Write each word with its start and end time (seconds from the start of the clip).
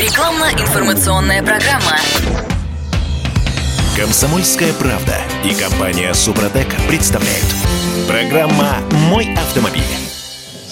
Рекламно-информационная 0.00 1.42
программа. 1.42 1.98
Комсомольская 3.94 4.72
правда 4.72 5.14
и 5.44 5.52
компания 5.52 6.14
Супротек 6.14 6.68
представляют. 6.88 7.44
Программа 8.08 8.78
«Мой 9.10 9.28
автомобиль». 9.34 9.82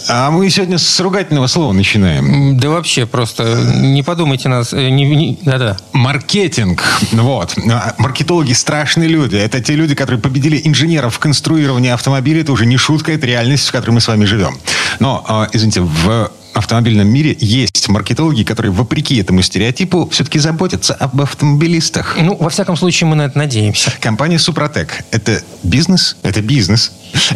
А 0.09 0.31
мы 0.31 0.49
сегодня 0.49 0.79
с 0.79 0.99
ругательного 1.01 1.47
слова 1.47 1.75
начинаем. 1.75 2.59
Да 2.59 2.71
вообще 2.71 3.05
просто 3.05 3.55
не 3.77 4.03
подумайте 4.03 4.49
нас. 4.49 4.73
э, 4.73 4.89
не- 4.89 5.05
не- 5.15 5.39
Да-да. 5.43 5.77
Маркетинг. 5.93 6.83
Вот. 7.13 7.55
А, 7.71 7.95
Маркетологи 7.99 8.55
страшные 8.55 9.11
люди. 9.11 9.37
Это 9.37 9.61
те 9.61 9.75
люди, 9.75 9.95
которые 9.95 10.23
победили 10.23 10.59
инженеров 10.65 11.17
в 11.17 11.19
конструировании 11.19 11.91
автомобиля. 11.91 12.41
Это 12.41 12.53
уже 12.53 12.65
не 12.65 12.79
шутка, 12.79 13.13
это 13.13 13.27
реальность, 13.27 13.69
в 13.69 13.73
которой 13.73 13.91
мы 13.91 14.01
с 14.01 14.09
вами 14.09 14.25
живем. 14.25 14.57
Но, 15.01 15.23
а, 15.29 15.49
извините, 15.53 15.83
в 15.83 16.31
автомобильном 16.55 17.09
мире 17.09 17.37
есть 17.39 17.89
маркетологи, 17.89 18.43
которые, 18.43 18.73
вопреки 18.73 19.17
этому 19.17 19.43
стереотипу, 19.43 20.09
все-таки 20.11 20.39
заботятся 20.39 20.95
об 20.95 21.21
автомобилистах. 21.21 22.17
Ну, 22.21 22.37
во 22.37 22.51
всяком 22.51 22.77
случае, 22.77 23.09
мы 23.09 23.17
на 23.17 23.23
это 23.23 23.39
надеемся. 23.39 23.93
Компания 24.01 24.39
Супротек– 24.39 25.05
это 25.11 25.43
бизнес, 25.63 26.17
это 26.23 26.43
бизнес. 26.43 26.93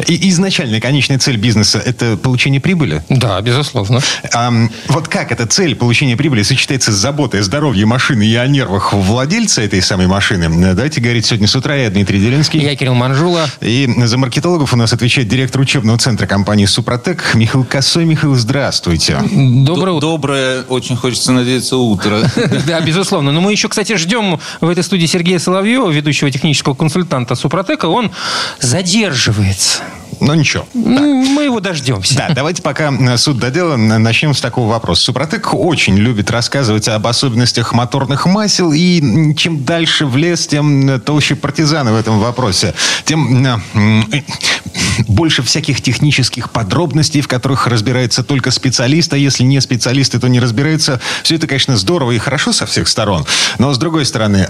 И 0.07 0.29
изначальная 0.29 0.79
конечная 0.79 1.19
цель 1.19 1.37
бизнеса– 1.37 1.81
это 1.85 2.17
получение 2.17 2.59
прибыли. 2.59 3.03
Да, 3.09 3.39
безусловно. 3.41 3.99
Ам, 4.33 4.71
вот 4.87 5.07
как 5.07 5.31
эта 5.31 5.45
цель 5.45 5.75
получения 5.75 6.17
прибыли 6.17 6.43
сочетается 6.43 6.91
с 6.91 6.95
заботой 6.95 7.41
о 7.41 7.43
здоровье 7.43 7.85
машины 7.85 8.23
и 8.25 8.35
о 8.35 8.47
нервах 8.47 8.93
владельца 8.93 9.61
этой 9.61 9.81
самой 9.81 10.07
машины? 10.07 10.73
Давайте 10.73 11.01
говорить 11.01 11.25
сегодня 11.25 11.47
с 11.47 11.55
утра. 11.55 11.75
Я 11.75 11.89
Дмитрий 11.89 12.19
Делинский. 12.19 12.61
Я 12.61 12.75
Кирилл 12.75 12.95
Манжула. 12.95 13.47
И 13.61 13.89
за 14.05 14.17
маркетологов 14.17 14.73
у 14.73 14.77
нас 14.77 14.93
отвечает 14.93 15.27
директор 15.27 15.61
учебного 15.61 15.97
центра 15.97 16.27
компании 16.27 16.65
«Супротек» 16.65 17.33
Михаил 17.35 17.63
Косой. 17.63 18.05
Михаил, 18.05 18.35
здравствуйте. 18.35 19.19
Доброе 19.31 19.93
утро. 19.93 20.07
Доброе, 20.13 20.61
очень 20.63 20.95
хочется 20.95 21.31
надеяться, 21.31 21.77
утро. 21.77 22.19
Да, 22.67 22.79
безусловно. 22.81 23.31
Но 23.31 23.41
мы 23.41 23.51
еще, 23.51 23.67
кстати, 23.67 23.95
ждем 23.97 24.39
в 24.61 24.69
этой 24.69 24.83
студии 24.83 25.05
Сергея 25.05 25.39
Соловьева, 25.39 25.89
ведущего 25.89 26.31
технического 26.31 26.73
консультанта 26.75 27.35
Супротека. 27.35 27.87
Он 27.87 28.11
задерживается. 28.59 29.62
minutes. 29.63 30.02
Ну, 30.19 30.33
ничего. 30.33 30.65
М, 30.73 30.83
Мы 31.33 31.43
его 31.43 31.59
дождемся. 31.59 32.15
Да, 32.15 32.29
давайте 32.29 32.61
пока 32.61 32.91
э, 32.93 33.17
суд 33.17 33.37
до 33.37 33.49
дела 33.51 33.73
н- 33.75 34.01
начнем 34.01 34.33
с 34.33 34.41
такого 34.41 34.69
вопроса. 34.69 35.03
Супротек 35.03 35.53
очень 35.53 35.95
любит 35.97 36.29
рассказывать 36.31 36.87
об 36.87 37.05
особенностях 37.07 37.73
моторных 37.73 38.25
масел, 38.25 38.71
и 38.73 39.33
чем 39.35 39.63
дальше 39.63 40.05
в 40.05 40.15
лес, 40.17 40.47
тем 40.47 40.89
э, 40.89 40.99
толще 40.99 41.35
партизаны 41.35 41.91
в 41.91 41.95
этом 41.95 42.19
вопросе. 42.19 42.73
Тем 43.05 43.45
э, 43.45 43.59
больше 45.07 45.41
всяких 45.43 45.81
технических 45.81 46.51
подробностей, 46.51 47.21
в 47.21 47.27
которых 47.27 47.67
разбирается 47.67 48.23
только 48.23 48.51
специалист, 48.51 49.11
а 49.13 49.17
если 49.17 49.43
не 49.43 49.59
специалисты, 49.61 50.19
то 50.19 50.27
не 50.27 50.39
разбирается. 50.39 50.99
Все 51.23 51.35
это, 51.35 51.47
конечно, 51.47 51.77
здорово 51.77 52.11
и 52.11 52.17
хорошо 52.19 52.53
со 52.53 52.65
всех 52.65 52.87
сторон. 52.87 53.25
Но, 53.59 53.73
с 53.73 53.77
другой 53.77 54.05
стороны, 54.05 54.47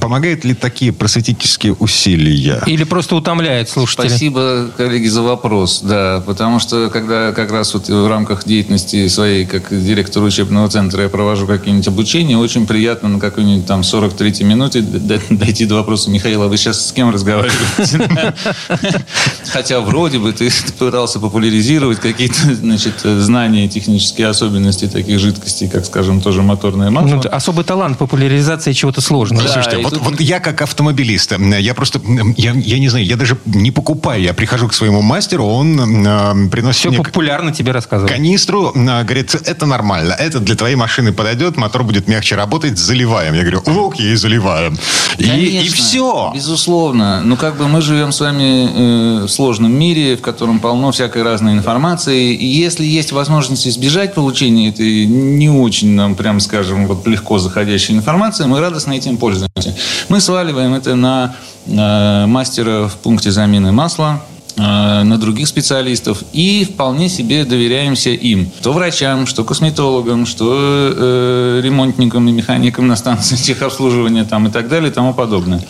помогают 0.00 0.44
ли 0.44 0.54
такие 0.54 0.92
просветительские 0.92 1.74
усилия? 1.74 2.62
Или 2.66 2.84
просто 2.84 3.16
утомляет 3.16 3.68
слушателей. 3.68 4.08
Спасибо, 4.28 4.70
коллеги, 4.76 5.06
за 5.06 5.22
вопрос. 5.22 5.80
Да, 5.82 6.22
потому 6.26 6.58
что 6.58 6.90
когда 6.90 7.32
как 7.32 7.50
раз 7.50 7.72
вот 7.72 7.88
в 7.88 8.06
рамках 8.08 8.44
деятельности 8.44 9.08
своей, 9.08 9.46
как 9.46 9.68
директор 9.70 10.22
учебного 10.22 10.68
центра, 10.68 11.02
я 11.02 11.08
провожу 11.08 11.46
какие-нибудь 11.46 11.88
обучения, 11.88 12.36
очень 12.36 12.66
приятно 12.66 13.08
на 13.08 13.20
какой-нибудь 13.20 13.66
там 13.66 13.80
43-й 13.80 14.44
минуте 14.44 14.82
дойти 14.82 15.64
до 15.64 15.76
вопроса, 15.76 16.10
Михаил, 16.10 16.42
а 16.42 16.48
вы 16.48 16.58
сейчас 16.58 16.88
с 16.88 16.92
кем 16.92 17.10
разговариваете? 17.10 18.34
Хотя 19.50 19.80
вроде 19.80 20.18
бы 20.18 20.32
ты 20.32 20.50
пытался 20.78 21.20
популяризировать 21.20 21.98
какие-то, 21.98 22.54
значит, 22.54 23.00
знания 23.00 23.66
технические 23.66 24.28
особенности 24.28 24.88
таких 24.88 25.18
жидкостей, 25.18 25.68
как, 25.68 25.86
скажем, 25.86 26.20
тоже 26.20 26.42
моторное 26.42 26.90
масло. 26.90 27.16
Ну, 27.16 27.22
особый 27.30 27.64
талант 27.64 27.96
популяризации 27.96 28.72
чего-то 28.72 29.00
сложного. 29.00 29.44
Да, 29.44 29.52
Слушайте, 29.54 29.78
вот, 29.82 29.94
тут- 29.94 30.02
вот 30.02 30.20
я 30.20 30.38
как 30.40 30.60
автомобилист, 30.60 31.32
э, 31.32 31.60
я 31.60 31.74
просто, 31.74 32.00
я, 32.36 32.52
я 32.52 32.78
не 32.78 32.88
знаю, 32.90 33.06
я 33.06 33.16
даже 33.16 33.38
не 33.46 33.70
покупаю, 33.70 34.17
я 34.18 34.34
прихожу 34.34 34.68
к 34.68 34.74
своему 34.74 35.02
мастеру, 35.02 35.44
он 35.46 35.78
э, 36.06 36.48
приносит 36.50 36.80
Все 36.80 36.88
мне 36.90 36.98
популярно 36.98 37.52
тебе 37.52 37.72
рассказывают. 37.72 38.12
канистру, 38.12 38.72
э, 38.74 39.04
говорит, 39.04 39.34
это 39.34 39.66
нормально, 39.66 40.14
это 40.18 40.40
для 40.40 40.56
твоей 40.56 40.76
машины 40.76 41.12
подойдет, 41.12 41.56
мотор 41.56 41.84
будет 41.84 42.08
мягче 42.08 42.34
работать, 42.34 42.78
заливаем. 42.78 43.34
Я 43.34 43.42
говорю, 43.42 43.62
окей, 43.88 44.14
заливаем. 44.16 44.76
И, 45.18 45.24
и 45.24 45.68
все. 45.68 46.32
Безусловно. 46.34 47.20
Ну, 47.22 47.36
как 47.36 47.56
бы 47.56 47.68
мы 47.68 47.80
живем 47.80 48.12
с 48.12 48.20
вами 48.20 49.22
э, 49.22 49.24
в 49.24 49.28
сложном 49.28 49.72
мире, 49.72 50.16
в 50.16 50.20
котором 50.20 50.60
полно 50.60 50.92
всякой 50.92 51.22
разной 51.22 51.52
информации. 51.52 52.34
И 52.34 52.46
если 52.46 52.84
есть 52.84 53.12
возможность 53.12 53.66
избежать 53.66 54.14
получения 54.14 54.70
этой 54.70 55.06
не 55.06 55.48
очень 55.48 55.90
нам, 55.90 56.14
прям 56.14 56.40
скажем, 56.40 56.86
вот 56.86 57.06
легко 57.06 57.38
заходящей 57.38 57.94
информации, 57.94 58.44
мы 58.44 58.60
радостно 58.60 58.92
этим 58.92 59.16
пользуемся. 59.16 59.76
Мы 60.08 60.20
сваливаем 60.20 60.74
это 60.74 60.94
на 60.94 61.34
мастера 61.68 62.88
в 62.88 62.96
пункте 62.96 63.30
замены 63.30 63.72
масла, 63.72 64.22
э, 64.58 65.02
на 65.02 65.18
других 65.18 65.48
специалистов 65.48 66.22
и 66.32 66.64
вполне 66.64 67.08
себе 67.08 67.44
доверяемся 67.44 68.10
им. 68.10 68.50
Что 68.60 68.72
врачам, 68.72 69.26
что 69.26 69.44
косметологам, 69.44 70.26
что 70.26 70.54
э, 70.56 71.60
ремонтникам 71.62 72.28
и 72.28 72.32
механикам 72.32 72.88
на 72.88 72.96
станции 72.96 73.36
техобслуживания 73.36 74.24
там, 74.24 74.46
и 74.48 74.50
так 74.50 74.68
далее 74.68 74.90
и 74.90 74.92
тому 74.92 75.14
подобное. 75.14 75.62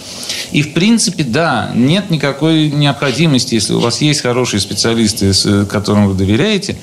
И 0.53 0.62
в 0.62 0.72
принципе, 0.72 1.25
да, 1.25 1.70
нет 1.75 2.10
никакой 2.10 2.70
необходимости, 2.70 3.54
если 3.54 3.75
у 3.75 3.80
вас 3.80 4.00
есть 4.00 4.22
хорошие 4.22 4.60
специалисты, 4.60 5.34
с 5.34 5.44
э, 5.47 5.66
которым 5.66 6.09
вы 6.09 6.15
доверяете, 6.15 6.76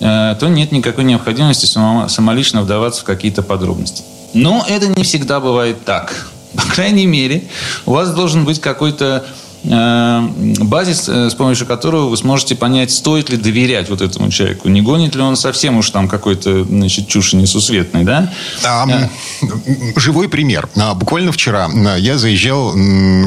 э, 0.00 0.36
то 0.38 0.48
нет 0.48 0.72
никакой 0.72 1.04
необходимости 1.04 1.66
само- 1.66 2.08
самолично 2.08 2.62
вдаваться 2.62 3.02
в 3.02 3.04
какие-то 3.04 3.42
подробности. 3.42 4.02
Но 4.34 4.64
это 4.68 4.88
не 4.88 5.04
всегда 5.04 5.40
бывает 5.40 5.84
так. 5.84 6.31
По 6.54 6.62
крайней 6.62 7.06
мере, 7.06 7.42
у 7.86 7.92
вас 7.92 8.10
должен 8.14 8.44
быть 8.44 8.60
какой-то 8.60 9.24
э, 9.64 10.20
базис, 10.60 11.08
э, 11.08 11.30
с 11.30 11.34
помощью 11.34 11.66
которого 11.66 12.08
вы 12.08 12.16
сможете 12.16 12.54
понять, 12.54 12.90
стоит 12.90 13.30
ли 13.30 13.36
доверять 13.36 13.88
вот 13.88 14.00
этому 14.02 14.30
человеку, 14.30 14.68
не 14.68 14.82
гонит 14.82 15.14
ли 15.14 15.22
он 15.22 15.36
совсем 15.36 15.76
уж 15.78 15.90
там 15.90 16.08
какой-то, 16.08 16.64
значит, 16.64 17.08
чуши 17.08 17.36
несусветной, 17.36 18.04
да? 18.04 18.32
А, 18.64 18.86
м, 18.88 19.10
Живой 19.96 20.28
пример. 20.28 20.68
А, 20.76 20.94
Буквально 20.94 21.32
вчера 21.32 21.68
а, 21.72 21.96
я 21.96 22.18
заезжал 22.18 22.72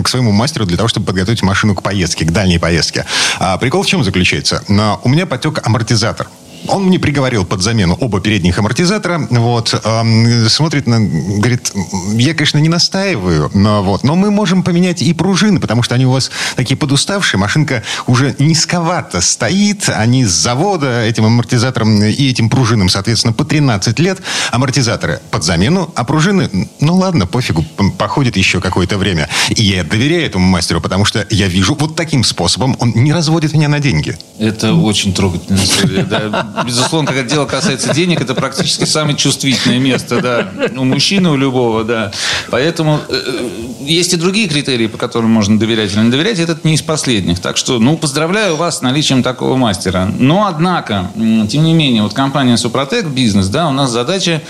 к 0.04 0.08
своему 0.08 0.32
мастеру 0.32 0.66
для 0.66 0.78
того, 0.78 0.88
чтобы 0.90 1.08
подготовить 1.08 1.42
машину 1.42 1.74
к 1.76 1.82
поездке, 1.82 2.26
к 2.26 2.32
дальней 2.32 2.60
поездке. 2.60 3.06
А 3.40 3.58
Прикол 3.58 3.84
в 3.84 3.88
чем 3.88 4.04
заключается? 4.04 4.62
А, 4.70 5.00
У 5.04 5.10
меня 5.10 5.26
потек 5.26 5.66
амортизатор. 5.66 6.28
Он 6.68 6.86
мне 6.86 7.00
приговорил 7.00 7.46
под 7.46 7.62
замену 7.62 7.98
оба 8.00 8.22
передних 8.22 8.58
амортизатора. 8.58 9.28
Вот, 9.30 9.80
ам, 9.84 10.50
смотрит 10.50 10.88
на... 10.88 11.00
Говорит, 11.00 11.72
я, 12.14 12.34
конечно, 12.34 12.58
не 12.58 12.70
настаиваю, 12.70 13.52
но, 13.54 13.84
вот, 13.84 14.04
но 14.04 14.16
мы 14.16 14.32
можем 14.32 14.64
поменять 14.64 15.02
и 15.02 15.14
пружины, 15.14 15.60
потому 15.60 15.84
что 15.84 15.96
они 15.96 16.06
у 16.06 16.12
вас 16.12 16.32
такие 16.56 16.78
подуставшие. 16.78 17.40
Машинка 17.40 17.84
уже 18.08 18.36
низковато 18.40 19.22
стоит. 19.22 19.90
Они 19.90 20.26
с 20.26 20.32
завода 20.32 21.04
этим 21.04 21.26
амортизатором 21.26 22.04
и 22.04 22.30
этим 22.30 22.50
пружинам, 22.50 22.90
соответственно, 22.90 23.34
по 23.34 23.46
13 23.46 24.00
лет. 24.00 24.20
Амортизаторы 24.52 25.22
под 25.32 25.44
замену, 25.44 25.92
а 25.96 26.04
пружины, 26.04 26.70
ну 26.80 26.96
ладно, 26.96 27.28
пофигу, 27.28 27.64
походит 27.98 28.38
еще 28.38 28.62
какое-то 28.62 28.98
время. 28.98 29.30
И 29.50 29.64
я 29.64 29.84
доверяю 29.84 30.26
этому 30.26 30.48
мастеру, 30.48 30.82
потому 30.82 31.06
что 31.06 31.26
я 31.30 31.48
вижу 31.48 31.76
вот 31.76 31.96
таким 31.96 32.24
способом, 32.24 32.76
он 32.80 32.92
не 32.96 33.14
разводит 33.14 33.54
меня 33.54 33.68
на 33.68 33.80
деньги. 33.80 34.18
Это 34.40 34.74
очень 34.74 35.14
трогательная 35.14 35.64
история. 35.64 36.04
Да. 36.04 36.55
Безусловно, 36.64 37.12
когда 37.12 37.24
дело 37.24 37.46
касается 37.46 37.94
денег, 37.94 38.22
это 38.22 38.36
практически 38.36 38.86
самое 38.86 39.18
чувствительное 39.18 39.80
место 39.80 40.22
да, 40.22 40.70
у 40.76 40.84
мужчины, 40.84 41.30
у 41.30 41.36
любого. 41.36 41.84
Да. 41.84 42.12
Поэтому 42.50 43.00
э, 43.10 43.50
есть 43.82 44.14
и 44.14 44.18
другие 44.18 44.48
критерии, 44.48 44.88
по 44.88 44.98
которым 44.98 45.32
можно 45.32 45.60
доверять 45.60 45.94
или 45.94 46.02
не 46.02 46.12
доверять. 46.12 46.40
Этот 46.40 46.64
не 46.64 46.76
из 46.76 46.82
последних. 46.82 47.40
Так 47.40 47.58
что, 47.58 47.80
ну, 47.80 47.98
поздравляю 47.98 48.56
вас 48.56 48.80
с 48.80 48.82
наличием 48.82 49.24
такого 49.24 49.56
мастера. 49.56 50.12
Но, 50.18 50.48
однако, 50.48 51.12
тем 51.50 51.64
не 51.64 51.74
менее, 51.74 52.04
вот 52.04 52.14
компания 52.14 52.58
Супротек 52.58 53.08
Бизнес, 53.08 53.48
да, 53.48 53.68
у 53.68 53.72
нас 53.72 53.92
задача 53.92 54.42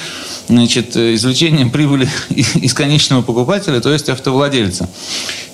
значит, 0.47 0.95
э, 0.95 1.15
извлечение 1.15 1.65
прибыли 1.65 2.09
из 2.29 2.73
конечного 2.73 3.21
покупателя, 3.21 3.79
то 3.79 3.91
есть 3.91 4.09
автовладельца. 4.09 4.89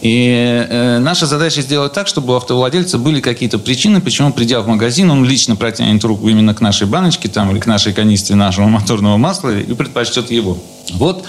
И 0.02 0.66
э, 0.68 0.98
наша 0.98 1.28
задача 1.28 1.62
сделать 1.62 1.94
так, 1.94 2.08
чтобы 2.08 2.34
у 2.34 2.36
автовладельца 2.36 2.98
были 2.98 3.22
какие-то 3.22 3.60
причины, 3.60 4.02
почему, 4.02 4.34
придя 4.34 4.62
в 4.62 4.68
магазин, 4.68 5.12
он 5.12 5.24
лично 5.24 5.56
протянет 5.56 6.04
руку 6.04 6.28
именно 6.28 6.56
к 6.56 6.62
нашей 6.62 6.88
баночке 6.88 7.30
там, 7.30 7.52
или 7.52 7.60
к 7.60 7.68
нашей 7.68 7.94
канистре 7.94 8.36
нашего 8.36 8.66
моторного 8.68 9.18
масла 9.18 9.56
и 9.56 9.74
предпочтет 9.74 10.32
его. 10.32 10.58
Вот 10.94 11.26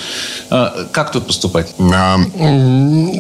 э, 0.51 0.87
как 0.91 1.13
тут 1.13 1.27
поступать? 1.27 1.75
А, 1.79 2.19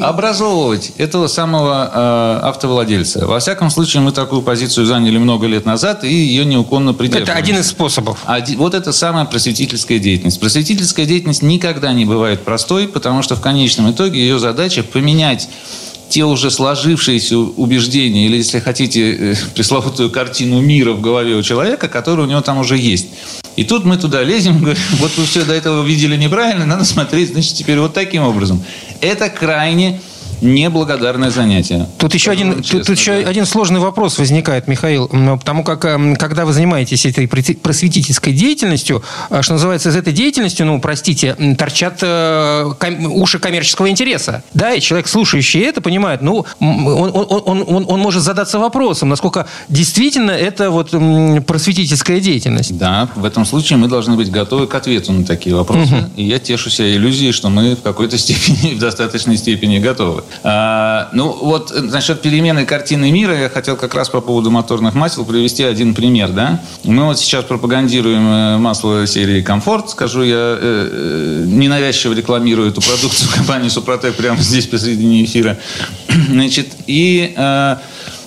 Образовывать 0.00 0.92
этого 0.98 1.26
самого 1.26 1.90
э, 1.92 2.46
автовладельца. 2.46 3.26
Во 3.26 3.38
всяком 3.38 3.70
случае, 3.70 4.02
мы 4.02 4.12
такую 4.12 4.42
позицию 4.42 4.86
заняли 4.86 5.18
много 5.18 5.46
лет 5.46 5.64
назад 5.64 6.04
и 6.04 6.12
ее 6.12 6.44
неуклонно 6.44 6.94
придерживаемся. 6.94 7.32
Это 7.32 7.38
один 7.38 7.58
из 7.58 7.68
способов. 7.68 8.18
Вот 8.56 8.74
это 8.74 8.92
самая 8.92 9.24
просветительская 9.24 9.98
деятельность. 9.98 10.40
Просветительская 10.40 11.06
деятельность 11.06 11.42
никогда 11.42 11.92
не 11.92 12.04
бывает 12.04 12.42
простой, 12.42 12.88
потому 12.88 13.22
что 13.22 13.36
в 13.36 13.40
конечном 13.40 13.90
итоге 13.90 14.20
ее 14.20 14.38
задача 14.38 14.82
поменять 14.82 15.48
те 16.12 16.24
уже 16.24 16.50
сложившиеся 16.50 17.38
убеждения, 17.38 18.26
или, 18.26 18.36
если 18.36 18.60
хотите, 18.60 19.32
э, 19.32 19.34
пресловутую 19.54 20.10
картину 20.10 20.60
мира 20.60 20.92
в 20.92 21.00
голове 21.00 21.36
у 21.36 21.42
человека, 21.42 21.88
которая 21.88 22.26
у 22.26 22.28
него 22.28 22.42
там 22.42 22.58
уже 22.58 22.76
есть. 22.76 23.06
И 23.56 23.64
тут 23.64 23.84
мы 23.84 23.96
туда 23.96 24.22
лезем, 24.22 24.58
говорим, 24.62 24.82
вот 24.98 25.16
вы 25.16 25.26
все 25.26 25.44
до 25.44 25.54
этого 25.54 25.84
видели 25.84 26.16
неправильно, 26.16 26.66
надо 26.66 26.84
смотреть, 26.84 27.32
значит, 27.32 27.54
теперь 27.54 27.78
вот 27.78 27.94
таким 27.94 28.22
образом. 28.22 28.64
Это 29.00 29.28
крайне 29.28 30.00
неблагодарное 30.42 31.30
занятие. 31.30 31.88
Тут 31.98 32.14
еще, 32.14 32.30
один, 32.30 32.56
тут, 32.56 32.64
честно, 32.64 32.84
тут 32.84 32.98
еще 32.98 33.22
да. 33.22 33.28
один 33.28 33.46
сложный 33.46 33.80
вопрос 33.80 34.18
возникает, 34.18 34.68
Михаил. 34.68 35.08
Потому 35.38 35.64
как, 35.64 35.84
эм, 35.84 36.16
когда 36.16 36.44
вы 36.44 36.52
занимаетесь 36.52 37.06
этой 37.06 37.28
просветительской 37.28 38.32
деятельностью, 38.32 39.02
а, 39.30 39.42
что 39.42 39.54
называется, 39.54 39.90
из 39.90 39.96
этой 39.96 40.12
деятельностью, 40.12 40.66
ну, 40.66 40.80
простите, 40.80 41.36
торчат 41.56 41.98
э, 42.02 42.72
ком- 42.78 43.06
уши 43.06 43.38
коммерческого 43.38 43.88
интереса. 43.88 44.42
Да, 44.52 44.74
и 44.74 44.80
человек, 44.80 45.08
слушающий 45.08 45.60
это, 45.60 45.80
понимает, 45.80 46.22
ну, 46.22 46.44
он, 46.60 46.86
он, 46.86 47.42
он, 47.44 47.64
он, 47.66 47.84
он 47.88 48.00
может 48.00 48.22
задаться 48.22 48.58
вопросом, 48.58 49.08
насколько 49.08 49.46
действительно 49.68 50.32
это 50.32 50.70
вот 50.70 50.90
просветительская 51.46 52.20
деятельность. 52.20 52.76
Да, 52.76 53.08
в 53.14 53.24
этом 53.24 53.44
случае 53.44 53.78
мы 53.78 53.88
должны 53.88 54.16
быть 54.16 54.30
готовы 54.30 54.66
к 54.66 54.74
ответу 54.74 55.12
на 55.12 55.24
такие 55.24 55.54
вопросы. 55.54 56.10
И 56.16 56.24
я 56.24 56.38
тешу 56.38 56.70
себя 56.70 56.94
иллюзией, 56.94 57.32
что 57.32 57.48
мы 57.48 57.76
в 57.76 57.82
какой-то 57.82 58.18
степени, 58.22 58.74
в 58.74 58.78
достаточной 58.78 59.36
степени 59.36 59.78
готовы. 59.78 60.24
А, 60.42 61.08
ну, 61.12 61.32
вот 61.32 61.72
э, 61.72 61.80
насчет 61.80 62.22
перемены 62.22 62.64
картины 62.64 63.10
мира 63.10 63.38
я 63.38 63.48
хотел 63.48 63.76
как 63.76 63.94
раз 63.94 64.08
по 64.08 64.20
поводу 64.20 64.50
моторных 64.50 64.94
масел 64.94 65.24
привести 65.24 65.62
один 65.62 65.94
пример. 65.94 66.30
Да? 66.30 66.60
Мы 66.84 67.04
вот 67.04 67.18
сейчас 67.18 67.44
пропагандируем 67.44 68.26
э, 68.26 68.58
масло 68.58 69.06
серии 69.06 69.42
«Комфорт». 69.42 69.90
Скажу, 69.90 70.22
я 70.22 70.58
э, 70.60 71.44
ненавязчиво 71.46 72.12
рекламирую 72.12 72.70
эту 72.70 72.80
продукцию 72.80 73.30
компании 73.34 73.68
«Супротек» 73.68 74.14
прямо 74.16 74.40
здесь 74.40 74.66
посредине 74.66 75.24
эфира. 75.24 75.58
Значит, 76.28 76.68
и... 76.86 77.34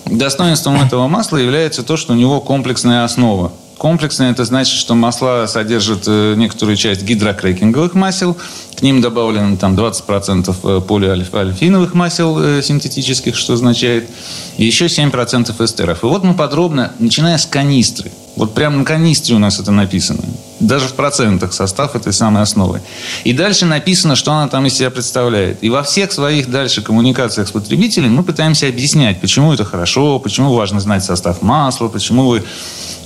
Достоинством 0.08 0.80
этого 0.80 1.08
масла 1.08 1.38
является 1.38 1.82
то, 1.82 1.96
что 1.96 2.12
у 2.12 2.16
него 2.16 2.40
комплексная 2.40 3.02
основа. 3.02 3.52
Комплексная– 3.78 4.30
это 4.32 4.44
значит, 4.44 4.74
что 4.74 4.94
масла 4.94 5.46
содержат 5.46 6.04
э, 6.06 6.34
некоторую 6.36 6.76
часть 6.76 7.02
гидрокрекинговых 7.02 7.94
масел, 7.94 8.36
к 8.74 8.80
ним 8.80 9.02
добавлено 9.02 9.56
там 9.58 9.74
20% 9.74 10.54
э, 10.62 10.80
полиальфиновых 10.80 11.92
масел 11.92 12.38
э, 12.38 12.62
синтетических, 12.62 13.36
что 13.36 13.52
означает, 13.52 14.08
и 14.56 14.64
еще 14.64 14.86
7% 14.86 15.62
эстеров. 15.62 16.04
И 16.04 16.06
вот 16.06 16.24
мы 16.24 16.32
подробно, 16.32 16.92
начиная 16.98 17.36
с 17.36 17.44
канистры, 17.44 18.10
вот 18.36 18.54
прямо 18.54 18.76
на 18.76 18.84
канистре 18.84 19.34
у 19.34 19.38
нас 19.38 19.58
это 19.58 19.72
написано, 19.72 20.22
даже 20.60 20.88
в 20.88 20.92
процентах 20.92 21.54
состав 21.54 21.96
этой 21.96 22.12
самой 22.12 22.42
основы. 22.42 22.82
И 23.24 23.32
дальше 23.32 23.64
написано, 23.64 24.14
что 24.14 24.32
она 24.32 24.48
там 24.48 24.66
из 24.66 24.74
себя 24.74 24.90
представляет. 24.90 25.62
И 25.62 25.70
во 25.70 25.82
всех 25.82 26.12
своих 26.12 26.50
дальше 26.50 26.82
коммуникациях 26.82 27.48
с 27.48 27.50
потребителем 27.50 28.14
мы 28.14 28.22
пытаемся 28.22 28.68
объяснять, 28.68 29.20
почему 29.20 29.54
это 29.54 29.64
хорошо, 29.64 30.18
почему 30.18 30.52
важно 30.52 30.80
знать 30.80 31.02
состав 31.02 31.40
масла, 31.40 31.88
почему 31.88 32.26
вы 32.26 32.44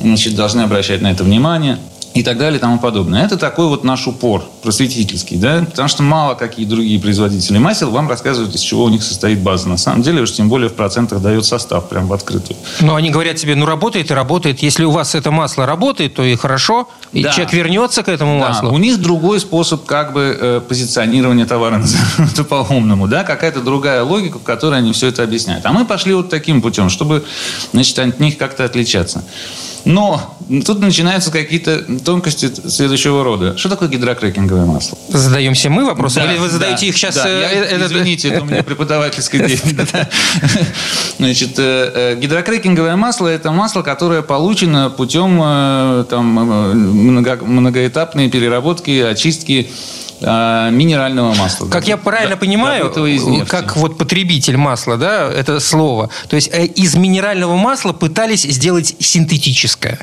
значит, 0.01 0.35
должны 0.35 0.63
обращать 0.63 1.01
на 1.01 1.13
это 1.13 1.23
внимание 1.23 1.79
и 2.13 2.23
так 2.25 2.39
далее 2.39 2.59
и 2.59 2.61
тому 2.61 2.79
подобное. 2.81 3.25
Это 3.25 3.37
такой 3.37 3.69
вот 3.69 3.85
наш 3.85 4.07
упор 4.09 4.43
просветительский, 4.63 5.37
да, 5.37 5.65
потому 5.69 5.89
что 5.89 6.03
мало 6.03 6.35
какие 6.35 6.67
другие 6.67 6.99
производители 7.01 7.59
масел 7.59 7.91
вам 7.91 8.09
рассказывают, 8.09 8.55
из 8.55 8.61
чего 8.61 8.85
у 8.85 8.89
них 8.89 9.03
состоит 9.03 9.41
база. 9.41 9.69
На 9.69 9.77
самом 9.77 10.03
деле, 10.03 10.23
уж 10.23 10.33
тем 10.33 10.49
более 10.49 10.69
в 10.69 10.75
процентах 10.75 11.23
дает 11.23 11.45
состав 11.45 11.89
прям 11.89 12.09
в 12.09 12.13
открытую. 12.13 12.57
Но 12.81 12.97
они 12.97 13.11
говорят 13.11 13.37
тебе, 13.37 13.55
ну, 13.55 13.65
работает 13.65 14.11
и 14.11 14.15
работает. 14.15 14.61
Если 14.61 14.85
у 14.85 14.91
вас 14.91 15.15
это 15.15 15.31
масло 15.31 15.67
работает, 15.67 16.15
то 16.15 16.25
и 16.25 16.35
хорошо. 16.35 16.89
И 17.13 17.23
Да. 17.23 17.31
человек 17.31 17.53
вернется 17.53 18.03
к 18.03 18.09
этому 18.09 18.41
Да, 18.41 18.49
маслу. 18.49 18.73
у 18.73 18.79
них 18.79 19.01
другой 19.01 19.39
способ 19.41 19.85
как 19.85 20.13
бы 20.13 20.37
э, 20.41 20.61
позиционирования 20.69 21.47
товара, 21.47 21.81
это 22.19 22.43
по-умному, 22.45 23.07
да, 23.07 23.23
какая-то 23.23 23.61
другая 23.61 24.03
логика, 24.03 24.39
в 24.39 24.43
которой 24.43 24.79
они 24.79 24.93
все 24.93 25.07
это 25.09 25.23
объясняют. 25.23 25.65
А 25.65 25.73
мы 25.73 25.85
пошли 25.85 26.13
вот 26.15 26.29
таким 26.29 26.61
путем, 26.61 26.91
чтобы, 26.91 27.25
значит, 27.73 27.99
от 28.01 28.19
них 28.21 28.37
как-то 28.37 28.65
отличаться. 28.65 29.23
Но 29.85 30.37
тут 30.67 30.81
начинаются 30.81 31.31
какие-то 31.31 31.83
тонкости 32.05 32.51
следующего 32.69 33.25
рода. 33.25 33.57
Что 33.57 33.69
такое 33.71 33.89
гидрокрекинговое 33.89 34.67
масло? 34.67 34.99
Задаемся 35.09 35.71
мы 35.71 35.85
вопросы, 35.85 36.17
Да, 36.17 36.31
или 36.31 36.39
вы 36.39 36.49
задаете 36.49 36.81
да, 36.83 36.87
их 36.87 36.97
сейчас? 36.97 37.15
да, 37.15 37.29
э, 37.29 37.41
я- 37.41 37.53
э, 37.53 37.65
это- 37.77 37.87
извините, 37.87 38.29
это 38.29 38.43
у 38.43 38.45
меня 38.45 38.63
преподавательская 38.63 39.47
деятельность. 39.47 39.93
Значит, 41.19 41.59
э, 41.59 41.93
э, 41.95 42.17
гидрокрекинговое 42.21 42.97
масло– 42.97 43.29
это 43.29 43.53
масло, 43.53 43.83
которое 43.83 44.23
получено 44.23 44.91
путем 44.91 45.41
э, 45.43 46.05
там, 46.11 46.39
э, 46.39 46.75
много- 46.75 47.45
многоэтапной 47.45 48.29
переработки, 48.31 49.01
очистки 49.01 49.69
э, 49.71 49.73
минерального 50.21 51.35
масла. 51.35 51.69
Как 51.69 51.89
я 51.89 51.97
правильно 51.97 52.37
понимаю, 52.37 52.91
из 53.07 53.25
нефти. 53.25 53.51
как 53.51 53.77
вот 53.77 53.99
потребитель 53.99 54.57
масла, 54.57 54.97
да, 54.97 55.31
это 55.31 55.61
слово, 55.61 56.11
то 56.29 56.37
есть 56.37 56.51
э, 56.53 56.67
из 56.67 56.95
минерального 56.95 57.57
масла 57.57 57.93
пытались 57.93 58.43
сделать 58.43 58.95
синтетическое. 58.99 59.99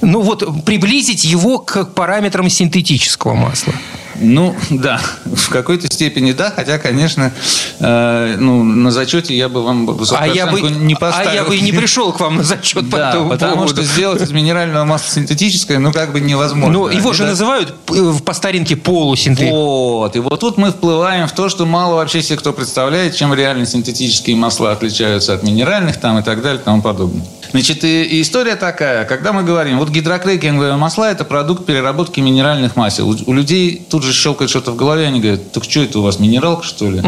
Ну 0.00 0.20
вот 0.20 0.64
приблизить 0.64 1.24
его 1.24 1.58
к 1.58 1.84
параметрам 1.86 2.48
синтетического 2.48 3.34
масла. 3.34 3.74
Ну, 4.20 4.54
да, 4.70 5.00
в 5.24 5.48
какой-то 5.50 5.86
степени 5.92 6.32
да, 6.32 6.50
хотя, 6.54 6.78
конечно, 6.78 7.32
э, 7.80 8.36
ну, 8.38 8.62
на 8.64 8.90
зачете 8.90 9.36
я 9.36 9.48
бы 9.48 9.62
вам 9.62 9.88
А 10.16 10.26
я, 10.26 10.46
бы, 10.46 10.60
не 10.62 10.94
поставил. 10.94 11.30
а 11.30 11.34
я 11.34 11.44
бы 11.44 11.56
и 11.56 11.60
не 11.60 11.72
пришел 11.72 12.12
к 12.12 12.20
вам 12.20 12.36
на 12.36 12.42
зачет 12.42 12.90
по 12.90 12.96
Да, 12.96 13.10
этому 13.10 13.28
потому 13.30 13.54
поводу. 13.56 13.74
что 13.74 13.82
сделать 13.82 14.22
из 14.22 14.30
минерального 14.32 14.84
масла 14.84 15.10
синтетическое, 15.12 15.78
ну, 15.78 15.92
как 15.92 16.12
бы 16.12 16.20
невозможно. 16.20 16.72
Ну, 16.72 16.88
его 16.88 17.12
же 17.12 17.24
Это- 17.24 17.32
называют 17.32 17.74
э, 17.92 18.12
по 18.24 18.32
старинке 18.32 18.76
полусинтетикой. 18.76 19.52
Вот. 19.52 20.16
И 20.16 20.18
вот 20.20 20.40
тут 20.40 20.56
мы 20.56 20.70
вплываем 20.70 21.28
в 21.28 21.32
то, 21.32 21.48
что 21.48 21.66
мало 21.66 21.96
вообще 21.96 22.22
себе 22.22 22.38
кто 22.38 22.52
представляет, 22.52 23.14
чем 23.16 23.34
реально 23.34 23.66
синтетические 23.66 24.36
масла 24.36 24.72
отличаются 24.72 25.34
от 25.34 25.42
минеральных 25.42 25.98
там 26.00 26.18
и 26.18 26.22
так 26.22 26.42
далее 26.42 26.60
и 26.60 26.64
тому 26.64 26.82
подобное. 26.82 27.24
Значит, 27.50 27.84
и, 27.84 28.02
и 28.04 28.22
история 28.22 28.56
такая. 28.56 29.04
Когда 29.04 29.32
мы 29.32 29.42
говорим, 29.42 29.78
вот 29.78 29.90
гидрокрекинговые 29.90 30.76
масла– 30.76 31.10
это 31.12 31.24
продукт 31.24 31.66
переработки 31.66 32.20
минеральных 32.20 32.76
масел. 32.76 33.10
У, 33.10 33.16
у 33.26 33.32
людей 33.32 33.82
тут 33.88 34.02
же 34.02 34.12
щелкает 34.12 34.50
что-то 34.50 34.72
в 34.72 34.76
голове, 34.76 35.06
они 35.06 35.20
говорят, 35.20 35.52
так 35.52 35.64
что 35.64 35.82
это 35.82 35.98
у 35.98 36.02
вас, 36.02 36.18
минералка, 36.18 36.64
что 36.64 36.90
ли? 36.90 37.02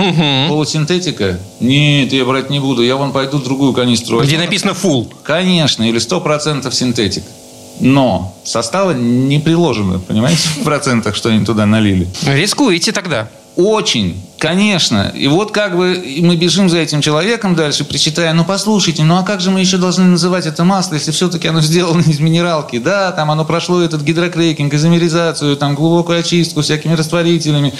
Полусинтетика? 0.49 1.39
Нет, 1.61 2.13
я 2.13 2.25
брать 2.25 2.51
не 2.51 2.61
буду, 2.61 2.83
я 2.83 2.97
вон 2.97 3.13
пойду 3.13 3.39
другую 3.39 3.73
канистру. 3.73 4.21
Где 4.21 4.37
возьму». 4.37 4.45
написано 4.45 4.71
full. 4.73 5.13
Конечно, 5.23 5.83
или 5.83 6.01
100% 6.01 6.71
синтетик. 6.73 7.25
Но 7.81 8.37
состава 8.45 8.93
не 8.93 9.39
приложено, 9.39 9.99
понимаете, 10.01 10.49
в 10.61 10.65
процентах, 10.65 11.15
что 11.15 11.29
они 11.29 11.45
туда 11.45 11.67
налили. 11.67 12.09
Рискуете 12.27 12.93
тогда. 12.93 13.29
Очень, 13.57 14.21
конечно. 14.39 15.13
И 15.15 15.29
вот 15.29 15.53
как 15.53 15.77
бы 15.77 16.03
мы 16.21 16.37
бежим 16.37 16.69
за 16.69 16.79
этим 16.79 17.01
человеком 17.01 17.55
дальше, 17.55 17.85
причитая, 17.85 18.33
ну 18.33 18.45
послушайте, 18.45 19.05
ну 19.05 19.17
а 19.17 19.23
как 19.23 19.41
же 19.41 19.51
мы 19.51 19.61
еще 19.61 19.77
должны 19.77 20.05
называть 20.05 20.47
это 20.47 20.65
масло, 20.65 20.95
если 20.95 21.11
все-таки 21.11 21.49
оно 21.49 21.61
сделано 21.61 22.03
из 22.03 22.21
минералки? 22.21 22.79
Да, 22.79 23.13
там 23.13 23.31
оно 23.31 23.45
прошло 23.45 23.83
этот 23.83 24.03
гидрокрекинг, 24.03 24.73
изомеризацию, 24.73 25.57
там 25.57 25.75
глубокую 25.75 26.21
очистку 26.21 26.63
всякими 26.63 26.95
растворителями 26.95 27.75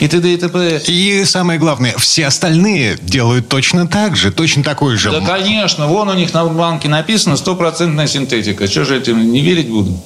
и 0.00 0.08
т.д. 0.08 0.32
и 0.32 0.36
т.п. 0.36 0.82
И 0.86 1.24
самое 1.24 1.58
главное, 1.58 1.94
все 1.98 2.26
остальные 2.26 2.98
делают 3.02 3.48
точно 3.48 3.86
так 3.86 4.16
же, 4.16 4.30
точно 4.30 4.62
такой 4.62 4.96
же. 4.96 5.10
Да, 5.10 5.20
конечно, 5.20 5.86
вон 5.86 6.08
у 6.08 6.14
них 6.14 6.32
на 6.32 6.44
банке 6.46 6.88
написано 6.88 7.36
стопроцентная 7.36 8.06
синтетика. 8.06 8.66
Что 8.66 8.84
же 8.84 8.98
этим 8.98 9.32
не 9.32 9.40
верить 9.40 9.68
буду? 9.68 9.98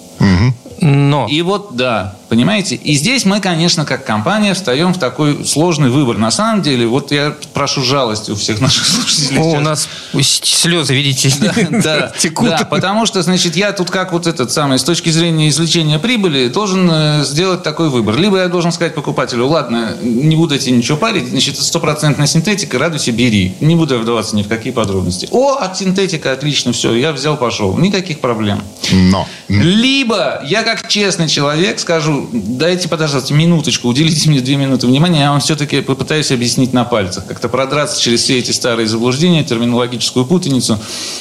Но 0.81 1.27
И 1.31 1.43
вот, 1.43 1.77
да, 1.77 2.17
понимаете? 2.29 2.75
И 2.77 2.95
здесь 2.95 3.25
мы, 3.25 3.41
конечно, 3.41 3.85
как 3.85 4.05
компания 4.05 4.55
встаем 4.55 4.95
в 4.95 4.99
такой 4.99 5.45
сложный 5.45 5.91
выбор. 5.91 6.17
На 6.17 6.31
самом 6.31 6.63
деле, 6.63 6.87
вот 6.87 7.13
я 7.13 7.35
прошу 7.53 7.83
жалости 7.83 8.31
у 8.31 8.37
всех 8.37 8.61
наших 8.61 8.87
слушателей. 8.87 9.39
О, 9.39 9.59
у 9.59 9.61
нас 9.61 9.89
слезы, 10.23 10.95
видите, 10.95 11.31
Да, 11.71 12.13
текут. 12.19 12.49
да, 12.49 12.65
потому 12.65 13.05
что, 13.07 13.23
значит, 13.23 13.57
я 13.57 13.73
тут 13.73 13.91
как 13.91 14.13
вот 14.13 14.27
этот 14.27 14.51
самый, 14.53 14.79
с 14.79 14.85
точки 14.85 15.11
зрения 15.11 15.49
извлечения 15.49 15.99
прибыли, 15.99 16.49
должен 16.49 16.89
э, 16.91 17.25
сделать 17.25 17.63
такой 17.63 17.91
выбор. 17.91 18.17
Либо 18.17 18.39
я 18.39 18.49
должен 18.49 18.73
сказать 18.73 18.95
покупателю, 18.95 19.47
ладно, 19.47 19.97
не 20.01 20.37
буду 20.37 20.59
тебе 20.59 20.77
ничего 20.77 20.97
парить, 20.97 21.29
значит, 21.29 21.55
это 21.55 21.65
стопроцентная 21.65 22.27
синтетика, 22.27 22.79
радуйся, 22.79 23.13
бери. 23.13 23.55
Не 23.61 23.77
буду 23.77 23.95
я 23.95 24.01
вдаваться 24.01 24.35
ни 24.37 24.43
в 24.43 24.49
какие 24.49 24.73
подробности. 24.73 25.29
О, 25.31 25.57
от 25.57 25.77
синтетика, 25.77 26.33
отлично, 26.33 26.73
все, 26.73 26.95
я 26.95 27.13
взял, 27.13 27.37
пошел. 27.37 27.77
Никаких 27.77 28.21
проблем. 28.21 28.63
Но. 28.93 29.27
Либо 29.49 30.43
я 30.45 30.63
как 30.77 30.89
честный 30.89 31.29
человек 31.29 31.81
скажу, 31.81 32.29
дайте, 32.33 32.89
подождите, 32.89 33.35
минуточку, 33.35 33.89
уделите 33.89 34.29
мне 34.31 34.41
две 34.41 34.55
минуты 34.57 34.87
внимания, 34.87 35.21
я 35.21 35.31
вам 35.33 35.41
все-таки 35.41 35.81
попытаюсь 35.81 36.31
объяснить 36.31 36.73
на 36.73 36.85
пальцах, 36.85 37.27
как-то 37.27 37.49
продраться 37.49 38.00
через 38.00 38.23
все 38.23 38.39
эти 38.39 38.53
старые 38.53 38.87
заблуждения, 38.87 39.43
терминологическую 39.43 40.25
путаницу, 40.25 40.79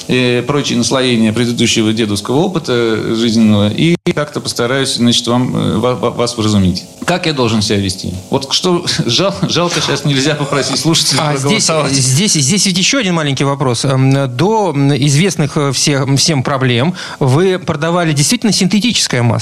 и 0.08 0.44
прочие 0.46 0.78
наслоения 0.78 1.34
предыдущего 1.34 1.92
дедовского 1.94 2.36
опыта 2.38 3.16
жизненного, 3.16 3.70
и 3.72 3.96
как-то 4.14 4.40
постараюсь, 4.40 4.96
значит, 4.96 5.26
вам, 5.28 5.56
э, 5.56 5.78
ва- 5.78 5.96
ва- 5.96 6.10
вас 6.12 6.38
вразумить. 6.38 6.84
Как 7.06 7.26
я 7.26 7.34
должен 7.34 7.62
себя 7.64 7.78
вести? 7.78 8.14
Вот 8.30 8.54
что 8.54 8.86
жал- 9.08 9.34
жалко, 9.50 9.82
сейчас 9.82 10.06
нельзя 10.06 10.36
попросить 10.36 10.78
слушателей 10.80 11.20
А 11.24 11.36
здесь, 11.38 11.66
проголосовать. 11.66 11.94
здесь, 11.94 12.34
здесь 12.34 12.66
ведь 12.68 12.78
еще 12.78 13.00
один 13.00 13.16
маленький 13.16 13.46
вопрос. 13.46 13.84
Эм, 13.86 14.12
До 14.36 14.74
известных 14.76 15.58
э, 15.58 15.72
всех, 15.72 16.08
всем 16.18 16.44
проблем 16.44 16.94
вы 17.20 17.58
продавали 17.58 18.14
действительно 18.14 18.52
синтетическое 18.54 19.24
масло. 19.24 19.39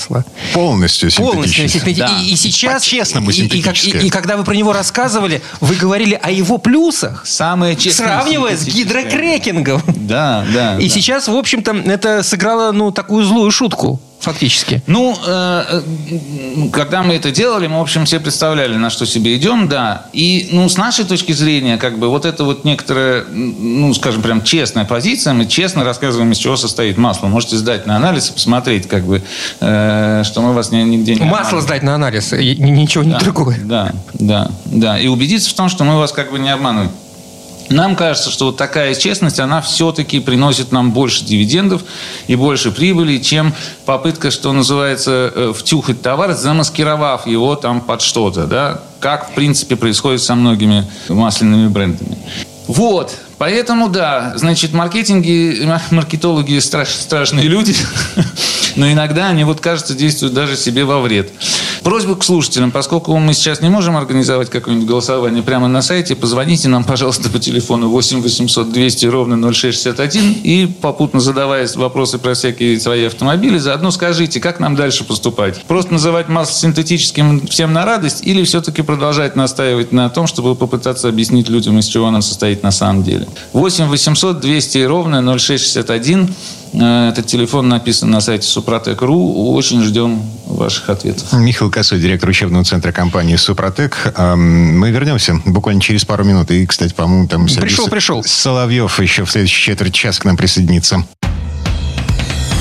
Полностью 0.53 1.11
Полностью 1.11 1.67
синтетическое. 1.69 1.93
синтети- 1.93 1.99
Да. 1.99 2.21
И, 2.21 2.29
и 2.31 2.35
сейчас... 2.35 2.83
По-честному 2.83 3.29
и- 3.29 3.33
и, 3.33 3.37
и- 3.37 3.39
синтетическое. 3.41 4.01
и 4.01 4.09
когда 4.09 4.37
вы 4.37 4.43
про 4.43 4.53
него 4.55 4.73
рассказывали, 4.73 5.41
вы 5.61 5.75
говорили 5.75 6.19
о 6.21 6.31
его 6.31 6.57
плюсах, 6.57 7.23
Самое 7.25 7.75
честное 7.75 8.07
сравнивая 8.07 8.55
с 8.55 8.61
синтетическое. 8.63 9.03
гидрокрекингом. 9.03 9.81
Да, 9.95 10.45
да. 10.53 10.77
И 10.79 10.87
да. 10.87 10.93
сейчас, 10.95 11.27
в 11.27 11.35
общем-то, 11.35 11.71
это 11.85 12.23
сыграло 12.23 12.71
ну, 12.71 12.91
такую 12.91 13.25
злую 13.25 13.51
шутку. 13.51 13.99
Фактически. 14.19 14.81
Ну, 14.87 15.15
э, 15.25 15.63
э, 15.69 16.69
когда 16.71 17.03
мы 17.03 17.13
это 17.15 17.31
делали, 17.31 17.67
мы, 17.67 17.77
в 17.79 17.81
общем, 17.81 18.05
все 18.05 18.19
представляли, 18.19 18.75
на 18.75 18.89
что 18.89 19.05
себе 19.05 19.35
идем, 19.37 19.67
да. 19.67 20.07
И, 20.13 20.49
ну, 20.51 20.67
с 20.67 20.77
нашей 20.77 21.05
точки 21.05 21.31
зрения, 21.31 21.77
как 21.77 21.99
бы, 21.99 22.09
вот 22.09 22.25
это 22.25 22.43
вот 22.43 22.65
некоторая, 22.65 23.23
ну, 23.25 23.93
скажем, 23.93 24.21
прям 24.21 24.43
честная 24.43 24.85
позиция, 24.85 25.33
мы 25.33 25.45
честно 25.45 25.83
рассказываем, 25.83 26.31
из 26.31 26.37
чего 26.37 26.57
состоит 26.57 26.97
масло. 26.97 27.27
Можете 27.27 27.57
сдать 27.57 27.85
на 27.85 27.95
анализ 27.95 28.29
и 28.29 28.33
посмотреть, 28.33 28.87
как 28.87 29.05
бы, 29.05 29.21
э, 29.59 30.23
что 30.25 30.41
мы 30.41 30.53
вас 30.53 30.71
нигде 30.71 31.15
не 31.15 31.21
Масло 31.21 31.37
обманываем. 31.37 31.61
сдать 31.61 31.83
на 31.83 31.95
анализ, 31.95 32.31
ничего 32.31 33.03
не 33.03 33.11
да, 33.11 33.19
другое. 33.19 33.59
Да, 33.63 33.93
да, 34.13 34.51
да. 34.65 34.99
И 34.99 35.07
убедиться 35.07 35.49
в 35.49 35.53
том, 35.53 35.69
что 35.69 35.83
мы 35.83 35.97
вас 35.97 36.11
как 36.11 36.31
бы 36.31 36.39
не 36.39 36.49
обманываем. 36.49 36.91
Нам 37.69 37.95
кажется, 37.95 38.29
что 38.29 38.45
вот 38.47 38.57
такая 38.57 38.95
честность, 38.95 39.39
она 39.39 39.61
все-таки 39.61 40.19
приносит 40.19 40.71
нам 40.71 40.91
больше 40.91 41.25
дивидендов 41.25 41.83
и 42.27 42.35
больше 42.35 42.71
прибыли, 42.71 43.17
чем 43.17 43.53
попытка, 43.85 44.31
что 44.31 44.53
называется, 44.53 45.31
э, 45.33 45.53
втюхать 45.55 46.01
товар, 46.01 46.33
замаскировав 46.33 47.27
его 47.27 47.55
там 47.55 47.81
под 47.81 48.01
что-то, 48.01 48.45
да, 48.45 48.81
как, 48.99 49.31
в 49.31 49.33
принципе, 49.33 49.75
происходит 49.75 50.21
со 50.21 50.35
многими 50.35 50.87
масляными 51.09 51.67
брендами. 51.67 52.17
Вот, 52.67 53.17
поэтому, 53.37 53.87
да, 53.87 54.33
значит, 54.35 54.73
маркетинги, 54.73 55.67
маркетологи 55.91 56.59
страш, 56.59 56.89
страшные 56.89 57.47
люди, 57.47 57.75
но 58.75 58.91
иногда 58.91 59.29
они, 59.29 59.43
вот 59.43 59.61
кажется, 59.61 59.93
действуют 59.93 60.33
даже 60.33 60.55
себе 60.55 60.83
во 60.85 60.99
вред. 60.99 61.31
Просьба 61.87 62.17
к 62.17 62.23
слушателям, 62.25 62.71
поскольку 62.71 63.15
мы 63.15 63.33
сейчас 63.33 63.61
не 63.61 63.69
можем 63.69 63.95
организовать 63.95 64.49
какое-нибудь 64.49 64.89
голосование 64.89 65.41
прямо 65.41 65.69
на 65.69 65.81
сайте, 65.81 66.17
позвоните 66.17 66.67
нам, 66.67 66.83
пожалуйста, 66.83 67.29
по 67.29 67.39
телефону 67.39 67.87
8 67.87 68.21
800 68.21 68.73
200 68.73 69.05
ровно 69.05 69.53
0661 69.53 70.33
и 70.43 70.65
попутно 70.65 71.21
задавая 71.21 71.65
вопросы 71.75 72.17
про 72.17 72.33
всякие 72.33 72.77
свои 72.81 73.05
автомобили, 73.05 73.57
заодно 73.57 73.91
скажите, 73.91 74.41
как 74.41 74.59
нам 74.59 74.75
дальше 74.75 75.05
поступать? 75.05 75.63
Просто 75.63 75.93
называть 75.93 76.27
масло 76.27 76.53
синтетическим 76.53 77.47
всем 77.47 77.71
на 77.71 77.85
радость 77.85 78.19
или 78.21 78.43
все-таки 78.43 78.81
продолжать 78.81 79.37
настаивать 79.37 79.93
на 79.93 80.09
том, 80.09 80.27
чтобы 80.27 80.55
попытаться 80.55 81.07
объяснить 81.07 81.47
людям, 81.47 81.79
из 81.79 81.85
чего 81.85 82.07
оно 82.07 82.19
состоит 82.19 82.63
на 82.63 82.71
самом 82.71 83.03
деле? 83.03 83.29
8 83.53 83.85
800 83.85 84.41
200 84.41 84.77
ровно 84.79 85.21
0661 85.21 86.35
этот 86.73 87.27
телефон 87.27 87.69
написан 87.69 88.11
на 88.11 88.19
сайте 88.19 88.45
Супротек.ру. 88.45 89.53
Очень 89.53 89.83
ждем 89.83 90.21
ваших 90.47 90.89
ответов. 90.89 91.31
Михаил 91.33 91.69
Косой, 91.69 91.99
директор 91.99 92.29
учебного 92.29 92.63
центра 92.63 92.91
компании 92.91 93.35
Супротек. 93.35 94.13
Мы 94.17 94.91
вернемся 94.91 95.41
буквально 95.45 95.81
через 95.81 96.05
пару 96.05 96.23
минут. 96.23 96.51
И, 96.51 96.65
кстати, 96.65 96.93
по-моему, 96.93 97.27
там... 97.27 97.45
Пришел, 97.45 97.87
пришел. 97.87 98.23
Соловьев 98.23 98.99
еще 98.99 99.25
в 99.25 99.31
следующей 99.31 99.61
четверть 99.61 99.93
час 99.93 100.19
к 100.19 100.25
нам 100.25 100.37
присоединится. 100.37 101.05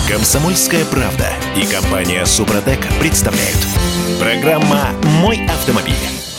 Комсомольская 0.09 0.85
правда 0.85 1.29
и 1.57 1.67
компания 1.67 2.25
Супротек 2.27 2.79
представляют. 3.01 3.59
Программа 4.21 4.91
«Мой 5.21 5.45
автомобиль». 5.47 5.95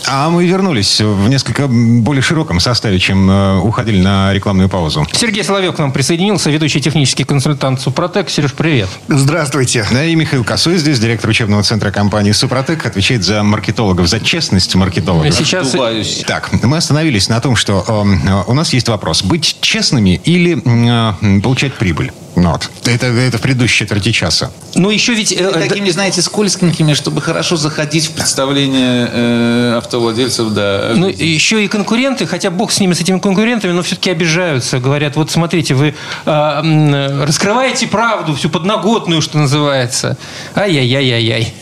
А 0.10 0.30
мы 0.30 0.46
вернулись 0.48 1.02
в 1.02 1.28
несколько 1.28 1.68
более 1.68 2.22
широком 2.22 2.60
составе, 2.60 2.98
чем 2.98 3.30
э, 3.30 3.60
уходили 3.60 4.02
на 4.02 4.34
рекламную 4.34 4.70
паузу. 4.70 5.06
Сергей 5.12 5.44
Соловьев 5.44 5.76
к 5.76 5.80
нам 5.80 5.92
присоединился, 5.92 6.50
ведущий 6.50 6.80
технический 6.80 7.26
консультант 7.26 7.82
Супротек. 7.82 8.30
Сереж, 8.30 8.54
привет. 8.54 8.88
Здравствуйте. 9.10 9.86
Да, 9.92 10.06
и 10.06 10.16
Михаил 10.16 10.46
Косой 10.46 10.78
здесь, 10.78 11.00
директор 11.00 11.30
учебного 11.30 11.62
центра 11.64 11.92
компании 11.92 12.32
Супротек, 12.32 12.86
отвечает 12.86 13.24
за 13.24 13.44
маркетологов, 13.44 14.08
за 14.08 14.22
честность 14.22 14.74
маркетологов. 14.76 15.34
Сейчас... 15.34 15.72
Дубаюсь. 15.72 16.24
Так, 16.26 16.52
мы 16.64 16.78
остановились 16.78 17.28
на 17.28 17.42
том, 17.42 17.58
что 17.58 17.84
э, 17.86 18.50
у 18.50 18.54
нас 18.54 18.74
есть 18.74 18.88
вопрос. 18.88 19.24
Быть 19.24 19.58
честными 19.60 20.22
или 20.24 20.62
э, 20.64 21.42
получать 21.42 21.74
прибыль? 21.74 22.14
Ну 22.40 22.52
вот. 22.52 22.70
Это, 22.86 23.08
это 23.08 23.40
в 23.40 23.42
предыдущей 23.42 23.80
четверти 23.80 24.12
часа. 24.12 24.52
Ну, 24.76 24.92
еще 24.92 25.16
ведь... 25.16 25.32
э, 25.32 25.52
да- 25.52 25.60
Такими, 25.60 25.90
знаете, 25.90 26.22
скользкими, 26.22 26.94
чтобы 26.94 27.20
хорошо 27.20 27.58
заходить 27.58 28.06
в 28.06 28.12
представление 28.12 29.10
э, 29.12 29.74
автовладельцев, 29.78 30.50
да. 30.52 30.92
Ну, 30.96 31.08
еще 31.08 31.66
и 31.66 31.68
конкуренты, 31.68 32.28
хотя 32.28 32.52
бог 32.52 32.72
с 32.72 32.80
ними, 32.80 32.94
с 32.94 33.02
этими 33.02 33.18
конкурентами, 33.18 33.72
но 33.72 33.82
все-таки 33.82 34.12
обижаются. 34.12 34.78
Говорят, 34.80 35.16
вот 35.16 35.32
смотрите, 35.32 35.74
вы 35.74 35.96
м, 36.28 37.24
раскрываете 37.24 37.88
правду, 37.88 38.36
всю 38.36 38.50
подноготную, 38.50 39.24
что 39.24 39.40
называется. 39.40 40.16
Ай-яй-яй-яй-яй. 40.56 41.54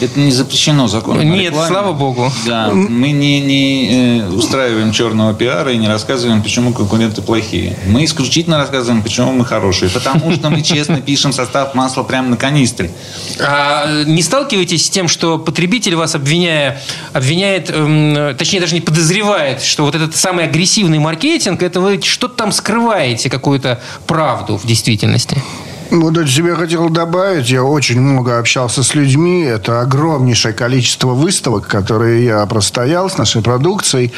Это 0.00 0.18
не 0.18 0.30
запрещено 0.32 0.88
законом. 0.88 1.20
о 1.20 1.24
Нет, 1.24 1.54
слава 1.66 1.92
богу. 1.92 2.32
Да, 2.46 2.70
мы 2.70 3.10
не, 3.10 3.40
не 3.40 4.20
э, 4.20 4.28
устраиваем 4.28 4.92
черного 4.92 5.34
пиара 5.34 5.72
и 5.72 5.76
не 5.76 5.88
рассказываем, 5.88 6.42
почему 6.42 6.72
конкуренты 6.72 7.22
плохие. 7.22 7.76
Мы 7.86 8.04
исключительно 8.04 8.58
рассказываем, 8.58 9.02
почему 9.02 9.32
мы 9.32 9.44
хорошие. 9.44 9.90
Потому 9.90 10.32
что 10.32 10.50
мы 10.50 10.62
честно 10.62 11.00
пишем 11.00 11.32
состав 11.32 11.74
масла 11.74 12.02
прямо 12.02 12.30
на 12.30 12.36
канистре. 12.36 12.90
А 13.38 14.04
не 14.04 14.22
сталкиваетесь 14.22 14.86
с 14.86 14.90
тем, 14.90 15.08
что 15.08 15.38
потребитель 15.38 15.96
вас 15.96 16.14
обвиняя, 16.14 16.80
обвиняет, 17.12 17.70
эм, 17.70 18.36
точнее 18.36 18.60
даже 18.60 18.74
не 18.74 18.80
подозревает, 18.80 19.62
что 19.62 19.84
вот 19.84 19.94
этот 19.94 20.16
самый 20.16 20.44
агрессивный 20.44 20.98
маркетинг, 20.98 21.62
это 21.62 21.80
вы 21.80 22.00
что-то 22.02 22.34
там 22.34 22.52
скрываете, 22.52 23.28
какую-то 23.28 23.80
правду 24.06 24.56
в 24.56 24.66
действительности? 24.66 25.42
Вот 25.90 26.16
это 26.16 26.28
себе 26.30 26.54
хотел 26.54 26.88
добавить. 26.88 27.50
Я 27.50 27.64
очень 27.64 28.00
много 28.00 28.38
общался 28.38 28.82
с 28.82 28.94
людьми. 28.94 29.42
Это 29.42 29.80
огромнейшее 29.80 30.54
количество 30.54 31.08
выставок, 31.14 31.66
которые 31.66 32.24
я 32.24 32.46
простоял 32.46 33.10
с 33.10 33.18
нашей 33.18 33.42
продукцией. 33.42 34.12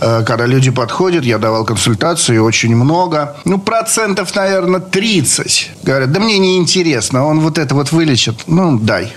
Э, 0.00 0.24
Когда 0.26 0.46
люди 0.46 0.70
подходят, 0.70 1.24
я 1.24 1.38
давал 1.38 1.64
консультации, 1.66 2.38
очень 2.38 2.74
много. 2.74 3.36
Ну, 3.44 3.58
процентов, 3.58 4.34
наверное, 4.34 4.80
30. 4.80 5.70
Говорят, 5.82 6.12
да 6.12 6.20
мне 6.20 6.38
не 6.38 6.56
интересно, 6.56 7.26
он 7.26 7.40
вот 7.40 7.58
это 7.58 7.74
вот 7.74 7.92
вылечит. 7.92 8.44
Ну, 8.46 8.78
дай. 8.78 9.12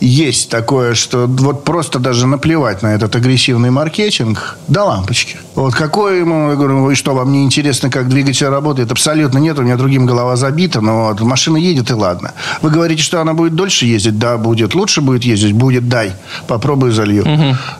Есть 0.00 0.50
такое, 0.50 0.94
что 0.94 1.26
вот 1.26 1.64
просто 1.64 1.98
даже 1.98 2.26
наплевать 2.26 2.82
на 2.82 2.88
этот 2.94 3.14
агрессивный 3.16 3.70
маркетинг 3.70 4.56
до 4.68 4.84
лампочки. 4.84 5.36
Вот 5.54 5.74
какой 5.74 6.20
ему, 6.20 6.50
я 6.50 6.56
говорю, 6.56 6.82
вы 6.82 6.94
что, 6.94 7.14
вам 7.14 7.32
не 7.32 7.44
интересно, 7.44 7.90
как 7.90 8.08
двигатель 8.08 8.46
работает? 8.46 8.90
Абсолютно 8.92 9.38
нет, 9.38 9.58
у 9.58 9.62
меня 9.62 9.76
другим 9.76 10.06
голова 10.06 10.36
забита, 10.36 10.80
но 10.80 11.08
вот 11.08 11.20
машина 11.20 11.56
едет 11.56 11.90
и 11.90 11.94
ладно. 11.94 12.32
Вы 12.62 12.70
говорите, 12.70 13.02
что 13.02 13.20
она 13.20 13.34
будет 13.34 13.54
дольше 13.54 13.86
ездить? 13.86 14.18
Да, 14.18 14.36
будет. 14.38 14.74
Лучше 14.74 15.00
будет 15.00 15.24
ездить? 15.24 15.52
Будет, 15.52 15.88
дай. 15.88 16.12
Попробуй 16.46 16.90
залью. 16.92 17.24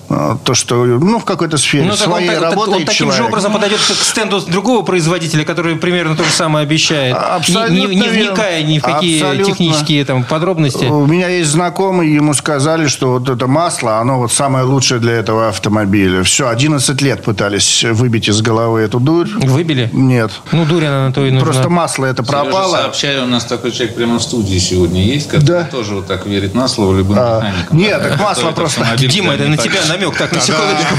А, 0.09 0.37
То, 0.45 0.55
что, 0.55 0.85
ну, 0.85 1.19
в 1.21 1.25
какой-то 1.25 1.57
сфере 1.57 1.85
Ну, 1.85 1.91
он, 1.93 1.97
своей 1.97 2.29
так- 2.29 2.43
работает 2.43 2.79
он 2.81 2.85
таким 2.85 3.13
же 3.13 3.23
образом 3.25 3.53
подойдет 3.53 3.79
к 3.79 4.05
стенду 4.05 4.41
другого 4.41 4.83
производителя, 4.83 5.45
который 5.45 5.77
примерно 5.77 6.17
то 6.17 6.25
же 6.25 6.31
самое 6.31 6.65
обещает, 6.65 7.15
А, 7.17 7.31
не, 7.31 7.37
абсолютно 7.37 7.75
не- 7.75 7.97
не 7.97 8.09
верно. 8.09 8.31
вникая 8.33 8.63
ни 8.63 8.79
в 8.79 8.83
какие 8.83 9.21
Абсолютно. 9.23 9.53
технические 9.53 10.05
там, 10.05 10.25
подробности. 10.25 10.85
У 10.87 11.07
меня 11.07 11.29
есть 11.29 11.50
знакомый, 11.51 12.09
ему 12.11 12.35
сказали, 12.35 12.87
что 12.87 13.13
вот 13.13 13.29
это 13.29 13.47
масло, 13.47 13.99
оно 13.99 14.19
вот 14.19 14.33
самое 14.33 14.65
лучшее 14.65 15.01
для 15.01 15.13
этого 15.15 15.49
автомобиля. 15.49 16.23
Все, 16.23 16.49
11 16.49 17.01
лет 17.03 17.23
пытались 17.23 17.85
выбить 17.85 18.29
из 18.29 18.41
головы 18.41 18.81
эту 18.81 19.01
дурь. 19.01 19.29
Выбили? 19.35 19.91
Нет. 19.93 20.31
Ну, 20.53 20.65
дурь 20.65 20.85
она 20.87 21.09
на 21.09 21.13
то 21.13 21.25
и 21.27 21.31
нужна. 21.31 21.45
Просто 21.45 21.69
масло 21.69 22.07
это 22.07 22.25
Сережа, 22.25 22.43
пропало. 22.45 22.77
сообщаю, 22.77 23.25
у 23.25 23.27
нас 23.27 23.45
такой 23.45 23.73
человек 23.73 23.95
прямо 23.97 24.19
в 24.19 24.23
студии 24.23 24.59
сегодня 24.59 25.03
есть, 25.03 25.29
который 25.29 25.45
Да. 25.45 25.65
тоже 25.65 25.95
вот 25.97 26.07
так 26.07 26.27
верит 26.27 26.55
на 26.55 26.69
слово 26.69 26.97
любым 26.99 27.19
А, 27.19 27.41
механикам. 27.41 27.77
нет, 27.79 28.03
так 28.03 28.21
масло 28.21 28.51
просто- 28.53 28.87
Дима, 28.97 29.35
это 29.35 29.45
на 29.49 29.57
так. 29.57 29.67
тебя 29.67 29.81
намек. 29.89 30.17
Так, 30.17 30.33
на 30.33 30.41
секундочку. 30.41 30.95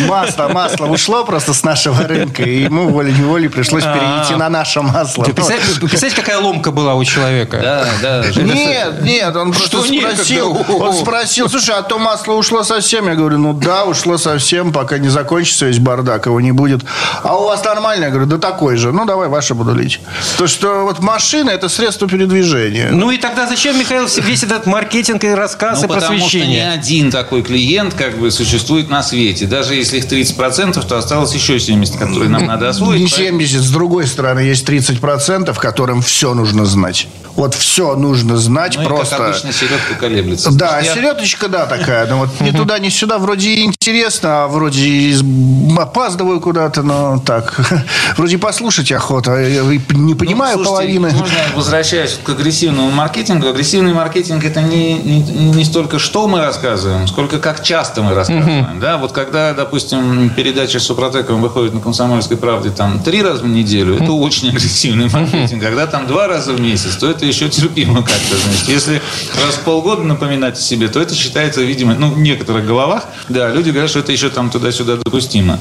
Масло, 0.08 0.48
масло 0.48 0.86
ушло 0.86 1.24
просто 1.24 1.52
с 1.52 1.62
нашего 1.64 2.02
рынка, 2.06 2.42
и 2.42 2.62
ему 2.64 2.88
волей-неволей 2.88 3.48
пришлось 3.48 3.82
перейти 3.84 4.34
на 4.36 4.48
наше 4.48 4.80
масло. 4.82 5.24
Представляете, 5.24 6.16
какая 6.16 6.38
ломка 6.38 6.70
была 6.70 6.94
у 6.94 7.04
человека? 7.04 7.58
Да, 7.62 7.86
да. 8.02 8.42
Нет, 8.42 9.02
нет, 9.02 9.36
он 9.36 9.52
просто 9.52 9.65
Что 9.66 9.86
нет, 9.86 10.12
спросил, 10.14 10.54
когда- 10.54 10.72
он 10.74 10.94
спросил, 10.94 11.48
слушай, 11.48 11.74
а 11.74 11.82
то 11.82 11.98
масло 11.98 12.34
ушло 12.34 12.62
совсем? 12.62 13.06
Я 13.08 13.14
говорю, 13.14 13.38
ну 13.38 13.52
да, 13.52 13.84
ушло 13.84 14.16
совсем, 14.18 14.72
пока 14.72 14.98
не 14.98 15.08
закончится 15.08 15.66
весь 15.66 15.78
бардак, 15.78 16.26
его 16.26 16.40
не 16.40 16.52
будет. 16.52 16.82
А 17.22 17.36
у 17.36 17.44
вас 17.44 17.64
нормально? 17.64 18.04
Я 18.04 18.10
говорю, 18.10 18.26
да 18.26 18.38
такой 18.38 18.76
же. 18.76 18.92
Ну, 18.92 19.04
давай 19.04 19.28
ваше 19.28 19.54
буду 19.54 19.74
лить. 19.74 20.00
То, 20.38 20.46
что 20.46 20.84
вот 20.84 21.00
машина– 21.00 21.50
это 21.50 21.68
средство 21.68 22.08
передвижения. 22.08 22.90
Ну 22.92 23.10
и 23.10 23.18
тогда 23.18 23.46
зачем, 23.46 23.78
Михаил, 23.78 24.06
весь 24.06 24.42
этот 24.42 24.66
маркетинг 24.66 25.24
и 25.24 25.28
рассказ 25.34 25.80
Ну, 25.80 25.84
и 25.86 25.88
потому 25.88 26.00
что 26.06 26.14
ни 26.14 26.18
просвещение? 26.20 26.70
один 26.72 27.10
такой 27.10 27.42
клиент 27.42 27.94
как 27.94 28.18
бы 28.18 28.30
существует 28.30 28.88
на 28.90 29.02
свете. 29.02 29.46
Даже 29.46 29.74
если 29.74 29.98
их 29.98 30.06
30%, 30.06 30.84
то 30.86 30.98
осталось 30.98 31.32
еще 31.34 31.58
70, 31.58 31.96
которые 31.96 32.28
нам 32.28 32.46
надо 32.46 32.68
освоить. 32.68 33.00
Не 33.00 33.06
Поэтому- 33.08 33.26
70, 33.40 33.62
с 33.62 33.70
другой 33.70 34.06
стороны, 34.06 34.40
есть 34.40 34.64
30%, 34.66 35.58
которым 35.58 36.02
все 36.02 36.34
нужно 36.34 36.64
знать. 36.66 37.08
Вот 37.34 37.54
все 37.54 37.96
нужно 37.96 38.38
знать 38.38 38.76
Ну, 38.76 38.82
и, 38.82 38.86
просто. 38.86 39.16
как 39.16 39.28
обычно, 39.30 39.52
середка 39.56 39.94
колеблется. 39.98 40.50
Да, 40.52 40.80
Я- 40.80 40.94
селедочка, 40.94 41.48
да, 41.48 41.66
такая. 41.66 42.06
Ну 42.06 42.18
вот 42.18 42.40
ни 42.40 42.50
туда, 42.50 42.78
ни 42.78 42.88
сюда. 42.88 43.18
Вроде 43.18 43.62
интересно, 43.64 44.44
а 44.44 44.48
вроде 44.48 45.16
опаздываю 45.76 46.40
куда-то, 46.40 46.82
но 46.82 47.18
так. 47.24 47.54
Вроде 48.16 48.38
послушать 48.38 48.92
охота. 48.92 49.36
Я 49.38 49.62
не 49.90 50.14
понимаю 50.14 50.58
Ну, 50.58 50.64
слушайте, 50.64 50.98
половины. 50.98 51.10
Можно 51.10 51.36
возвращаясь 51.54 52.18
к 52.22 52.28
агрессивному 52.28 52.90
маркетингу. 52.90 53.48
Агрессивный 53.48 53.92
маркетинг 53.92 54.44
это 54.44 54.62
не, 54.62 54.94
не, 54.94 55.20
не 55.20 55.64
столько 55.64 55.98
что 55.98 56.28
мы 56.28 56.40
рассказываем, 56.40 57.06
сколько 57.08 57.38
как 57.38 57.62
часто 57.62 58.02
мы 58.02 58.14
рассказываем. 58.14 58.80
Да, 58.80 58.96
вот 58.98 59.12
когда, 59.12 59.52
допустим, 59.54 60.30
передача 60.30 60.78
с 60.80 60.84
Супротеком 60.84 61.40
выходит 61.40 61.74
на 61.74 61.80
Комсомольской 61.80 62.36
правде 62.36 62.70
там 62.70 63.00
три 63.00 63.22
раза 63.22 63.42
в 63.42 63.48
неделю, 63.48 63.96
это 63.96 64.12
очень 64.12 64.48
агрессивный 64.56 65.08
маркетинг. 65.08 65.62
Когда 65.62 65.86
там 65.86 66.06
два 66.06 66.26
раза 66.26 66.52
в 66.52 66.60
месяц, 66.60 66.96
то 66.96 67.10
это 67.10 67.24
еще 67.26 67.48
терпимо 67.48 68.02
как-то. 68.02 68.36
Значит, 68.36 68.68
если 68.68 69.02
раз 69.44 69.56
в 69.56 69.60
полгода 69.60 70.02
напоминать 70.02 70.58
о 70.58 70.60
себе, 70.60 70.88
то 70.88 71.00
это 71.00 71.14
считается, 71.14 71.62
видимо, 71.62 71.94
ну, 71.94 72.10
в 72.10 72.18
некоторых 72.18 72.66
головах, 72.66 73.04
да, 73.28 73.48
люди 73.52 73.70
говорят, 73.70 73.90
что 73.90 74.00
это 74.00 74.12
еще 74.12 74.30
там 74.30 74.50
туда-сюда 74.50 74.96
допустимо. 74.96 75.58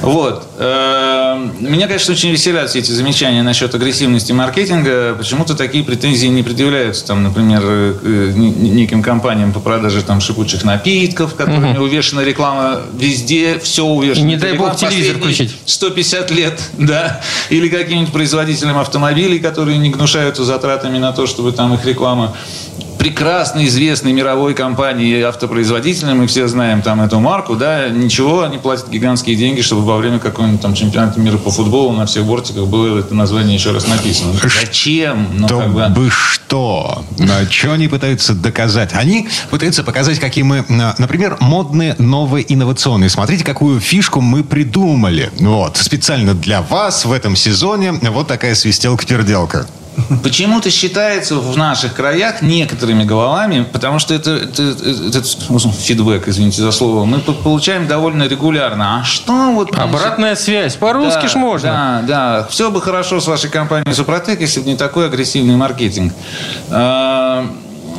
Вот. 0.00 0.46
Эм, 0.58 1.52
Меня, 1.60 1.86
конечно, 1.86 2.12
очень 2.12 2.30
веселят 2.30 2.70
все 2.70 2.80
эти 2.80 2.90
замечания 2.90 3.42
насчет 3.42 3.74
агрессивности 3.74 4.32
маркетинга. 4.32 5.14
Почему-то 5.14 5.54
такие 5.54 5.84
претензии 5.84 6.26
не 6.26 6.42
предъявляются, 6.42 7.06
там, 7.06 7.22
например, 7.22 7.62
э, 7.64 8.32
неким 8.34 9.02
компаниям 9.02 9.52
по 9.52 9.60
продаже 9.60 10.02
там, 10.02 10.20
шипучих 10.20 10.64
напитков, 10.64 11.34
которыми 11.34 11.78
увешана 11.78 12.20
реклама 12.20 12.80
везде, 12.96 13.58
все 13.58 13.84
увешано. 13.84 14.26
Не 14.26 14.36
дай 14.36 14.52
Реклама 14.52 14.72
бог 14.72 14.80
телевизор 14.80 15.16
включить. 15.16 15.54
150 15.66 16.30
лет, 16.30 16.60
да, 16.78 17.20
или 17.50 17.68
каким-нибудь 17.68 18.12
производителям 18.12 18.78
автомобилей, 18.78 19.38
которые 19.38 19.78
не 19.78 19.90
гнушаются 19.90 20.44
затратами 20.44 20.98
на 20.98 21.12
то, 21.12 21.26
чтобы 21.26 21.52
там 21.52 21.74
их 21.74 21.84
реклама 21.84 22.36
прекрасно 23.04 23.66
известной 23.66 24.14
мировой 24.14 24.54
компании 24.54 25.20
автопроизводителям, 25.20 26.20
мы 26.20 26.26
все 26.26 26.48
знаем 26.48 26.80
там 26.80 27.02
эту 27.02 27.20
марку, 27.20 27.54
да, 27.54 27.90
ничего, 27.90 28.44
они 28.44 28.56
платят 28.56 28.88
гигантские 28.88 29.36
деньги, 29.36 29.60
чтобы 29.60 29.82
во 29.82 29.98
время 29.98 30.18
какого-нибудь 30.18 30.62
там 30.62 30.74
чемпионата 30.74 31.20
мира 31.20 31.36
по 31.36 31.50
футболу 31.50 31.92
на 31.92 32.06
всех 32.06 32.24
бортиках 32.24 32.66
было 32.66 32.98
это 32.98 33.14
название 33.14 33.56
еще 33.56 33.72
раз 33.72 33.86
написано. 33.86 34.32
Зачем? 34.42 35.28
Ну, 35.34 35.46
как 35.48 35.92
бы... 35.92 36.10
что? 36.10 37.04
Что 37.50 37.72
они 37.74 37.88
пытаются 37.88 38.32
доказать? 38.32 38.94
Они 38.94 39.28
пытаются 39.50 39.84
показать, 39.84 40.18
какие 40.18 40.42
мы, 40.42 40.64
на- 40.70 40.94
например, 40.96 41.36
модные, 41.40 41.96
новые, 41.98 42.50
инновационные. 42.50 43.10
Смотрите, 43.10 43.44
какую 43.44 43.80
фишку 43.80 44.22
мы 44.22 44.42
придумали. 44.42 45.30
Вот. 45.40 45.76
Специально 45.76 46.32
для 46.32 46.62
вас 46.62 47.04
в 47.04 47.12
этом 47.12 47.36
сезоне 47.36 47.92
вот 47.92 48.28
такая 48.28 48.54
свистелка-перделка. 48.54 49.66
Почему-то 50.22 50.70
считается 50.70 51.36
в 51.36 51.56
наших 51.56 51.94
краях 51.94 52.42
некоторыми 52.42 53.04
головами, 53.04 53.66
потому 53.72 53.98
что 53.98 54.14
это, 54.14 54.30
это, 54.32 54.62
это- 54.62 55.08
этот 55.08 55.26
фидбэк, 55.26 56.28
извините 56.28 56.62
за 56.62 56.72
слово, 56.72 57.04
мы 57.04 57.18
по- 57.18 57.32
получаем 57.32 57.86
довольно 57.86 58.24
регулярно. 58.24 59.00
А 59.00 59.04
что 59.04 59.32
вот... 59.52 59.76
Обратная 59.78 60.34
связь. 60.36 60.76
По-русски 60.76 61.22
да, 61.22 61.28
ж 61.28 61.34
можно. 61.36 61.68
Да, 61.68 62.40
да. 62.40 62.46
Все 62.50 62.70
бы 62.70 62.80
хорошо 62.82 63.20
с 63.20 63.26
вашей 63.26 63.50
компанией 63.50 63.94
Супротек, 63.94 64.40
если 64.40 64.60
бы 64.60 64.66
не 64.66 64.76
такой 64.76 65.06
агрессивный 65.06 65.56
маркетинг. 65.56 66.12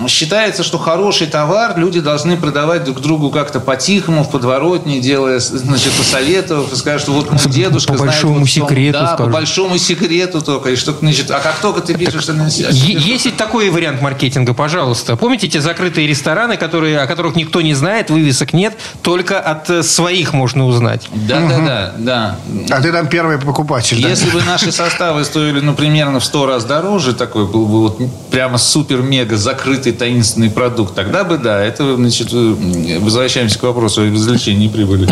Считается, 0.07 0.63
что 0.63 0.77
хороший 0.77 1.27
товар 1.27 1.77
люди 1.77 1.99
должны 1.99 2.37
продавать 2.37 2.83
друг 2.83 3.01
другу 3.01 3.29
как-то 3.31 3.59
по-тихому, 3.59 4.23
в 4.23 4.29
подворотне, 4.31 4.99
делая, 4.99 5.39
значит, 5.39 5.91
посоветовав, 5.93 6.71
и 6.71 6.75
скажут, 6.75 7.01
что 7.03 7.11
вот 7.13 7.31
мой 7.31 7.39
дедушка 7.51 7.93
По 7.93 7.97
знает 7.97 8.11
большому 8.13 8.39
вот 8.39 8.49
секрету 8.49 8.93
Да, 8.99 9.07
по 9.07 9.13
скажут. 9.15 9.33
большому 9.33 9.77
секрету 9.77 10.41
только. 10.41 10.69
И 10.71 10.75
что, 10.75 10.93
значит, 10.99 11.31
а 11.31 11.39
как 11.39 11.59
только 11.59 11.81
ты 11.81 11.95
пишешь, 11.95 12.23
что... 12.23 12.33
на- 12.33 12.47
Е- 12.47 12.97
Есть 12.99 13.35
такой 13.37 13.69
вариант 13.69 14.01
маркетинга, 14.01 14.53
пожалуйста. 14.53 15.15
Помните 15.15 15.47
те 15.47 15.61
закрытые 15.61 16.07
рестораны, 16.07 16.57
которые, 16.57 16.99
о 16.99 17.07
которых 17.07 17.35
никто 17.35 17.61
не 17.61 17.73
знает, 17.73 18.09
вывесок 18.09 18.53
нет, 18.53 18.77
только 19.01 19.39
от 19.39 19.69
э, 19.69 19.83
своих 19.83 20.33
можно 20.33 20.65
узнать. 20.65 21.07
Да, 21.13 21.39
да, 21.47 21.57
да, 21.59 21.93
да. 21.97 22.39
А 22.69 22.81
ты 22.81 22.91
там 22.91 23.07
первый 23.07 23.37
покупатель. 23.37 24.01
да? 24.01 24.09
Если 24.09 24.29
бы 24.29 24.41
наши 24.43 24.71
составы 24.71 25.23
стоили, 25.25 25.59
ну, 25.61 25.73
примерно 25.73 26.19
в 26.19 26.25
100 26.25 26.45
раз 26.45 26.65
дороже, 26.65 27.13
такой 27.13 27.45
был 27.45 27.65
бы 27.65 27.81
вот 27.81 27.99
прямо 28.31 28.57
супер-мега 28.57 29.37
закрытый 29.37 29.84
таинственный 29.91 30.49
продукт, 30.49 30.95
тогда 30.95 31.23
бы, 31.23 31.37
да, 31.37 31.63
это, 31.63 31.95
значит, 31.95 32.29
э, 32.31 32.99
возвращаемся 32.99 33.59
к 33.59 33.63
вопросу 33.63 34.01
о 34.01 34.07
извлечении 34.07 34.67
прибыли. 34.67 35.07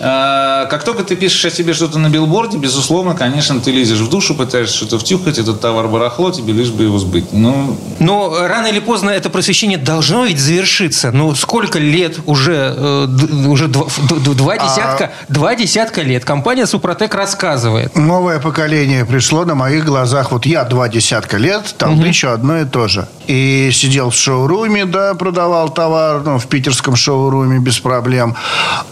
А, 0.00 0.66
как 0.66 0.84
только 0.84 1.04
ты 1.04 1.16
пишешь 1.16 1.44
о 1.44 1.50
себе 1.50 1.72
что-то 1.74 1.98
на 1.98 2.08
билборде, 2.08 2.58
безусловно, 2.58 3.14
конечно, 3.14 3.60
ты 3.60 3.70
лезешь 3.70 3.98
в 3.98 4.10
душу, 4.10 4.34
пытаешься 4.34 4.76
что-то 4.76 4.98
втюхать, 4.98 5.38
этот 5.38 5.60
товар 5.60 5.88
барахло, 5.88 6.30
тебе 6.30 6.52
лишь 6.52 6.70
бы 6.70 6.84
его 6.84 6.98
сбыть. 6.98 7.32
Ну, 7.32 7.76
Но 7.98 8.46
рано 8.46 8.66
или 8.66 8.80
поздно 8.80 9.10
это 9.10 9.30
просвещение 9.30 9.78
должно 9.78 10.24
ведь 10.24 10.38
завершиться. 10.38 11.10
Ну, 11.12 11.34
сколько 11.34 11.78
лет 11.78 12.18
уже, 12.26 12.74
э, 12.76 13.08
уже 13.46 13.68
два, 13.68 13.86
два 14.34 14.56
десятка, 14.56 15.12
два 15.28 15.54
десятка 15.54 16.02
лет 16.02 16.24
компания 16.24 16.66
Супротек 16.66 17.14
рассказывает. 17.14 17.96
Новое 17.96 18.38
поколение 18.38 19.04
пришло 19.04 19.44
на 19.44 19.54
моих 19.54 19.84
глазах. 19.84 20.32
Вот 20.32 20.46
я 20.46 20.64
два 20.64 20.88
десятка 20.88 21.36
лет 21.36 21.74
толдычу 21.76 22.28
одно 22.28 22.60
и 22.60 22.64
то 22.64 22.88
же. 22.88 23.08
И 23.26 23.70
сидел 23.72 24.10
в 24.10 24.16
шоуруме, 24.18 24.84
да, 24.84 25.14
продавал 25.14 25.68
товар, 25.68 26.22
ну, 26.24 26.38
в 26.38 26.46
питерском 26.46 26.96
шоуруме 26.96 27.58
без 27.58 27.78
проблем. 27.78 28.34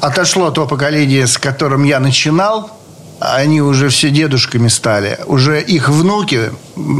Отошло 0.00 0.50
то 0.50 0.66
поколение, 0.66 1.26
с 1.26 1.38
которым 1.38 1.84
я 1.84 2.00
начинал. 2.00 2.70
Они 3.20 3.62
уже 3.62 3.88
все 3.88 4.10
дедушками 4.10 4.68
стали. 4.68 5.18
Уже 5.26 5.60
их 5.62 5.88
внуки 5.88 6.50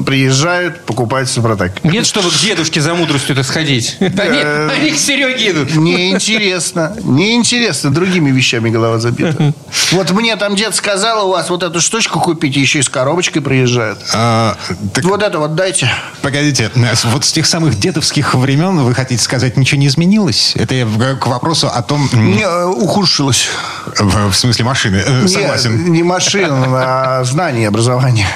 приезжают 0.06 0.84
покупать 0.86 1.28
Супротек. 1.28 1.84
Нет, 1.84 2.06
чтобы 2.06 2.30
к 2.30 2.34
дедушке 2.34 2.80
за 2.80 2.94
мудростью-то 2.94 3.42
сходить. 3.42 3.96
Они, 4.00 4.40
они 4.40 4.90
к 4.92 4.96
Сереге 4.96 5.50
идут. 5.50 5.74
Неинтересно. 5.74 6.96
Неинтересно. 7.02 7.90
Другими 7.90 8.30
вещами 8.30 8.70
голова 8.70 8.98
забита. 8.98 9.52
Вот 9.92 10.10
мне 10.12 10.36
там 10.36 10.56
дед 10.56 10.74
сказал, 10.74 11.28
у 11.28 11.32
вас 11.32 11.50
вот 11.50 11.62
эту 11.62 11.80
штучку 11.80 12.18
купить, 12.20 12.56
еще 12.56 12.78
и 12.78 12.82
с 12.82 12.88
коробочкой 12.88 13.42
приезжают. 13.42 13.98
А, 14.14 14.56
так, 14.94 15.04
Вот 15.04 15.22
это 15.22 15.38
вот 15.38 15.54
дайте. 15.54 15.88
погодите, 16.22 16.70
вот 17.04 17.24
с 17.24 17.32
тех 17.32 17.46
самых 17.46 17.78
дедовских 17.78 18.34
времен, 18.34 18.80
вы 18.80 18.94
хотите 18.94 19.22
сказать, 19.22 19.56
ничего 19.56 19.80
не 19.80 19.86
изменилось? 19.88 20.54
Это 20.56 20.74
я 20.74 20.86
к 20.86 21.26
вопросу 21.26 21.68
о 21.68 21.82
том... 21.82 22.08
Не, 22.14 22.42
э, 22.42 22.64
ухудшилось. 22.64 23.48
В, 23.98 24.32
смысле 24.32 24.64
машины. 24.64 25.02
Э, 25.06 25.22
Не, 25.22 25.28
Согласен. 25.28 25.92
Не 25.92 26.02
машин, 26.06 26.50
а 26.52 27.22
знаний, 27.24 27.66
образования. 27.66 28.28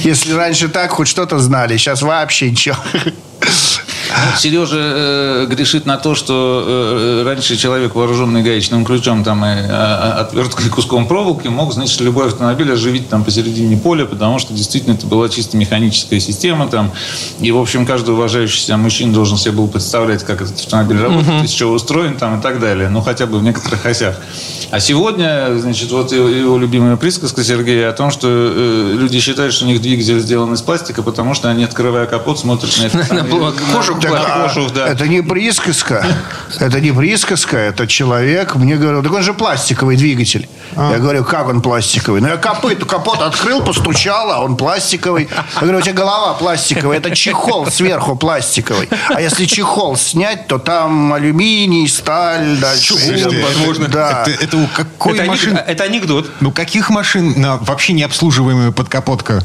Если 0.00 0.32
раньше 0.32 0.68
так 0.68 0.90
хоть 0.90 1.08
что-то 1.08 1.38
знали, 1.38 1.76
сейчас 1.76 2.02
вообще 2.02 2.50
ничего. 2.50 2.76
Сережа 4.38 4.78
э, 4.78 5.46
грешит 5.48 5.86
на 5.86 5.96
то, 5.96 6.14
что 6.14 6.64
э, 6.66 7.22
раньше 7.24 7.56
человек, 7.56 7.94
вооруженный 7.94 8.42
гаечным 8.42 8.84
ключом 8.84 9.24
там, 9.24 9.44
и 9.44 9.48
а, 9.48 10.20
отверткой 10.20 10.66
и 10.66 10.68
куском 10.68 11.06
проволоки, 11.06 11.48
мог, 11.48 11.72
значит, 11.72 12.00
любой 12.00 12.28
автомобиль 12.28 12.72
оживить 12.72 13.08
там 13.08 13.24
посередине 13.24 13.76
поля, 13.76 14.04
потому 14.04 14.38
что 14.38 14.52
действительно 14.54 14.94
это 14.94 15.06
была 15.06 15.28
чисто 15.28 15.56
механическая 15.56 16.20
система. 16.20 16.68
Там, 16.68 16.92
и, 17.40 17.50
в 17.50 17.58
общем, 17.58 17.86
каждый 17.86 18.14
уважающий 18.14 18.60
себя 18.60 18.76
мужчина 18.76 19.12
должен 19.12 19.38
себе 19.38 19.52
был 19.52 19.68
представлять, 19.68 20.24
как 20.24 20.42
этот 20.42 20.58
автомобиль 20.58 21.00
работает, 21.00 21.44
из 21.44 21.50
чего 21.50 21.72
устроен 21.72 22.16
там, 22.16 22.38
и 22.38 22.42
так 22.42 22.60
далее. 22.60 22.88
Ну, 22.88 23.00
хотя 23.00 23.26
бы 23.26 23.38
в 23.38 23.42
некоторых 23.42 23.84
осях. 23.86 24.16
А 24.70 24.80
сегодня, 24.80 25.56
значит, 25.58 25.90
вот 25.90 26.12
его, 26.12 26.28
его 26.28 26.58
любимая 26.58 26.96
присказка 26.96 27.44
Сергея 27.44 27.90
о 27.90 27.92
том, 27.92 28.10
что 28.10 28.28
э, 28.28 28.94
люди 28.96 29.20
считают, 29.20 29.54
что 29.54 29.64
у 29.64 29.68
них 29.68 29.80
двигатель 29.80 30.18
сделан 30.20 30.52
из 30.54 30.62
пластика, 30.62 31.02
потому 31.02 31.34
что 31.34 31.48
они, 31.48 31.64
открывая 31.64 32.06
капот, 32.06 32.38
смотрят 32.38 32.76
на 32.78 32.84
это. 32.84 33.14
На 33.14 33.22
блок- 33.22 33.54
кожух 33.72 34.03
Так, 34.10 34.26
а, 34.28 34.42
кожух, 34.48 34.72
да. 34.72 34.88
Это 34.88 35.06
не 35.08 35.22
присказка. 35.22 36.04
Это 36.58 36.80
не 36.80 36.92
присказка, 36.92 37.56
это 37.56 37.86
человек. 37.86 38.54
Мне 38.54 38.76
говорил, 38.76 39.02
так 39.02 39.12
он 39.12 39.22
же 39.22 39.34
пластиковый 39.34 39.96
двигатель. 39.96 40.48
Я 40.76 40.98
говорю, 40.98 41.24
как 41.24 41.48
он 41.48 41.60
пластиковый? 41.60 42.20
Ну, 42.20 42.28
я 42.28 42.36
копыт, 42.36 42.84
капот 42.84 43.20
открыл, 43.20 43.62
постучал, 43.62 44.30
а 44.30 44.40
он 44.40 44.56
пластиковый. 44.56 45.28
Я 45.56 45.60
говорю, 45.60 45.78
у 45.78 45.80
тебя 45.80 45.94
голова 45.94 46.34
пластиковая, 46.34 46.98
это 46.98 47.14
чехол 47.14 47.66
сверху 47.66 48.16
пластиковый. 48.16 48.88
А 49.08 49.20
если 49.20 49.44
чехол 49.44 49.96
снять, 49.96 50.46
то 50.46 50.58
там 50.58 51.12
алюминий, 51.12 51.88
сталь, 51.88 52.56
дальше. 52.58 52.94
Слушайте, 52.94 53.42
возможно. 53.42 53.88
Да. 53.88 54.22
Это, 54.26 54.44
это 54.44 54.56
у 54.56 54.66
какой 54.66 55.18
Это, 55.18 55.58
это 55.58 55.84
анекдот. 55.84 56.30
Ну, 56.40 56.50
каких 56.50 56.90
машин 56.90 57.44
а, 57.44 57.58
вообще 57.58 57.92
не 57.92 58.02
обслуживаемая 58.02 58.72
подкапотка? 58.72 59.44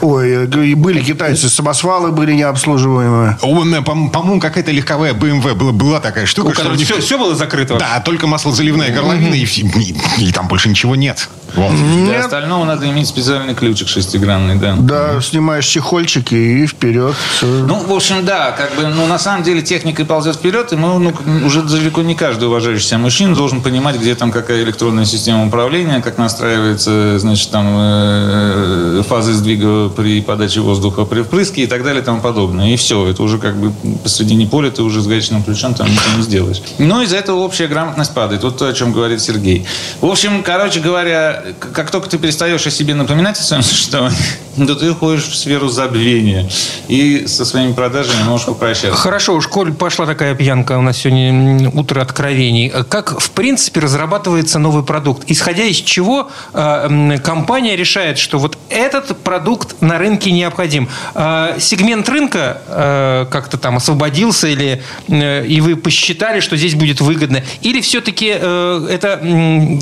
Ой, 0.00 0.46
и 0.70 0.74
были 0.74 1.00
китайцы, 1.02 1.48
самосвалы 1.48 2.10
были 2.12 2.32
необслуживаемые. 2.32 3.36
По- 3.82 4.08
По-моему, 4.08 4.40
какая-то 4.40 4.70
легковая 4.70 5.12
BMW 5.14 5.54
была, 5.54 5.72
была 5.72 6.00
такая 6.00 6.26
штука, 6.26 6.48
У 6.68 6.74
них- 6.74 6.86
все, 6.86 7.00
все 7.00 7.18
было 7.18 7.34
закрыто. 7.34 7.76
Да, 7.78 8.00
только 8.00 8.26
маслозаливная 8.26 8.90
горловина, 8.94 9.34
и, 9.34 9.44
и- 9.44 9.96
и 10.28 10.32
там 10.32 10.48
больше 10.48 10.68
ничего 10.68 10.96
нет. 10.96 11.28
Вот. 11.54 11.70
Для 11.72 11.84
Нет. 11.84 12.24
остального 12.24 12.64
надо 12.64 12.88
иметь 12.88 13.08
специальный 13.08 13.54
ключик 13.54 13.88
шестигранный, 13.88 14.56
да. 14.56 14.76
Да, 14.78 15.20
снимаешь 15.20 15.66
чехольчики 15.66 16.34
и 16.34 16.66
вперед. 16.66 17.14
Всё. 17.36 17.46
Ну, 17.46 17.80
в 17.84 17.92
общем, 17.92 18.24
да, 18.24 18.52
как 18.52 18.74
бы, 18.76 18.88
ну, 18.88 19.06
на 19.06 19.18
самом 19.18 19.42
деле 19.42 19.62
техника 19.62 20.04
ползет 20.04 20.36
вперед, 20.36 20.72
и 20.72 20.76
мы, 20.76 20.98
ну, 20.98 21.46
уже 21.46 21.62
далеко 21.62 22.02
не 22.02 22.14
каждый 22.14 22.48
уважающий 22.48 22.86
себя 22.86 22.98
мужчина 22.98 23.34
должен 23.34 23.62
понимать, 23.62 23.96
где 23.96 24.14
там 24.14 24.30
какая 24.30 24.62
электронная 24.62 25.04
система 25.04 25.46
управления, 25.46 26.00
как 26.00 26.18
настраивается, 26.18 27.18
значит, 27.18 27.50
там 27.50 27.66
э, 27.76 29.02
фазы 29.08 29.32
сдвига 29.32 29.88
при 29.88 30.20
подаче 30.20 30.60
воздуха 30.60 31.04
при 31.04 31.22
впрыске 31.22 31.62
и 31.62 31.66
так 31.66 31.82
далее 31.84 32.02
и 32.02 32.04
тому 32.04 32.20
подобное. 32.20 32.72
И 32.72 32.76
все, 32.76 33.06
это 33.08 33.22
уже 33.22 33.38
как 33.38 33.56
бы 33.56 33.72
посредине 34.02 34.46
поля 34.46 34.70
ты 34.70 34.82
уже 34.82 35.00
с 35.00 35.06
гаечным 35.06 35.42
ключом 35.42 35.74
там 35.74 35.86
ничего 35.88 36.16
не 36.16 36.22
сделаешь. 36.22 36.62
Но 36.78 37.02
из-за 37.02 37.16
этого 37.16 37.40
общая 37.40 37.66
грамотность 37.66 38.14
падает. 38.14 38.42
Вот 38.42 38.58
то, 38.58 38.68
о 38.68 38.72
чем 38.72 38.92
говорит 38.92 39.20
Сергей. 39.20 39.66
В 40.00 40.06
общем, 40.06 40.42
короче 40.42 40.80
говоря, 40.80 41.39
как 41.72 41.90
только 41.90 42.08
ты 42.08 42.18
перестаешь 42.18 42.66
о 42.66 42.70
себе 42.70 42.94
напоминать 42.94 43.38
о 43.38 43.42
своем 43.42 43.62
существовании, 43.70 44.18
то 44.56 44.74
ты 44.74 44.90
уходишь 44.90 45.28
в 45.28 45.36
сферу 45.36 45.68
забвения. 45.68 46.48
И 46.88 47.26
со 47.26 47.44
своими 47.44 47.72
продажами 47.72 48.22
можешь 48.24 48.46
попрощаться. 48.46 48.96
Хорошо, 48.96 49.34
уж 49.34 49.46
коль 49.46 49.72
пошла 49.72 50.06
такая 50.06 50.34
пьянка, 50.34 50.78
у 50.78 50.82
нас 50.82 50.98
сегодня 50.98 51.70
утро 51.70 52.00
откровений. 52.00 52.72
Как, 52.88 53.20
в 53.20 53.30
принципе, 53.30 53.80
разрабатывается 53.80 54.58
новый 54.58 54.82
продукт? 54.82 55.24
Исходя 55.30 55.64
из 55.64 55.76
чего 55.76 56.30
э, 56.52 57.18
компания 57.22 57.76
решает, 57.76 58.18
что 58.18 58.38
вот 58.38 58.58
этот 58.68 59.18
продукт 59.18 59.80
на 59.80 59.98
рынке 59.98 60.30
необходим? 60.32 60.88
Э, 61.14 61.56
сегмент 61.58 62.08
рынка 62.08 62.62
э, 62.66 63.26
как-то 63.30 63.56
там 63.56 63.76
освободился, 63.76 64.48
или, 64.48 64.82
э, 65.08 65.46
и 65.46 65.60
вы 65.60 65.76
посчитали, 65.76 66.40
что 66.40 66.56
здесь 66.56 66.74
будет 66.74 67.00
выгодно? 67.00 67.42
Или 67.62 67.80
все-таки 67.80 68.34
э, 68.34 68.88
это 68.90 69.20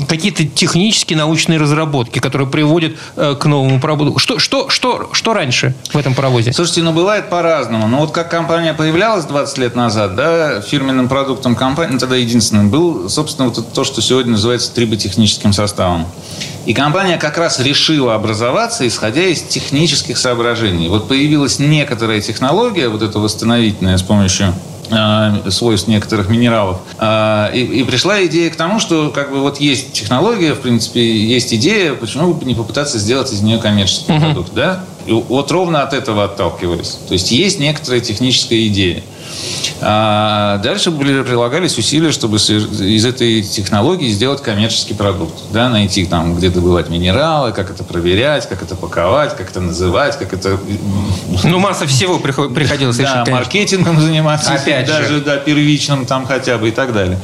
какие-то 0.07 0.45
технические 0.45 1.17
научные 1.17 1.48
разработки, 1.57 2.19
которые 2.19 2.47
приводят 2.47 2.93
э, 3.15 3.35
к 3.39 3.45
новому 3.45 3.79
продукту? 3.79 4.19
Что, 4.19 4.39
что, 4.39 4.69
что, 4.69 5.09
что 5.13 5.33
раньше 5.33 5.73
в 5.91 5.97
этом 5.97 6.13
паровозе? 6.15 6.53
Слушайте, 6.53 6.83
ну 6.83 6.93
бывает 6.93 7.29
по-разному. 7.29 7.87
Ну 7.87 7.97
вот 7.99 8.11
как 8.11 8.29
компания 8.29 8.73
появлялась 8.73 9.25
20 9.25 9.57
лет 9.57 9.75
назад, 9.75 10.15
да, 10.15 10.61
фирменным 10.61 11.07
продуктом 11.07 11.55
компании, 11.55 11.93
ну, 11.93 11.99
тогда 11.99 12.15
единственным, 12.15 12.69
был, 12.69 13.09
собственно, 13.09 13.49
вот 13.49 13.73
то, 13.73 13.83
что 13.83 14.01
сегодня 14.01 14.33
называется 14.33 14.73
триботехническим 14.73 15.53
составом. 15.53 16.07
И 16.65 16.73
компания 16.73 17.17
как 17.17 17.37
раз 17.37 17.59
решила 17.59 18.15
образоваться, 18.15 18.87
исходя 18.87 19.23
из 19.23 19.41
технических 19.41 20.17
соображений. 20.17 20.87
Вот 20.87 21.07
появилась 21.07 21.59
некоторая 21.59 22.21
технология, 22.21 22.89
вот 22.89 23.01
эта 23.01 23.19
восстановительная 23.19 23.97
с 23.97 24.03
помощью 24.03 24.53
свойств 25.49 25.87
некоторых 25.87 26.29
минералов. 26.29 26.77
А, 26.97 27.51
И, 27.53 27.61
и 27.61 27.83
пришла 27.83 28.25
идея 28.25 28.49
к 28.49 28.55
тому, 28.55 28.79
что 28.79 29.09
как 29.09 29.31
бы 29.31 29.39
вот 29.39 29.59
есть 29.59 29.93
технология, 29.93 30.53
в 30.53 30.61
принципе, 30.61 31.01
есть 31.01 31.53
идея, 31.53 31.93
почему 31.93 32.33
бы 32.33 32.45
не 32.45 32.55
попытаться 32.55 32.97
сделать 32.99 33.31
из 33.31 33.41
нее 33.41 33.59
коммерческий 33.59 34.17
продукт, 34.19 34.53
да? 34.53 34.83
И 35.05 35.11
вот 35.11 35.51
ровно 35.51 35.81
от 35.81 35.93
этого 35.93 36.25
отталкивались. 36.25 36.97
То 37.07 37.13
есть 37.13 37.31
есть 37.31 37.59
некоторая 37.59 37.99
техническая 38.01 38.67
идея. 38.67 39.03
А 39.81 40.57
дальше 40.57 40.91
были, 40.91 41.21
прилагались 41.23 41.77
усилия, 41.77 42.11
чтобы 42.11 42.37
из 42.37 43.05
этой 43.05 43.41
технологии 43.41 44.09
сделать 44.09 44.41
коммерческий 44.41 44.93
продукт. 44.93 45.33
Да, 45.51 45.69
найти 45.69 46.05
там, 46.05 46.35
где 46.35 46.49
добывать 46.49 46.89
минералы, 46.89 47.51
как 47.51 47.69
это 47.71 47.83
проверять, 47.83 48.47
как 48.49 48.61
это 48.61 48.75
паковать, 48.75 49.35
как 49.37 49.49
это 49.51 49.61
называть, 49.61 50.17
как 50.19 50.33
это 50.33 50.59
Ну, 51.43 51.59
масса 51.59 51.87
всего 51.87 52.19
прихо- 52.19 52.49
приходилось 52.49 52.97
да, 52.97 53.03
решить, 53.03 53.15
конечно. 53.15 53.35
маркетингом 53.35 54.01
заниматься, 54.01 54.53
Опять 54.53 54.87
же. 54.87 54.93
даже 54.93 55.21
да, 55.21 55.37
первичным 55.37 56.05
там 56.05 56.25
хотя 56.25 56.57
бы 56.57 56.69
и 56.69 56.71
так 56.71 56.93
далее. 56.93 57.19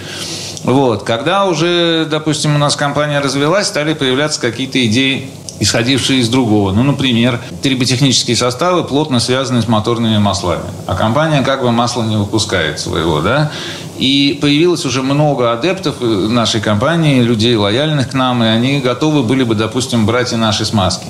Вот. 0.63 1.03
Когда 1.03 1.45
уже, 1.45 2.07
допустим, 2.09 2.55
у 2.55 2.57
нас 2.57 2.75
компания 2.75 3.19
развелась, 3.19 3.67
стали 3.67 3.93
появляться 3.93 4.39
какие-то 4.41 4.83
идеи, 4.87 5.29
исходившие 5.59 6.19
из 6.19 6.29
другого. 6.29 6.71
Ну, 6.71 6.83
например, 6.83 7.41
триботехнические 7.61 8.35
составы 8.35 8.83
плотно 8.83 9.19
связаны 9.19 9.61
с 9.61 9.67
моторными 9.67 10.17
маслами. 10.17 10.63
А 10.85 10.95
компания 10.95 11.41
как 11.41 11.61
бы 11.61 11.71
масло 11.71 12.03
не 12.03 12.17
выпускает 12.17 12.79
своего, 12.79 13.21
да? 13.21 13.51
И 13.97 14.37
появилось 14.41 14.85
уже 14.85 15.01
много 15.01 15.53
адептов 15.53 15.95
э, 16.01 16.05
нашей 16.05 16.61
компании, 16.61 17.21
людей 17.21 17.55
лояльных 17.55 18.09
к 18.09 18.13
нам, 18.13 18.43
и 18.43 18.47
они 18.47 18.79
готовы 18.79 19.23
были 19.23 19.43
бы, 19.43 19.55
допустим, 19.55 20.05
брать 20.05 20.33
и 20.33 20.35
наши 20.35 20.65
смазки. 20.65 21.05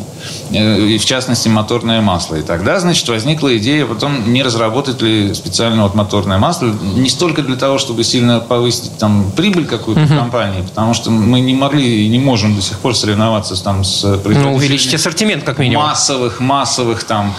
Э, 0.52 0.80
И 0.88 0.98
в 0.98 1.06
частности, 1.06 1.48
моторное 1.48 2.02
масло. 2.02 2.36
И 2.36 2.42
тогда, 2.44 2.80
значит, 2.80 3.08
возникла 3.10 3.58
идея 3.58 3.86
потом, 3.86 4.32
не 4.32 4.44
разработать 4.44 5.02
ли 5.02 5.34
специально 5.34 5.84
вот 5.84 5.96
моторное 5.96 6.38
масло. 6.38 6.68
Не 6.96 7.10
столько 7.10 7.42
для 7.42 7.56
того, 7.56 7.78
чтобы 7.78 8.04
сильно 8.04 8.40
повысить 8.40 8.98
там 8.98 9.32
прибыль 9.36 9.66
какую-то 9.66 10.04
в 10.04 10.10
компании, 10.18 10.62
потому 10.62 10.94
что 10.94 11.10
мы 11.12 11.40
не 11.40 11.54
могли 11.56 12.06
и 12.06 12.08
не 12.10 12.20
можем 12.20 12.56
до 12.56 12.62
сих 12.62 12.78
пор 12.80 12.96
соревноваться 12.96 13.62
там, 13.64 13.84
с 13.84 14.04
Ну, 14.04 14.18
производителями 14.20 14.56
увеличить 14.56 14.94
ассортимент, 14.94 15.44
как 15.44 15.58
минимум. 15.58 15.86
массовых, 15.86 16.40
массовых 16.40 17.04
там 17.04 17.34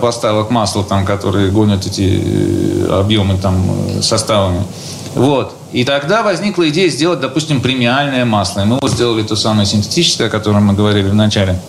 поставок 0.00 0.50
масла, 0.50 0.84
там, 0.84 1.04
которые 1.04 1.50
гонят 1.50 1.86
эти 1.86 2.22
э, 2.22 3.00
объемы 3.00 3.38
там 3.38 3.64
э, 3.98 4.02
составами. 4.02 4.62
Вот. 5.14 5.54
И 5.72 5.84
тогда 5.84 6.22
возникла 6.22 6.68
идея 6.68 6.88
сделать, 6.88 7.20
допустим, 7.20 7.60
премиальное 7.60 8.24
масло. 8.24 8.60
И 8.60 8.64
мы 8.64 8.78
вот 8.80 8.90
сделали 8.90 9.22
то 9.22 9.36
самое 9.36 9.66
синтетическое, 9.66 10.28
о 10.28 10.30
котором 10.30 10.66
мы 10.66 10.74
говорили 10.74 11.08
в 11.08 11.14
начале. 11.14 11.60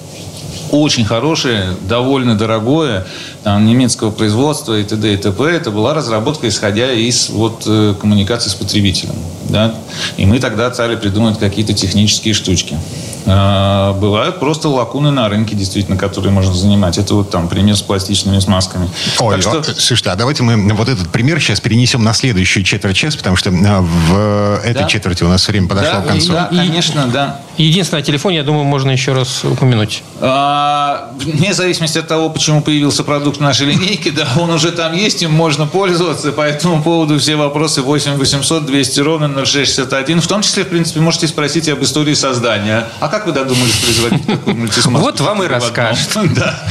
Очень 0.71 1.03
хорошее, 1.03 1.75
довольно 1.87 2.37
дорогое, 2.37 3.05
там, 3.43 3.65
немецкого 3.65 4.11
производства 4.11 4.77
и 4.79 4.83
т.д. 4.83 5.13
и 5.13 5.17
т.п. 5.17 5.43
Это 5.43 5.71
была 5.71 5.95
разработка, 5.95 6.47
исходя 6.47 6.91
из 6.91 7.29
вот, 7.29 7.63
э, 7.65 7.95
коммуникации 7.99 8.49
с 8.49 8.53
потребителем. 8.53 9.15
Да? 9.49 9.73
И 10.17 10.25
мы 10.25 10.39
тогда 10.39 10.71
стали 10.71 10.95
придумывать 10.95 11.39
какие-то 11.39 11.73
технические 11.73 12.35
штучки. 12.35 12.77
А, 13.25 13.93
Бывают 13.93 14.39
просто 14.39 14.69
лакуны 14.69 15.11
на 15.11 15.27
рынке, 15.29 15.55
действительно, 15.55 15.97
которые 15.97 16.31
можно 16.31 16.53
занимать. 16.53 16.97
Это 16.97 17.15
вот 17.15 17.29
там 17.31 17.47
пример 17.47 17.75
с 17.75 17.81
пластичными 17.81 18.39
смазками. 18.39 18.89
Ой, 19.19 19.35
Так 19.35 19.41
что- 19.41 19.71
а, 19.71 19.75
слушайте, 19.75 20.09
а 20.11 20.15
давайте 20.15 20.43
мы 20.43 20.73
вот 20.73 20.87
этот 20.89 21.09
пример 21.09 21.39
сейчас 21.39 21.59
перенесем 21.59 22.03
на 22.03 22.13
следующую 22.13 22.63
четверть 22.63 22.95
часа, 22.97 23.17
потому 23.17 23.35
что 23.35 23.49
а, 23.49 23.81
в 23.81 24.59
этой 24.63 24.83
Да. 24.83 24.87
четверти 24.87 25.23
у 25.23 25.29
нас 25.29 25.47
время 25.47 25.67
подошло 25.67 25.93
да, 25.93 26.01
к 26.01 26.07
концу. 26.07 26.31
да, 26.33 26.45
конечно, 26.51 27.07
да. 27.07 27.39
Единственное, 27.63 28.01
о 28.01 28.05
телефоне, 28.05 28.37
я 28.37 28.43
думаю, 28.43 28.63
можно 28.63 28.89
еще 28.89 29.11
раз 29.11 29.43
упомянуть. 29.43 30.01
А, 30.21 31.11
Вне 31.19 31.53
зависимости 31.53 31.97
от 31.97 32.07
того, 32.07 32.29
почему 32.29 32.61
появился 32.61 33.03
продукт 33.03 33.37
в 33.37 33.41
нашей 33.41 33.67
линейке, 33.67 34.11
да, 34.15 34.27
он 34.37 34.49
уже 34.49 34.71
там 34.71 34.93
есть, 34.95 35.21
им 35.23 35.31
можно 35.31 35.67
пользоваться. 35.67 36.31
По 36.31 36.41
этому 36.41 36.81
поводу 36.81 37.19
все 37.19 37.35
вопросы 37.35 37.81
8 37.81 38.13
800 38.13 38.65
200 38.65 38.99
ровно 39.01 39.45
0661. 39.45 40.21
В 40.21 40.27
том 40.27 40.41
числе, 40.41 40.63
в 40.63 40.69
принципе, 40.69 41.01
можете 41.01 41.27
спросить 41.27 41.67
об 41.67 41.83
истории 41.83 42.13
создания. 42.13 42.87
А 43.01 43.09
как 43.09 43.25
вы 43.25 43.33
додумались 43.33 43.75
производить 43.75 44.25
такую 44.25 44.55
мультисмазку? 44.55 44.99
Вот 45.09 45.19
вам 45.19 45.43
и 45.43 45.47
расскажет. 45.47 46.09
Да. 46.35 46.63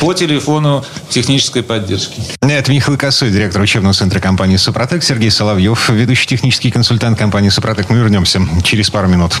По 0.00 0.12
телефону 0.12 0.84
технической 1.08 1.62
поддержки. 1.62 2.20
Это 2.40 2.70
Михаил 2.70 2.98
Косой, 2.98 3.30
директор 3.30 3.62
учебного 3.62 3.94
центра 3.94 4.18
компании 4.20 4.56
«Супротек», 4.56 5.02
Сергей 5.02 5.30
Соловьев, 5.30 5.88
ведущий 5.88 6.26
технический 6.26 6.70
консультант 6.70 7.18
компании 7.18 7.48
«Супротек». 7.48 7.88
Мы 7.88 7.98
вернемся 7.98 8.40
через 8.64 8.90
пару 8.90 9.08
минут. 9.08 9.40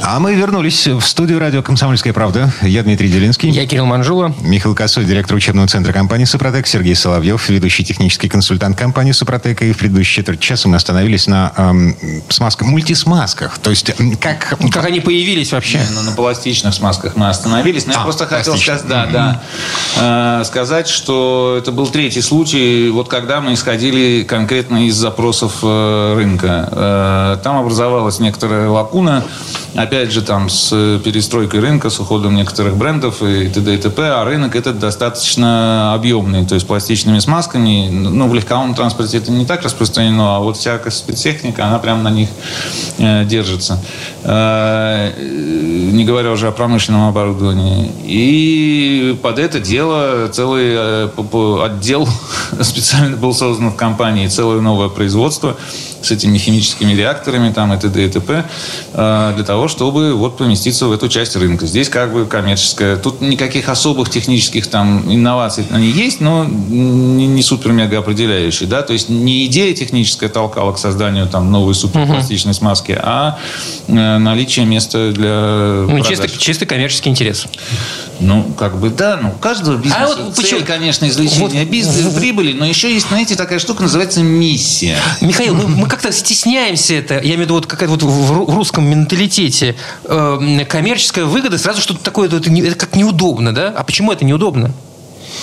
А 0.00 0.20
мы 0.20 0.34
вернулись 0.34 0.86
в 0.86 1.00
студию 1.00 1.40
радио 1.40 1.60
«Комсомольская 1.60 2.12
правда». 2.12 2.52
Я 2.62 2.84
Дмитрий 2.84 3.08
Делинский. 3.08 3.50
Я 3.50 3.66
Кирилл 3.66 3.84
Манжула. 3.84 4.32
Михаил 4.42 4.74
Косой, 4.74 5.04
директор 5.04 5.36
учебного 5.36 5.66
центра 5.66 5.92
компании 5.92 6.24
«Супротек», 6.24 6.68
Сергей 6.68 6.94
Соловьев, 6.94 7.48
ведущий 7.48 7.84
технический 7.84 8.28
консультант 8.28 8.78
компании 8.78 9.10
«Супротек». 9.10 9.60
И 9.62 9.72
в 9.72 9.78
предыдущей 9.78 10.14
четверть 10.16 10.38
часа 10.38 10.68
мы 10.68 10.76
остановились 10.76 11.26
на 11.26 11.52
эм, 11.56 11.96
смазках, 12.28 12.68
мультисмазках. 12.68 13.58
То 13.58 13.70
есть, 13.70 13.90
как... 14.20 14.56
Как 14.70 14.84
они 14.84 15.00
появились 15.00 15.50
вообще? 15.52 15.80
Ну, 15.92 16.02
на 16.02 16.12
пластичных 16.12 16.74
смазках 16.74 17.16
мы 17.16 17.28
остановились. 17.28 17.86
Но 17.86 17.94
я 17.94 18.00
А, 18.00 18.04
просто 18.04 18.26
хотел 18.26 18.56
сказать, 18.56 18.86
да, 18.86 19.06
да, 19.06 19.42
э, 20.40 20.44
сказать, 20.44 20.86
что 20.86 21.56
это 21.58 21.72
был 21.72 21.88
третий 21.88 22.20
случай, 22.22 22.88
вот 22.90 23.08
когда 23.08 23.40
мы 23.40 23.54
исходили 23.54 24.22
конкретно 24.22 24.86
из 24.86 24.94
запросов 24.94 25.54
э, 25.62 26.14
рынка. 26.16 26.68
Э, 26.70 27.36
Там 27.42 27.56
образовалась 27.56 28.20
некоторая 28.20 28.68
лакуна, 28.68 29.24
опять 29.88 30.12
же, 30.12 30.20
там 30.20 30.50
с 30.50 30.68
перестройкой 31.02 31.60
рынка, 31.60 31.88
с 31.88 31.98
уходом 31.98 32.36
некоторых 32.36 32.76
брендов 32.76 33.22
и 33.22 33.48
т.д. 33.48 33.74
и 33.74 33.78
т.п., 33.78 34.02
а 34.02 34.24
рынок 34.24 34.54
этот 34.54 34.78
достаточно 34.78 35.94
объемный, 35.94 36.44
то 36.44 36.54
есть 36.54 36.66
пластичными 36.66 37.20
смазками. 37.20 37.88
Ну, 37.90 38.28
в 38.28 38.34
легковом 38.34 38.74
транспорте 38.74 39.16
это 39.16 39.32
не 39.32 39.46
так 39.46 39.62
распространено, 39.62 40.36
а 40.36 40.40
вот 40.40 40.58
всякая 40.58 40.90
спецтехника, 40.90 41.66
она 41.66 41.78
прямо 41.78 42.02
на 42.02 42.10
них 42.10 42.28
э, 42.98 43.24
держится. 43.24 43.82
Э, 44.24 45.10
не 45.18 46.04
говоря 46.04 46.32
уже 46.32 46.48
о 46.48 46.52
промышленном 46.52 47.08
оборудовании. 47.08 47.90
И 48.04 49.18
под 49.22 49.38
это 49.38 49.58
дело 49.58 50.28
целый 50.28 50.74
э, 50.76 51.08
отдел 51.64 52.06
специально 52.60 53.16
был 53.16 53.32
создан 53.32 53.70
в 53.70 53.76
компании, 53.76 54.28
целое 54.28 54.60
новое 54.60 54.90
производство 54.90 55.56
с 56.02 56.10
этими 56.10 56.38
химическими 56.38 56.92
реакторами 56.92 57.52
там, 57.52 57.72
и 57.72 57.78
т.д. 57.78 58.04
и 58.04 58.10
т.п. 58.10 58.44
э, 58.92 59.32
для 59.34 59.44
того, 59.44 59.58
того, 59.58 59.68
чтобы 59.78 60.12
вот 60.14 60.36
поместиться 60.36 60.88
в 60.88 60.92
эту 60.92 61.08
часть 61.08 61.36
рынка. 61.36 61.64
Здесь 61.64 61.88
как 61.88 62.12
бы 62.12 62.26
коммерческая. 62.26 62.96
Тут 62.96 63.20
никаких 63.20 63.68
особых 63.68 64.10
технических 64.10 64.66
там 64.66 65.04
инноваций 65.06 65.64
они 65.70 65.88
есть, 65.88 66.20
но 66.20 66.44
не, 66.44 67.28
не 67.28 67.42
супер-мега 67.44 67.98
определяющие. 68.00 68.68
Да? 68.68 68.82
То 68.82 68.92
есть 68.92 69.08
не 69.08 69.46
идея 69.46 69.72
техническая 69.74 70.28
толкала 70.28 70.72
к 70.72 70.78
созданию 70.78 71.28
там 71.28 71.52
новой 71.52 71.76
суперпластичной 71.76 72.54
смазки, 72.54 72.98
а 73.00 73.38
э, 73.86 73.92
наличие 74.18 74.66
места 74.66 75.12
для 75.12 75.84
Ну, 75.86 76.02
продаж. 76.02 76.08
чисто, 76.08 76.28
чисто 76.28 76.66
коммерческий 76.66 77.10
интерес. 77.10 77.46
Ну, 78.18 78.42
как 78.58 78.80
бы 78.80 78.90
да, 78.90 79.20
ну, 79.22 79.28
у 79.28 79.38
каждого 79.38 79.76
бизнеса 79.76 79.96
А 80.02 80.08
вот 80.08 80.34
цель, 80.34 80.44
почему- 80.44 80.64
конечно, 80.66 81.06
извлечение 81.08 81.64
бизнеса, 81.64 82.10
прибыли, 82.18 82.52
но 82.52 82.66
еще 82.66 82.92
есть, 82.92 83.06
знаете, 83.06 83.36
такая 83.36 83.60
штука, 83.60 83.82
называется 83.82 84.24
миссия. 84.24 84.96
Михаил, 85.20 85.54
мы, 85.54 85.68
мы 85.68 85.86
как-то 85.88 86.10
стесняемся 86.10 86.94
это. 86.94 87.14
Я 87.14 87.20
имею 87.20 87.38
в 87.38 87.42
виду 87.42 87.54
вот 87.54 87.66
какая-то 87.66 87.92
вот 87.92 88.02
в 88.02 88.56
русском 88.56 88.84
менталитете 88.90 89.67
э, 90.04 90.64
коммерческая 90.68 91.24
выгода 91.24 91.58
сразу 91.58 91.80
что-то 91.80 92.02
такое, 92.02 92.28
это 92.28 92.74
как 92.74 92.96
неудобно, 92.96 93.54
да? 93.54 93.72
А 93.76 93.84
почему 93.84 94.12
это 94.12 94.24
неудобно? 94.24 94.72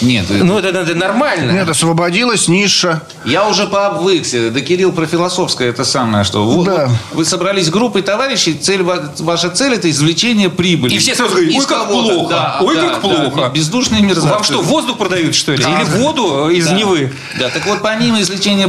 Нет, 0.01 0.25
Ну, 0.29 0.57
это, 0.59 0.69
это 0.79 0.95
нормально. 0.95 1.51
Нет, 1.51 1.69
освободилась 1.69 2.47
ниша. 2.47 3.01
я 3.25 3.47
уже 3.47 3.65
пообвыкся. 3.67 4.51
Да, 4.51 4.61
Кирилл, 4.61 4.91
про 4.91 5.05
философское 5.07 5.69
это 5.69 5.83
самое, 5.85 6.23
что 6.23 6.45
вот- 6.45 6.65
Да. 6.65 6.89
вы 7.13 7.23
собрались 7.25 7.69
группой 7.69 8.01
товарищей, 8.01 8.53
цель, 8.53 8.83
ва- 8.83 9.13
ваша 9.19 9.49
цель 9.49 9.73
это 9.73 9.89
извлечение 9.89 10.49
прибыли. 10.49 10.93
И 10.93 10.97
все 10.97 11.15
сразу 11.15 11.33
говорят, 11.35 11.53
ой, 11.55 11.65
как 11.65 11.87
плохо, 11.89 12.29
Да, 12.29 12.57
ой, 12.61 12.75
да, 12.75 12.81
как 12.81 12.93
да, 12.93 12.99
плохо. 13.29 13.51
бездушные 13.53 14.01
мерзавцы. 14.01 14.29
Вам 14.33 14.43
что, 14.43 14.61
воздух 14.61 14.97
продают, 14.97 15.33
что 15.35 15.53
ли? 15.53 15.63
Да. 15.63 15.69
Или 15.81 15.83
воду 15.97 16.49
из 16.49 16.67
Да. 16.67 16.73
Невы? 16.75 17.13
Да, 17.39 17.49
так 17.49 17.65
вот, 17.65 17.81
помимо 17.81 18.21
извлечения 18.21 18.67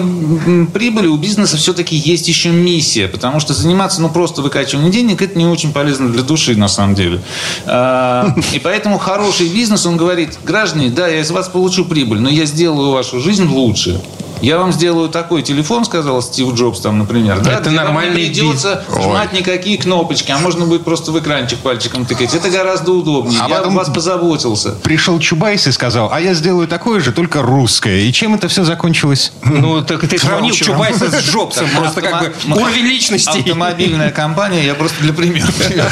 прибыли, 0.72 1.06
у 1.08 1.16
бизнеса 1.16 1.56
все-таки 1.56 1.96
есть 1.96 2.28
еще 2.28 2.50
миссия, 2.50 3.08
потому 3.08 3.40
что 3.40 3.52
заниматься, 3.54 4.00
ну, 4.00 4.08
просто 4.10 4.42
выкачиванием 4.42 4.90
денег, 4.92 5.22
это 5.22 5.36
не 5.38 5.46
очень 5.46 5.72
полезно 5.72 6.08
для 6.10 6.22
души, 6.22 6.56
на 6.56 6.68
самом 6.68 6.94
деле. 6.94 7.20
А, 7.66 8.34
И 8.52 8.58
поэтому 8.58 8.98
хороший 8.98 9.48
бизнес, 9.48 9.86
он 9.86 9.96
говорит, 9.96 10.38
граждане, 10.44 10.88
да, 10.90 11.08
я 11.08 11.15
из 11.20 11.30
вас 11.30 11.48
получу 11.48 11.84
прибыль, 11.84 12.20
но 12.20 12.28
я 12.28 12.44
сделаю 12.46 12.90
вашу 12.92 13.20
жизнь 13.20 13.46
лучше. 13.46 14.00
Я 14.42 14.58
вам 14.58 14.70
сделаю 14.70 15.08
такой 15.08 15.40
телефон, 15.42 15.86
сказал 15.86 16.20
Стив 16.20 16.52
Джобс, 16.52 16.80
там, 16.80 16.98
например. 16.98 17.40
Да, 17.40 17.52
Это 17.52 17.70
нормальный 17.70 18.28
не 18.28 18.34
придется 18.34 18.84
жмать 18.94 19.32
никакие 19.32 19.78
кнопочки, 19.78 20.30
а 20.30 20.36
можно 20.36 20.66
будет 20.66 20.84
просто 20.84 21.10
в 21.10 21.18
экранчик 21.18 21.58
пальчиком 21.60 22.04
тыкать. 22.04 22.34
Это 22.34 22.50
гораздо 22.50 22.92
удобнее. 22.92 23.40
А 23.42 23.48
я 23.48 23.56
потом- 23.56 23.74
вас 23.74 23.88
позаботился. 23.88 24.72
Пришел 24.72 25.18
Чубайс 25.20 25.66
и 25.66 25.72
сказал, 25.72 26.10
а 26.12 26.20
я 26.20 26.34
сделаю 26.34 26.68
такое 26.68 27.00
же, 27.00 27.12
только 27.12 27.40
русское. 27.40 28.00
И 28.00 28.12
чем 28.12 28.34
это 28.34 28.48
все 28.48 28.62
закончилось? 28.64 29.32
Ну, 29.42 29.80
так 29.82 30.06
ты 30.06 30.18
сравнил. 30.18 30.52
Чубайса 30.52 31.10
с 31.10 31.24
Джобсом. 31.30 31.66
Просто 31.74 32.02
как 32.02 32.20
бы 32.46 32.56
уровень 32.60 32.84
личности. 32.84 33.38
Автомобильная 33.38 34.10
компания, 34.10 34.66
я 34.66 34.74
просто 34.74 35.00
для 35.02 35.14
примера 35.14 35.46
привел. 35.58 35.84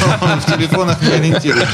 В 0.46 0.54
телефонах 0.54 1.00
не 1.00 1.08
ориентируюсь. 1.08 1.66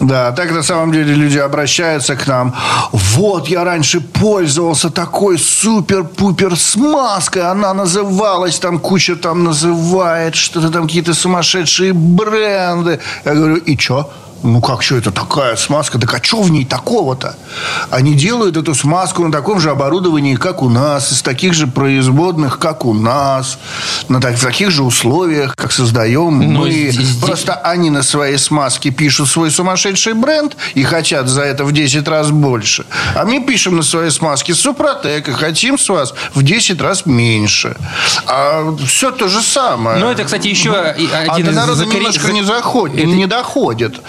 Да, 0.00 0.32
так 0.32 0.50
на 0.50 0.62
самом 0.62 0.92
деле 0.92 1.14
люди 1.14 1.38
обращаются 1.38 2.16
к 2.16 2.26
нам. 2.26 2.54
Вот, 2.92 3.48
я 3.48 3.64
раньше 3.64 4.00
пользовался 4.00 4.88
такой 4.90 5.38
супер-пупер 5.38 6.56
смазкой. 6.56 7.42
Она 7.42 7.74
называлась, 7.74 8.58
там 8.58 8.78
куча 8.78 9.16
там 9.16 9.44
называет, 9.44 10.34
что-то 10.34 10.70
там 10.70 10.86
какие-то 10.86 11.12
сумасшедшие 11.12 11.92
бренды. 11.92 12.98
Я 13.24 13.34
говорю, 13.34 13.56
и 13.56 13.76
чё? 13.76 14.08
Ну 14.42 14.60
как, 14.60 14.82
что 14.82 14.96
это 14.96 15.10
такая 15.10 15.56
смазка? 15.56 15.98
Так 15.98 16.14
а 16.14 16.22
что 16.22 16.40
в 16.42 16.50
ней 16.50 16.64
такого-то? 16.64 17.36
Они 17.90 18.14
делают 18.14 18.56
эту 18.56 18.74
смазку 18.74 19.22
на 19.24 19.30
таком 19.32 19.60
же 19.60 19.70
оборудовании, 19.70 20.34
как 20.36 20.62
у 20.62 20.68
нас, 20.70 21.12
из 21.12 21.20
таких 21.22 21.52
же 21.52 21.66
производных, 21.66 22.58
как 22.58 22.84
у 22.86 22.94
нас, 22.94 23.58
на 24.08 24.20
так- 24.20 24.36
в 24.36 24.42
таких 24.42 24.70
же 24.70 24.82
условиях, 24.82 25.54
как 25.56 25.72
создаем 25.72 26.38
Но 26.54 26.60
мы. 26.60 26.70
здесь- 26.70 27.16
Просто 27.20 27.54
они 27.54 27.90
на 27.90 28.02
своей 28.02 28.38
смазке 28.38 28.90
пишут 28.90 29.28
свой 29.28 29.50
сумасшедший 29.50 30.14
бренд 30.14 30.56
и 30.74 30.82
хотят 30.84 31.28
за 31.28 31.42
это 31.42 31.64
в 31.64 31.72
10 31.72 32.08
раз 32.08 32.30
больше. 32.30 32.84
А 33.14 33.24
мы 33.26 33.40
пишем 33.44 33.76
на 33.76 33.82
своей 33.82 34.10
смазке 34.10 34.54
Супротек 34.54 35.28
и 35.28 35.32
хотим 35.32 35.78
с 35.78 35.88
вас 35.88 36.14
в 36.34 36.42
10 36.42 36.80
раз 36.80 37.04
меньше. 37.06 37.76
А 38.26 38.74
все 38.86 39.10
то 39.10 39.28
же 39.28 39.42
самое. 39.42 39.98
Ну, 39.98 40.10
это, 40.10 40.24
кстати, 40.24 40.48
еще 40.48 40.70
А 40.72 40.94
один 41.34 41.44
до 41.46 41.52
из 41.52 41.56
народа 41.56 41.82
закорен- 41.84 41.94
немножко 41.96 42.32
не, 42.32 42.42
заходит, 42.42 42.98
Это- 42.98 43.06
не 43.08 43.26
доходит, 43.26 44.00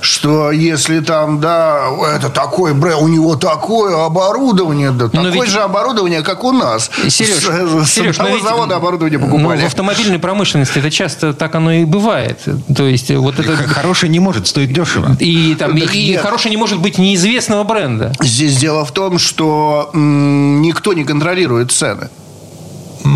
что 0.00 0.50
если 0.52 1.00
там, 1.00 1.40
да, 1.40 1.88
это 2.14 2.28
такой 2.28 2.74
бренд, 2.74 3.00
у 3.02 3.08
него 3.08 3.36
такое 3.36 4.04
оборудование, 4.04 4.90
да, 4.90 5.04
Но 5.12 5.24
такое 5.24 5.42
ведь- 5.42 5.50
же 5.50 5.60
оборудование, 5.60 6.22
как 6.22 6.44
у 6.44 6.52
нас. 6.52 6.90
Сереж, 7.08 7.34
с, 7.38 7.86
с 7.88 7.90
Сереж, 7.92 8.18
но 8.18 8.24
одного 8.24 8.36
ведь, 8.36 8.44
завода 8.44 8.76
оборудование 8.76 9.18
ну, 9.18 9.26
покупали. 9.26 9.62
в 9.62 9.66
автомобильной 9.66 10.18
промышленности 10.18 10.78
это 10.78 10.90
часто 10.90 11.32
так 11.32 11.54
оно 11.54 11.72
и 11.72 11.84
бывает. 11.84 12.40
То 12.76 12.84
есть 12.84 13.10
вот 13.10 13.38
это... 13.38 13.56
Хорошее 13.56 14.10
не 14.10 14.20
может 14.20 14.46
стоить 14.46 14.72
дешево. 14.72 15.16
И, 15.20 15.54
там, 15.58 15.78
Так 15.78 15.94
и 15.94 16.10
нет. 16.10 16.22
хороший 16.22 16.50
не 16.50 16.56
может 16.56 16.80
быть 16.80 16.98
неизвестного 16.98 17.64
бренда. 17.64 18.12
Здесь 18.20 18.56
дело 18.56 18.84
в 18.84 18.92
том, 18.92 19.18
что 19.18 19.90
м, 19.94 20.62
никто 20.62 20.92
не 20.92 21.04
контролирует 21.04 21.72
цены. 21.72 22.08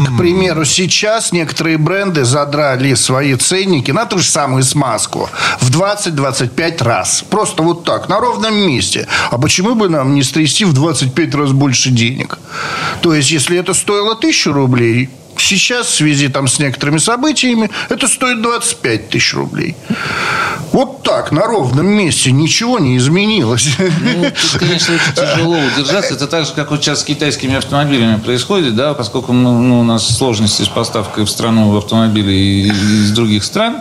К 0.06 0.18
примеру, 0.18 0.64
сейчас 0.64 1.32
некоторые 1.32 1.78
бренды 1.78 2.24
задрали 2.24 2.94
свои 2.94 3.34
ценники 3.34 3.90
на 3.90 4.06
ту 4.06 4.18
же 4.18 4.24
самую 4.24 4.62
смазку 4.62 5.28
в 5.60 5.70
20-25 5.70 6.84
раз. 6.84 7.24
Просто 7.28 7.62
вот 7.62 7.84
так, 7.84 8.08
на 8.08 8.20
ровном 8.20 8.54
месте. 8.54 9.08
А 9.30 9.38
почему 9.38 9.74
бы 9.74 9.88
нам 9.88 10.14
не 10.14 10.22
стрясти 10.22 10.64
в 10.64 10.72
25 10.72 11.34
раз 11.34 11.52
больше 11.52 11.90
денег? 11.90 12.38
То 13.02 13.14
есть, 13.14 13.30
если 13.30 13.58
это 13.58 13.74
стоило 13.74 14.12
1000 14.12 14.52
рублей, 14.52 15.08
сейчас 15.40 15.86
в 15.86 15.94
связи 15.94 16.28
там 16.28 16.48
с 16.48 16.58
некоторыми 16.58 16.98
событиями 16.98 17.70
это 17.88 18.08
стоит 18.08 18.42
25 18.42 19.08
тысяч 19.10 19.34
рублей. 19.34 19.76
Вот 20.72 21.02
так, 21.02 21.32
на 21.32 21.42
ровном 21.42 21.86
месте, 21.86 22.30
ничего 22.30 22.78
не 22.78 22.96
изменилось. 22.96 23.70
Ну, 23.78 24.30
тут, 24.30 24.60
конечно, 24.60 24.94
очень 24.94 25.14
тяжело 25.14 25.56
удержаться. 25.58 26.14
Это 26.14 26.26
так 26.26 26.46
же, 26.46 26.52
как 26.52 26.70
вот 26.70 26.82
сейчас 26.82 27.00
с 27.00 27.04
китайскими 27.04 27.56
автомобилями 27.56 28.18
происходит, 28.20 28.76
да, 28.76 28.94
поскольку 28.94 29.32
ну, 29.32 29.60
ну, 29.60 29.80
у 29.80 29.82
нас 29.82 30.06
сложности 30.16 30.62
с 30.62 30.68
поставкой 30.68 31.24
в 31.24 31.30
страну 31.30 31.76
автомобилей 31.76 32.68
из 32.68 33.10
других 33.10 33.44
стран, 33.44 33.78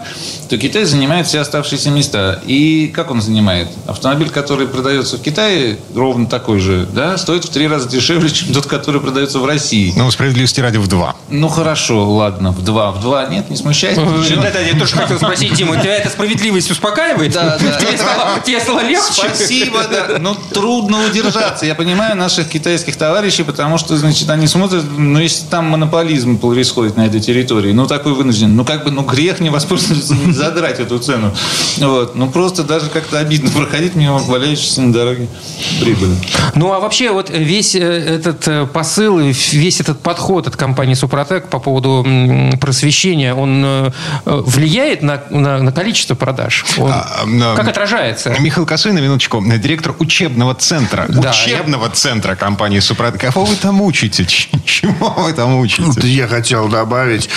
то 0.49 0.57
Китай 0.57 0.85
занимает 0.85 1.27
все 1.27 1.39
оставшиеся 1.39 1.91
места. 1.91 2.41
И 2.45 2.87
как 2.87 3.11
он 3.11 3.21
занимает? 3.21 3.67
Автомобиль, 3.85 4.29
который 4.29 4.67
продается 4.67 5.17
в 5.17 5.21
Китае, 5.21 5.77
ровно 5.93 6.25
такой 6.25 6.59
же, 6.59 6.87
да, 6.91 7.17
стоит 7.17 7.45
в 7.45 7.49
три 7.49 7.67
раза 7.67 7.87
дешевле, 7.87 8.29
чем 8.29 8.53
тот, 8.53 8.65
который 8.65 8.99
продается 8.99 9.39
в 9.39 9.45
России. 9.45 9.93
Ну, 9.95 10.09
справедливости 10.09 10.59
ради 10.59 10.77
в 10.77 10.87
два. 10.87 11.15
Ну, 11.29 11.48
хорошо, 11.49 12.09
ладно, 12.09 12.51
в 12.51 12.63
два. 12.63 12.91
В 12.91 13.01
два 13.01 13.25
нет, 13.25 13.49
не 13.49 13.55
смущайся. 13.55 14.01
ничего. 14.01 14.41
Да-да, 14.41 14.59
я 14.59 14.77
тоже 14.77 14.95
хотел 14.95 15.17
спросить, 15.17 15.53
Дима, 15.53 15.77
тебя 15.77 15.95
эта 15.95 16.09
справедливость 16.09 16.71
успокаивает? 16.71 17.31
Да, 17.33 17.57
да. 17.57 17.79
Тебе 17.79 17.97
стало, 17.97 18.39
тебе 18.45 18.59
стало 18.59 18.79
легче? 18.81 19.29
Спасибо, 19.33 19.83
да. 19.89 20.17
Но 20.19 20.35
трудно 20.53 21.05
удержаться. 21.05 21.65
Я 21.65 21.75
понимаю 21.75 22.15
наших 22.15 22.49
китайских 22.49 22.95
товарищей, 22.95 23.43
потому 23.43 23.77
что, 23.77 23.97
значит, 23.97 24.29
они 24.29 24.47
смотрят, 24.47 24.83
ну, 24.97 25.19
если 25.19 25.45
там 25.45 25.65
монополизм 25.65 26.37
происходит 26.37 26.97
на 26.97 27.05
этой 27.05 27.19
территории, 27.19 27.71
ну, 27.71 27.87
такой 27.87 28.13
вынужден, 28.13 28.55
ну, 28.55 28.65
как 28.65 28.83
бы, 28.83 28.91
ну, 28.91 29.03
грех 29.03 29.39
не 29.39 29.49
воспользоваться, 29.49 30.13
не 30.13 30.33
задрать 30.33 30.79
эту 30.79 30.99
цену. 30.99 31.33
Вот. 31.77 32.15
Ну, 32.15 32.29
просто 32.29 32.63
даже 32.63 32.89
как-то 32.89 33.19
обидно 33.19 33.49
проходить 33.51 33.95
мимо 33.95 34.19
валяющейся 34.19 34.81
на 34.81 34.93
дороге 34.93 35.27
прибыли. 35.79 36.15
Ну, 36.55 36.71
а 36.73 36.79
вообще 36.79 37.11
вот 37.11 37.29
весь 37.29 37.75
э, 37.75 37.79
этот 37.79 38.47
э, 38.47 38.65
посыл, 38.65 39.19
и 39.19 39.31
весь 39.51 39.79
этот 39.79 40.01
подход 40.01 40.47
от 40.47 40.55
компании 40.55 40.93
Супротек 40.93 41.38
по 41.47 41.59
поводу 41.59 42.05
просвещения, 42.59 43.33
он 43.33 43.63
э, 43.63 43.91
э, 44.25 44.41
влияет 44.45 45.01
на, 45.01 45.21
на, 45.29 45.59
на 45.59 45.71
количество 45.71 46.15
продаж? 46.15 46.65
Он 46.77 46.91
А, 46.91 47.07
а, 47.23 47.55
как 47.55 47.67
отражается? 47.67 48.35
Михаил 48.39 48.65
Косой, 48.65 48.91
на 48.91 48.99
минуточку, 48.99 49.43
директор 49.57 49.95
учебного 49.99 50.55
центра. 50.55 51.05
Да, 51.07 51.31
учебного 51.31 51.89
центра 51.89 52.35
компании 52.35 52.79
Супротек. 52.79 53.21
Кого 53.21 53.45
вы 53.45 53.55
там 53.55 53.81
учите? 53.81 54.25
Чему 54.25 55.13
вы 55.17 55.33
там 55.33 55.57
учите? 55.59 56.07
я 56.07 56.27
хотел 56.27 56.67
добавить. 56.67 57.29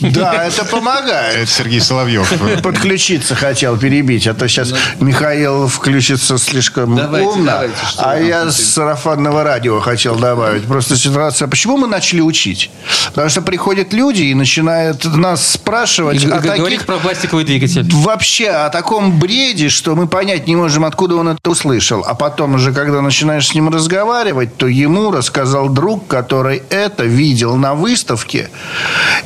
Да, 0.00 0.46
это 0.46 0.64
помогает. 0.64 1.36
Это 1.36 1.50
Сергей 1.50 1.80
Соловьев. 1.80 2.32
Подключиться 2.62 3.34
хотел, 3.34 3.76
перебить. 3.76 4.26
А 4.26 4.34
то 4.34 4.48
сейчас 4.48 4.74
Михаил 5.00 5.68
включится 5.68 6.38
слишком 6.38 6.96
Давайте, 6.96 7.28
умно. 7.28 7.52
давайте, 7.52 7.74
а 7.98 8.18
я 8.18 8.50
с 8.50 8.56
сарафанного 8.56 9.44
радио 9.44 9.80
хотел 9.80 10.16
добавить. 10.16 10.64
Просто 10.64 10.96
ситуация... 10.96 11.48
Почему 11.48 11.76
мы 11.76 11.86
начали 11.86 12.20
учить? 12.20 12.70
Потому 13.06 13.28
что 13.28 13.42
приходят 13.44 13.92
люди 13.92 14.22
и 14.22 14.34
начинают 14.34 15.04
нас 15.04 15.52
спрашивать 15.52 16.24
И 16.24 16.28
о 16.28 16.40
таких 16.40 16.86
про 16.86 16.98
пластиковый 16.98 17.44
двигатель. 17.44 17.86
вообще 17.92 18.48
о 18.48 18.70
таком 18.70 19.18
бреде, 19.18 19.68
что 19.68 19.94
мы 19.94 20.06
понять 20.06 20.46
не 20.46 20.56
можем, 20.56 20.84
откуда 20.84 21.16
он 21.16 21.28
это 21.28 21.50
услышал. 21.50 22.04
А 22.06 22.14
потом 22.14 22.54
уже, 22.54 22.72
когда 22.72 23.00
начинаешь 23.00 23.48
с 23.48 23.54
ним 23.54 23.68
разговаривать, 23.68 24.56
то 24.56 24.66
ему 24.66 25.10
рассказал 25.10 25.68
друг, 25.68 26.06
который 26.06 26.62
это 26.70 27.04
видел 27.04 27.56
на 27.56 27.74
выставке. 27.74 28.50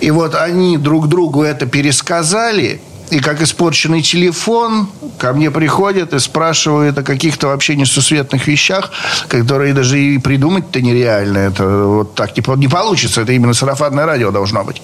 И 0.00 0.10
вот 0.10 0.34
они 0.34 0.76
друг 0.76 1.08
другу 1.08 1.42
это 1.42 1.66
пересказали. 1.66 2.80
И 3.10 3.20
как 3.20 3.40
испорченный 3.40 4.02
телефон 4.02 4.88
ко 5.18 5.32
мне 5.32 5.50
приходят 5.50 6.12
и 6.12 6.18
спрашивают 6.18 6.98
о 6.98 7.02
каких-то 7.02 7.48
вообще 7.48 7.74
несусветных 7.76 8.46
вещах, 8.46 8.90
которые 9.28 9.72
даже 9.72 9.98
и 9.98 10.18
придумать-то 10.18 10.80
нереально. 10.82 11.38
Это 11.38 11.66
вот 11.66 12.14
так 12.14 12.36
не, 12.36 12.42
не 12.56 12.68
получится. 12.68 13.22
Это 13.22 13.32
именно 13.32 13.54
сарафанное 13.54 14.04
радио 14.04 14.30
должно 14.30 14.62
быть. 14.64 14.82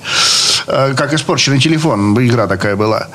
э, 0.67 0.95
как 0.97 1.13
испорченный 1.13 1.59
телефон, 1.59 2.17
игра 2.19 2.47
такая 2.47 2.77
была. 2.77 3.09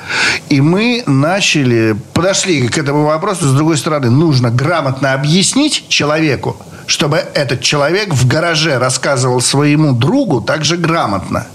И 0.49 0.61
мы 0.61 1.03
начали, 1.07 1.95
подошли 2.13 2.67
к 2.67 2.77
этому 2.77 3.05
вопросу 3.05 3.47
с 3.47 3.53
другой 3.53 3.77
стороны. 3.77 4.11
Нужно 4.11 4.51
грамотно 4.51 5.13
объяснить 5.13 5.87
человеку, 5.89 6.55
чтобы 6.85 7.17
этот 7.17 7.61
человек 7.61 8.13
в 8.13 8.27
гараже 8.27 8.77
рассказывал 8.77 9.41
своему 9.41 9.93
другу 9.93 10.41
также 10.41 10.77
грамотно 10.77 11.47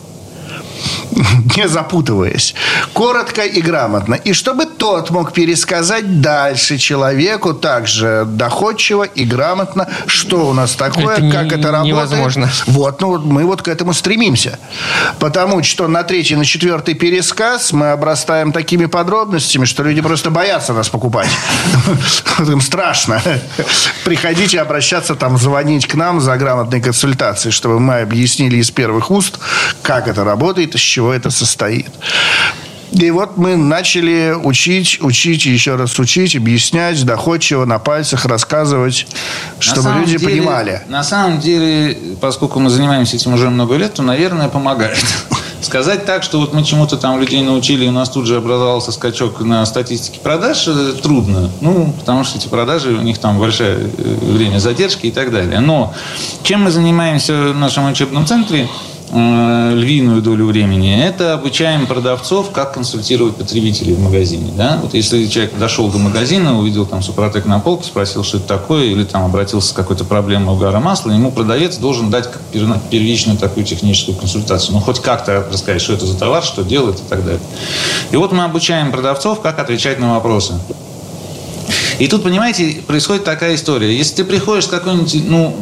не 1.57 1.69
запутываясь. 1.69 2.55
Коротко 2.93 3.43
и 3.43 3.61
грамотно. 3.61 4.15
И 4.15 4.33
чтобы 4.33 4.67
тот 4.67 5.11
мог 5.11 5.33
пересказать 5.33 6.21
дальше 6.21 6.79
человеку 6.79 7.55
также 7.55 8.25
доходчиво 8.27 9.05
и 9.05 9.25
грамотно, 9.25 9.89
что 10.07 10.49
у 10.49 10.53
нас 10.53 10.73
такое, 10.73 11.17
это 11.17 11.31
как 11.31 11.45
не, 11.45 11.59
это 11.59 11.71
работает. 11.71 11.87
Невозможно. 11.87 12.51
Вот, 12.67 13.01
ну, 13.01 13.19
мы 13.19 13.45
вот 13.45 13.63
к 13.63 13.69
этому 13.69 13.93
стремимся. 13.93 14.59
Потому 15.19 15.63
что 15.63 15.89
на 15.89 16.03
третий, 16.03 16.37
на 16.37 16.45
четвертый 16.45 16.95
пересказ 16.95 17.73
мы 17.73 17.91
обрастаем 17.91 18.53
такими 18.53 18.87
подробностями, 18.87 19.65
что 19.65 19.83
люди 19.83 20.01
просто 20.01 20.31
боятся 20.31 20.73
нас 20.73 20.89
покупать. 20.89 21.29
Им 22.39 22.61
страшно. 22.61 23.23
Приходите 24.05 24.61
обращаться, 24.61 25.15
там, 25.15 25.39
звонить 25.39 25.87
к 25.87 25.95
нам 25.95 26.21
за 26.21 26.37
грамотной 26.37 26.81
консультацией, 26.81 27.53
чтобы 27.53 27.81
мы 27.81 28.01
объяснили 28.01 28.57
из 28.57 28.71
первых 28.71 29.11
уст, 29.11 29.39
как 29.83 30.09
это 30.09 30.25
работает, 30.25 30.74
из 30.75 30.81
чего 30.81 31.13
это 31.13 31.31
состоит. 31.31 31.91
И 32.93 33.11
вот 33.11 33.37
мы 33.37 33.57
начали 33.57 34.35
учить, 34.41 34.99
учить 35.01 35.47
и 35.47 35.51
еще 35.51 35.75
раз 35.75 35.99
учить, 35.99 36.37
объяснять, 36.37 37.05
доходчиво, 37.05 37.65
на 37.65 37.79
пальцах 37.79 38.25
рассказывать, 38.25 39.07
чтобы 39.59 39.91
люди 39.99 40.17
деле- 40.17 40.31
понимали. 40.31 40.83
На 40.89 41.03
самом 41.03 41.41
деле, 41.41 41.99
поскольку 42.21 42.61
мы 42.61 42.71
занимаемся 42.71 43.17
этим 43.17 43.35
уже 43.35 43.51
много 43.51 43.77
лет, 43.77 43.95
то, 43.95 44.03
наверное, 44.03 44.49
помогает. 44.49 45.05
Сказать 45.61 46.05
так, 46.05 46.23
что 46.23 46.39
вот 46.39 46.53
мы 46.53 46.63
чему-то 46.63 46.97
там 46.97 47.19
людей 47.19 47.43
научили, 47.43 47.87
и 47.87 47.89
у 47.89 47.93
нас 47.93 48.11
тут 48.11 48.27
же 48.27 48.37
образовался 48.37 48.93
скачок 48.93 49.41
на 49.41 49.65
статистике 49.65 50.21
продаж, 50.21 50.69
э, 50.69 50.93
трудно. 51.03 51.51
Ну, 51.63 51.93
потому 51.99 52.23
что 52.23 52.39
эти 52.39 52.49
продажи, 52.49 52.91
у 52.91 53.01
них 53.01 53.19
там 53.19 53.39
большое 53.39 53.79
э, 53.79 54.19
время 54.21 54.59
задержки 54.59 55.07
и 55.07 55.11
так 55.11 55.33
далее. 55.33 55.61
Но 55.61 55.95
чем 56.43 56.65
мы 56.65 56.71
занимаемся 56.71 57.33
в 57.33 57.57
нашем 57.57 57.91
учебном 57.91 58.27
центре, 58.27 58.69
львиную 59.15 60.23
долю 60.23 60.47
времени, 60.47 61.01
это 61.01 61.35
обучаем 61.35 61.87
продавцов, 61.87 62.51
как 62.51 62.75
консультировать 62.75 63.37
потребителей 63.37 63.95
в 63.95 64.01
магазине. 64.01 64.53
Да? 64.57 64.81
Вот 64.83 64.95
если 64.95 65.27
человек 65.29 65.57
дошел 65.57 65.89
до 65.89 65.99
магазина, 65.99 66.59
увидел 66.59 66.85
там 66.85 67.01
супротек 67.01 67.47
на 67.47 67.61
полке, 67.61 67.85
спросил, 67.85 68.25
что 68.25 68.39
это 68.39 68.49
такое, 68.49 68.87
или 68.87 69.05
там 69.05 69.25
обратился 69.25 69.69
с 69.69 69.73
какой-то 69.73 70.05
проблемой 70.05 70.55
угара 70.55 70.81
масла, 70.81 71.13
ему 71.13 71.31
продавец 71.31 71.77
должен 71.77 72.11
дать 72.11 72.29
первичную 72.91 73.39
такую 73.39 73.65
техническую 73.65 74.17
консультацию. 74.17 74.75
Ну, 74.75 74.81
хоть 74.81 75.01
как-то 75.01 75.47
рассказать, 75.49 75.81
что 75.81 75.93
это 75.93 76.07
за 76.07 76.19
товар, 76.19 76.43
что 76.43 76.65
делает 76.65 76.99
и 76.99 77.09
так 77.09 77.25
далее. 77.25 77.41
И 78.11 78.17
вот 78.17 78.33
мы 78.33 78.43
обучаем 78.43 78.91
продавцов, 78.91 79.41
как 79.41 79.61
отвечать 79.61 80.01
на 80.01 80.15
вопросы. 80.15 80.55
И 82.01 82.09
тут, 82.09 82.25
понимаете, 82.25 82.83
происходит 82.87 83.23
такая 83.23 83.55
история. 83.55 83.97
Если 83.97 84.17
ты 84.17 84.25
приходишь 84.25 84.65
с 84.65 84.69
какой-нибудь, 84.69 85.29
ну, 85.29 85.57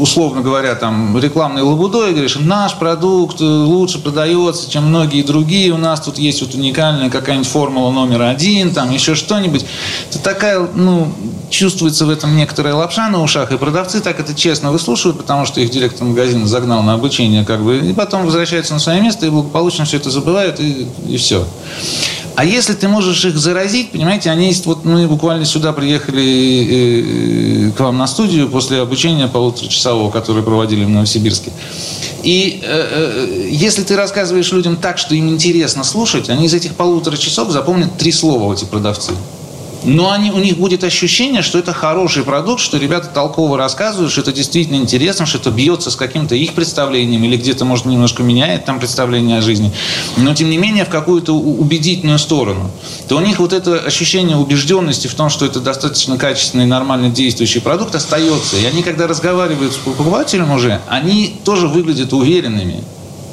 условно 0.00 0.40
говоря, 0.40 0.74
там, 0.74 1.16
рекламной 1.18 1.62
лабудой 1.62 2.12
говоришь, 2.12 2.36
наш 2.40 2.74
продукт 2.76 3.40
э, 3.40 3.44
лучше 3.44 3.98
продается, 3.98 4.70
чем 4.70 4.86
многие 4.86 5.22
другие, 5.22 5.72
у 5.72 5.76
нас 5.76 6.00
тут 6.00 6.18
есть 6.18 6.40
вот 6.40 6.54
уникальная 6.54 7.10
какая-нибудь 7.10 7.48
формула 7.48 7.90
номер 7.90 8.22
один, 8.22 8.72
там, 8.72 8.90
еще 8.90 9.14
что-нибудь, 9.14 9.66
то 10.10 10.18
такая, 10.18 10.66
ну, 10.74 11.12
чувствуется 11.50 12.06
в 12.06 12.10
этом 12.10 12.36
некоторая 12.36 12.74
лапша 12.74 13.08
на 13.08 13.22
ушах, 13.22 13.52
и 13.52 13.58
продавцы 13.58 14.00
так 14.00 14.18
это 14.18 14.34
честно 14.34 14.72
выслушивают, 14.72 15.18
потому 15.18 15.44
что 15.44 15.60
их 15.60 15.70
директор 15.70 16.06
магазина 16.06 16.46
загнал 16.46 16.82
на 16.82 16.94
обучение, 16.94 17.44
как 17.44 17.62
бы, 17.62 17.78
и 17.78 17.92
потом 17.92 18.24
возвращаются 18.24 18.72
на 18.72 18.80
свое 18.80 19.00
место 19.00 19.26
и 19.26 19.30
благополучно 19.30 19.84
все 19.84 19.98
это 19.98 20.10
забывают, 20.10 20.60
и, 20.60 20.86
и 21.06 21.16
все. 21.16 21.46
А 22.40 22.44
если 22.46 22.72
ты 22.72 22.88
можешь 22.88 23.22
их 23.26 23.36
заразить, 23.36 23.90
понимаете, 23.90 24.30
они 24.30 24.46
есть, 24.46 24.64
вот 24.64 24.86
мы 24.86 25.06
буквально 25.06 25.44
сюда 25.44 25.74
приехали 25.74 27.68
э, 27.68 27.70
к 27.72 27.80
вам 27.80 27.98
на 27.98 28.06
студию 28.06 28.48
после 28.48 28.80
обучения 28.80 29.28
полуторачасового, 29.28 30.10
которое 30.10 30.40
проводили 30.40 30.86
в 30.86 30.88
Новосибирске. 30.88 31.52
И 32.22 32.62
э, 32.62 32.66
э, 32.66 33.48
если 33.50 33.82
ты 33.82 33.94
рассказываешь 33.94 34.50
людям 34.52 34.76
так, 34.76 34.96
что 34.96 35.14
им 35.14 35.28
интересно 35.28 35.84
слушать, 35.84 36.30
они 36.30 36.46
из 36.46 36.54
этих 36.54 36.76
полутора 36.76 37.18
часов 37.18 37.50
запомнят 37.50 37.98
три 37.98 38.10
слова, 38.10 38.50
эти 38.54 38.64
продавцы. 38.64 39.12
Но 39.84 40.10
они, 40.10 40.30
у 40.30 40.38
них 40.38 40.58
будет 40.58 40.84
ощущение, 40.84 41.42
что 41.42 41.58
это 41.58 41.72
хороший 41.72 42.22
продукт, 42.22 42.60
что 42.60 42.76
ребята 42.76 43.08
толково 43.08 43.56
рассказывают, 43.56 44.12
что 44.12 44.20
это 44.20 44.32
действительно 44.32 44.76
интересно, 44.76 45.26
что 45.26 45.38
это 45.38 45.50
бьется 45.50 45.90
с 45.90 45.96
каким-то 45.96 46.34
их 46.34 46.52
представлением 46.54 47.24
или 47.24 47.36
где-то, 47.36 47.64
может, 47.64 47.86
немножко 47.86 48.22
меняет 48.22 48.64
там 48.64 48.78
представление 48.78 49.38
о 49.38 49.42
жизни. 49.42 49.72
Но, 50.16 50.34
тем 50.34 50.50
не 50.50 50.58
менее, 50.58 50.84
в 50.84 50.88
какую-то 50.88 51.34
убедительную 51.34 52.18
сторону. 52.18 52.70
То 53.08 53.16
у 53.16 53.20
них 53.20 53.38
вот 53.38 53.52
это 53.52 53.78
ощущение 53.78 54.36
убежденности 54.36 55.06
в 55.06 55.14
том, 55.14 55.30
что 55.30 55.46
это 55.46 55.60
достаточно 55.60 56.18
качественный, 56.18 56.66
нормально 56.66 57.08
действующий 57.08 57.60
продукт 57.60 57.94
остается. 57.94 58.56
И 58.56 58.64
они, 58.64 58.82
когда 58.82 59.06
разговаривают 59.06 59.72
с 59.72 59.76
покупателем 59.76 60.50
уже, 60.50 60.80
они 60.88 61.34
тоже 61.44 61.68
выглядят 61.68 62.12
уверенными. 62.12 62.82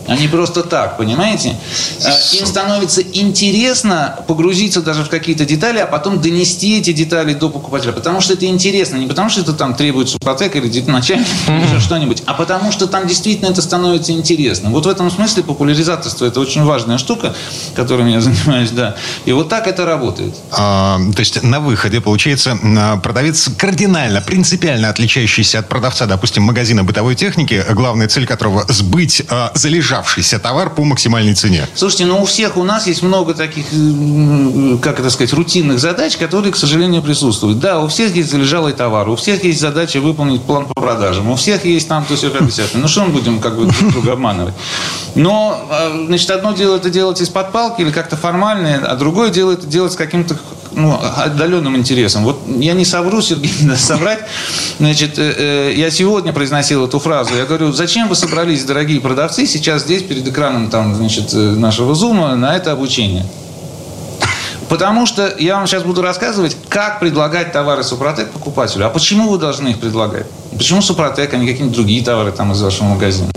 Они 0.07 0.27
просто 0.27 0.63
так, 0.63 0.97
понимаете? 0.97 1.55
Э, 2.03 2.37
Им 2.37 2.45
становится 2.45 3.01
интересно 3.01 4.19
погрузиться 4.27 4.81
даже 4.81 5.03
в 5.03 5.09
какие-то 5.09 5.45
детали, 5.45 5.79
а 5.79 5.87
потом 5.87 6.21
донести 6.21 6.79
эти 6.79 6.93
детали 6.93 7.33
до 7.33 7.49
покупателя. 7.49 7.91
Потому 7.91 8.21
что 8.21 8.33
это 8.33 8.45
интересно. 8.45 8.97
Не 8.97 9.07
потому 9.07 9.29
что 9.29 9.41
это 9.41 9.53
там 9.53 9.75
требует 9.75 10.09
супротек 10.09 10.55
или 10.55 10.67
начальник, 10.89 11.27
или 11.47 11.67
еще 11.67 11.79
что-нибудь, 11.79 12.23
а 12.25 12.33
потому 12.33 12.71
что 12.71 12.87
там 12.87 13.07
действительно 13.07 13.49
это 13.49 13.61
становится 13.61 14.11
интересным. 14.11 14.71
Вот 14.71 14.85
в 14.85 14.89
этом 14.89 15.09
смысле 15.11 15.43
популяризаторство– 15.43 16.25
это 16.27 16.39
очень 16.39 16.63
важная 16.63 16.97
штука, 16.97 17.35
которой 17.75 18.11
я 18.11 18.21
занимаюсь, 18.27 18.71
да. 18.71 18.95
И 19.25 19.31
вот 19.31 19.49
так 19.49 19.67
это 19.67 19.85
работает. 19.85 20.35
А, 20.51 20.99
то 21.15 21.19
есть 21.19 21.43
на 21.43 21.59
выходе, 21.59 22.01
получается, 22.01 22.57
а, 22.63 22.97
продавец 22.97 23.49
кардинально, 23.57 24.21
принципиально 24.21 24.89
отличающийся 24.89 25.59
от 25.59 25.69
продавца, 25.69 26.05
допустим, 26.05 26.43
магазина 26.43 26.83
бытовой 26.83 27.15
техники, 27.15 27.63
главная 27.71 28.07
цель 28.07 28.25
которого 28.25 28.65
сбыть 28.67 29.23
а, 29.29 29.51
залежавшийся 29.97 30.39
товар 30.39 30.69
по 30.69 30.83
максимальной 30.83 31.33
цене. 31.33 31.67
Слушайте, 31.75 32.05
ну 32.05 32.21
у 32.21 32.25
всех 32.25 32.57
у 32.57 32.63
нас 32.63 32.88
есть 32.88 33.01
много 33.01 33.33
таких, 33.33 33.65
как 34.81 34.99
это 34.99 35.10
сказать, 35.10 35.33
рутинных 35.33 35.79
задач, 35.79 36.17
которые, 36.17 36.51
к 36.51 36.57
сожалению, 36.57 37.01
присутствуют. 37.01 37.60
Да, 37.60 37.79
у 37.79 37.88
всех 37.88 38.15
есть 38.15 38.29
залежалый 38.29 38.73
товар, 38.73 39.10
у 39.10 39.15
всех 39.15 39.43
есть 39.43 39.60
задача 39.60 39.99
выполнить 39.99 40.43
план 40.43 40.65
по 40.65 40.73
продажам, 40.73 41.29
у 41.31 41.36
всех 41.36 41.65
есть 41.65 41.88
там 41.88 42.05
то 42.05 42.15
все 42.15 42.29
как. 42.29 42.41
Ну 42.73 42.88
что 42.88 43.03
мы 43.03 43.10
будем 43.10 43.39
как 43.39 43.57
бы 43.57 43.65
друг 43.65 43.91
друга 43.91 44.13
обманывать? 44.13 44.53
Но, 45.15 45.60
а, 45.69 46.05
значит, 46.05 46.29
одно 46.29 46.53
дело 46.53 46.75
это 46.75 46.89
делать 46.89 47.21
из-под 47.21 47.51
палки 47.51 47.81
или 47.81 47.91
как-то 47.91 48.15
формально, 48.15 48.86
а 48.86 48.95
другое 48.95 49.29
дело 49.29 49.53
это 49.53 49.65
делать 49.65 49.93
с 49.93 49.95
каким-то 49.95 50.38
ну, 50.71 50.99
отдаленным 51.15 51.75
интересом. 51.77 52.23
Вот 52.23 52.41
я 52.60 52.73
не 52.73 52.86
совру, 52.86 53.21
Сергей, 53.21 53.51
даст 53.62 53.86
соврать. 53.86 54.19
Значит, 54.80 55.17
э, 55.17 55.34
э, 55.38 55.73
я 55.75 55.89
сегодня 55.91 56.34
произносил 56.34 56.86
эту 56.86 56.99
фразу. 56.99 57.36
Я 57.36 57.45
говорю, 57.45 57.71
зачем 57.71 58.08
вы 58.08 58.15
собрались, 58.15 58.63
дорогие 58.63 59.01
продавцы, 59.01 59.45
сейчас 59.45 59.84
здесь 59.84 60.03
перед 60.03 60.27
экраном 60.27 60.69
там, 60.69 60.95
значит, 60.95 61.34
э, 61.34 61.38
нашего 61.38 61.95
зума 61.95 62.36
на 62.36 62.56
это 62.56 62.71
обучение? 62.71 63.25
Потому 64.69 65.06
что 65.06 65.34
я 65.39 65.56
вам 65.56 65.67
сейчас 65.67 65.84
буду 65.84 66.01
рассказывать, 66.01 66.58
как 66.67 66.99
предлагать 66.99 67.53
товары 67.53 67.84
Супротек 67.84 68.32
покупателю. 68.32 68.86
А 68.86 68.89
почему 68.89 69.30
вы 69.30 69.38
должны 69.38 69.69
их 69.69 69.80
предлагать? 69.80 70.25
Почему 70.51 70.82
Супротек, 70.82 71.34
а 71.34 71.38
не 71.38 71.47
какие-нибудь 71.47 71.75
другие 71.75 72.03
товары 72.03 72.32
там 72.32 72.51
из 72.51 72.62
вашего 72.62 72.88
магазина? 72.88 73.30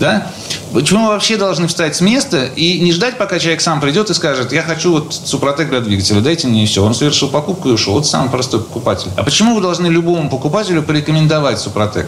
Да? 0.00 0.28
Почему 0.72 1.04
вы 1.04 1.08
вообще 1.12 1.36
должны 1.36 1.66
встать 1.66 1.96
с 1.96 2.00
места 2.00 2.44
и 2.44 2.80
не 2.80 2.92
ждать, 2.92 3.18
пока 3.18 3.38
человек 3.38 3.60
сам 3.60 3.80
придет 3.80 4.10
и 4.10 4.14
скажет, 4.14 4.52
я 4.52 4.62
хочу 4.62 4.92
вот 4.92 5.14
Супротек 5.14 5.70
для 5.70 5.80
двигателя, 5.80 6.20
дайте 6.20 6.46
мне 6.46 6.64
и 6.64 6.66
все. 6.66 6.84
Он 6.84 6.94
совершил 6.94 7.28
покупку 7.28 7.68
и 7.68 7.72
ушел. 7.72 7.94
Вот 7.94 8.06
самый 8.06 8.30
простой 8.30 8.60
покупатель. 8.60 9.10
А 9.16 9.22
почему 9.22 9.54
вы 9.54 9.60
должны 9.60 9.86
любому 9.86 10.28
покупателю 10.28 10.82
порекомендовать 10.82 11.58
Супротек? 11.58 12.06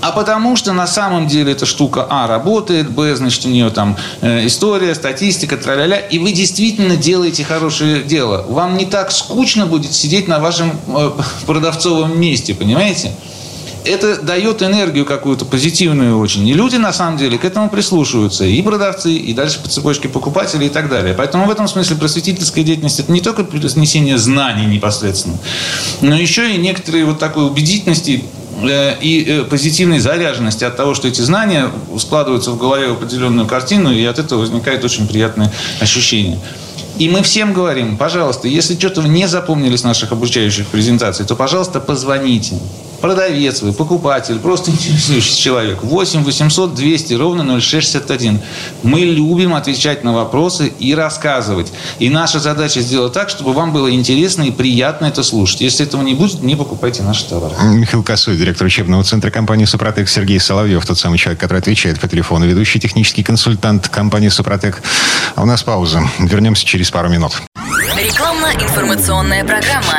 А 0.00 0.10
потому 0.12 0.56
что 0.56 0.72
на 0.72 0.86
самом 0.86 1.28
деле 1.28 1.52
эта 1.52 1.66
штука 1.66 2.06
А 2.08 2.26
работает, 2.26 2.90
Б, 2.90 3.14
значит, 3.14 3.44
у 3.46 3.48
нее 3.48 3.70
там 3.70 3.96
э, 4.20 4.46
история, 4.46 4.94
статистика, 4.94 5.56
траля 5.56 5.98
и 5.98 6.18
вы 6.18 6.32
действительно 6.32 6.96
делаете 6.96 7.44
хорошее 7.44 8.02
дело. 8.02 8.44
Вам 8.48 8.76
не 8.76 8.86
так 8.86 9.12
скучно 9.12 9.66
будет 9.66 9.92
сидеть 9.92 10.28
на 10.28 10.40
вашем 10.40 10.72
э, 10.88 11.10
продавцовом 11.46 12.18
месте, 12.20 12.54
понимаете? 12.54 13.12
Это 13.84 14.22
дает 14.22 14.62
энергию 14.62 15.04
какую-то 15.04 15.44
позитивную 15.44 16.18
очень. 16.18 16.46
И 16.46 16.54
люди, 16.54 16.76
на 16.76 16.92
самом 16.92 17.18
деле, 17.18 17.36
к 17.36 17.44
этому 17.44 17.68
прислушиваются. 17.68 18.44
И 18.44 18.62
продавцы, 18.62 19.12
и 19.12 19.34
дальше 19.34 19.60
по 19.60 19.68
цепочке 19.68 20.08
покупателей 20.08 20.66
и 20.66 20.70
так 20.70 20.88
далее. 20.88 21.14
Поэтому 21.14 21.46
в 21.46 21.50
этом 21.50 21.66
смысле 21.66 21.96
просветительская 21.96 22.64
деятельность– 22.64 23.00
это 23.00 23.10
не 23.10 23.20
только 23.20 23.46
разнесение 23.52 24.18
знаний 24.18 24.66
непосредственно, 24.66 25.38
но 26.00 26.14
еще 26.16 26.54
и 26.54 26.58
некоторые 26.58 27.04
вот 27.04 27.18
такой 27.18 27.46
убедительности 27.46 28.24
э, 28.62 28.96
и 29.00 29.24
э, 29.26 29.42
позитивной 29.44 29.98
заряженности 29.98 30.64
от 30.64 30.76
того, 30.76 30.94
что 30.94 31.08
эти 31.08 31.20
знания 31.20 31.70
складываются 31.98 32.52
в 32.52 32.58
голове 32.58 32.88
в 32.88 32.92
определенную 32.92 33.46
картину, 33.46 33.92
и 33.92 34.04
от 34.04 34.18
этого 34.18 34.40
возникает 34.40 34.84
очень 34.84 35.08
приятное 35.08 35.52
ощущение. 35.80 36.38
И 36.98 37.08
мы 37.08 37.22
всем 37.22 37.52
говорим, 37.52 37.96
пожалуйста, 37.96 38.48
если 38.48 38.76
что-то 38.78 39.02
не 39.02 39.26
запомнили 39.26 39.76
с 39.76 39.82
наших 39.82 40.12
обучающих 40.12 40.66
презентаций, 40.68 41.24
то, 41.26 41.34
пожалуйста, 41.34 41.80
позвоните. 41.80 42.56
Продавец 43.02 43.60
вы, 43.60 43.72
покупатель, 43.72 44.38
просто 44.38 44.70
интересующийся 44.70 45.38
человек. 45.38 45.82
8 45.82 46.24
800 46.24 46.74
200 46.74 47.14
ровно 47.14 47.60
0661. 47.60 48.40
Мы 48.82 49.00
любим 49.00 49.54
отвечать 49.54 50.04
на 50.04 50.14
вопросы 50.14 50.72
и 50.78 50.94
рассказывать. 50.94 51.72
И 51.98 52.08
наша 52.08 52.38
задача 52.38 52.80
сделать 52.80 53.12
так, 53.12 53.28
чтобы 53.28 53.52
вам 53.52 53.72
было 53.72 53.92
интересно 53.92 54.44
и 54.44 54.50
приятно 54.50 55.06
это 55.06 55.22
слушать. 55.22 55.60
Если 55.60 55.84
этого 55.84 56.02
не 56.02 56.14
будет, 56.14 56.42
не 56.42 56.56
покупайте 56.56 57.02
наши 57.02 57.28
товары. 57.28 57.54
Михаил 57.74 58.02
Косой, 58.02 58.36
директор 58.36 58.66
учебного 58.66 59.04
центра 59.04 59.30
компании 59.30 59.64
«Супротек», 59.64 60.08
Сергей 60.08 60.38
Соловьев, 60.40 60.86
тот 60.86 60.98
самый 60.98 61.18
человек, 61.18 61.40
который 61.40 61.58
отвечает 61.58 62.00
по 62.00 62.08
телефону, 62.08 62.46
ведущий 62.46 62.78
технический 62.78 63.24
консультант 63.24 63.88
компании 63.88 64.28
«Супротек». 64.28 64.80
А 65.34 65.42
у 65.42 65.46
нас 65.46 65.62
пауза. 65.62 66.02
Вернемся 66.20 66.64
через 66.64 66.90
пару 66.90 67.08
минут. 67.08 67.32
Рекламно-информационная 67.96 69.44
программа. 69.44 69.98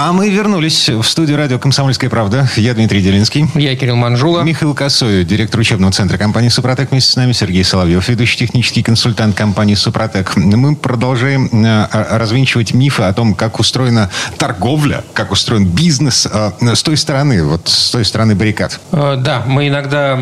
А 0.00 0.12
мы 0.12 0.30
вернулись 0.30 0.88
в 0.88 1.02
студию 1.02 1.38
радио 1.38 1.58
«Комсомольская 1.58 2.08
правда». 2.08 2.48
Я 2.54 2.72
Дмитрий 2.72 3.02
Делинский. 3.02 3.48
Я 3.56 3.74
Кирилл 3.74 3.96
Манжула. 3.96 4.42
Михаил 4.42 4.72
Косой, 4.72 5.24
директор 5.24 5.58
учебного 5.58 5.92
центра 5.92 6.16
компании 6.16 6.50
«Супротек». 6.50 6.92
Вместе 6.92 7.10
с 7.10 7.16
нами 7.16 7.32
Сергей 7.32 7.64
Соловьев, 7.64 8.08
ведущий 8.08 8.38
технический 8.38 8.84
консультант 8.84 9.34
компании 9.34 9.74
«Супротек». 9.74 10.36
Мы 10.36 10.76
продолжаем 10.76 11.50
э, 11.52 11.88
развенчивать 12.16 12.74
мифы 12.74 13.02
о 13.02 13.12
том, 13.12 13.34
как 13.34 13.58
устроена 13.58 14.08
торговля, 14.36 15.02
как 15.14 15.32
устроен 15.32 15.66
бизнес 15.66 16.28
э, 16.30 16.52
с 16.76 16.82
той 16.84 16.96
стороны, 16.96 17.42
вот 17.42 17.66
с 17.66 17.90
той 17.90 18.04
стороны 18.04 18.36
баррикад. 18.36 18.78
Э, 18.92 19.16
Да, 19.18 19.42
мы 19.48 19.66
иногда 19.66 20.16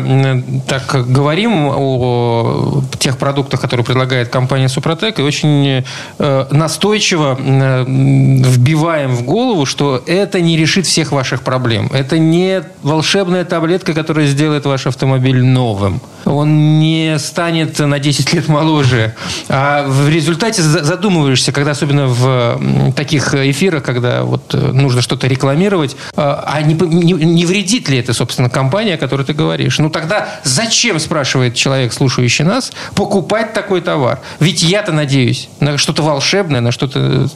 так 0.67 1.07
говорим 1.07 1.67
о 1.67 2.81
тех 2.97 3.19
продуктах, 3.19 3.61
которые 3.61 3.85
предлагает 3.85 4.29
компания 4.29 4.69
«Супротек», 4.69 5.19
и 5.19 5.21
очень 5.21 5.85
настойчиво 6.17 7.37
вбиваем 7.37 9.15
в 9.15 9.21
голову, 9.21 9.66
что 9.67 10.03
это 10.07 10.41
не 10.41 10.57
решит 10.57 10.87
всех 10.87 11.11
ваших 11.11 11.43
проблем. 11.43 11.89
Это 11.93 12.17
не 12.17 12.63
волшебная 12.81 13.45
таблетка, 13.45 13.93
которая 13.93 14.25
сделает 14.25 14.65
ваш 14.65 14.87
автомобиль 14.87 15.43
новым. 15.43 16.01
Он 16.25 16.79
не 16.79 17.17
станет 17.19 17.77
на 17.79 17.99
10 17.99 18.33
лет 18.33 18.47
моложе. 18.47 19.13
А 19.47 19.85
в 19.87 20.09
результате 20.09 20.61
за- 20.61 20.83
задумываешься, 20.83 21.51
когда 21.51 21.71
особенно 21.71 22.07
в 22.07 22.93
таких 22.95 23.33
эфирах, 23.33 23.83
когда 23.83 24.23
вот 24.23 24.53
э, 24.53 24.57
нужно 24.57 25.01
что-то 25.01 25.27
рекламировать, 25.27 25.95
а 26.15 26.43
а 26.47 26.61
не, 26.61 26.73
не- 26.73 27.13
не 27.13 27.45
вредит 27.45 27.87
ли 27.89 27.97
это, 27.99 28.13
собственно, 28.13 28.49
компания, 28.49 28.95
о 28.95 28.97
которой 28.97 29.23
ты 29.25 29.33
говоришь? 29.33 29.77
Ну 29.79 29.89
тогда 29.89 30.27
зачем, 30.43 30.99
спрашивает 30.99 31.55
человек, 31.55 31.93
слушающий 31.93 32.43
нас, 32.45 32.71
покупать 32.95 33.53
такой 33.53 33.81
товар? 33.81 34.19
Ведь 34.39 34.63
я-то 34.63 34.91
надеюсь 34.91 35.49
на 35.59 35.77
что-то 35.77 36.03
волшебное, 36.03 36.61
на 36.61 36.71
что-то 36.71 37.27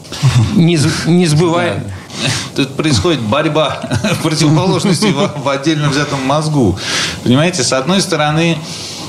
нез- 0.56 1.08
несбываемое. 1.08 1.84
Тут 2.56 2.76
происходит 2.76 3.22
борьба 3.22 3.82
противоположностей 4.24 5.12
в, 5.12 5.48
отдельно 5.50 5.90
взятом 5.90 6.26
мозгу. 6.26 6.78
Понимаете, 7.24 7.64
с 7.64 7.74
одной 7.74 8.02
стороны, 8.02 8.58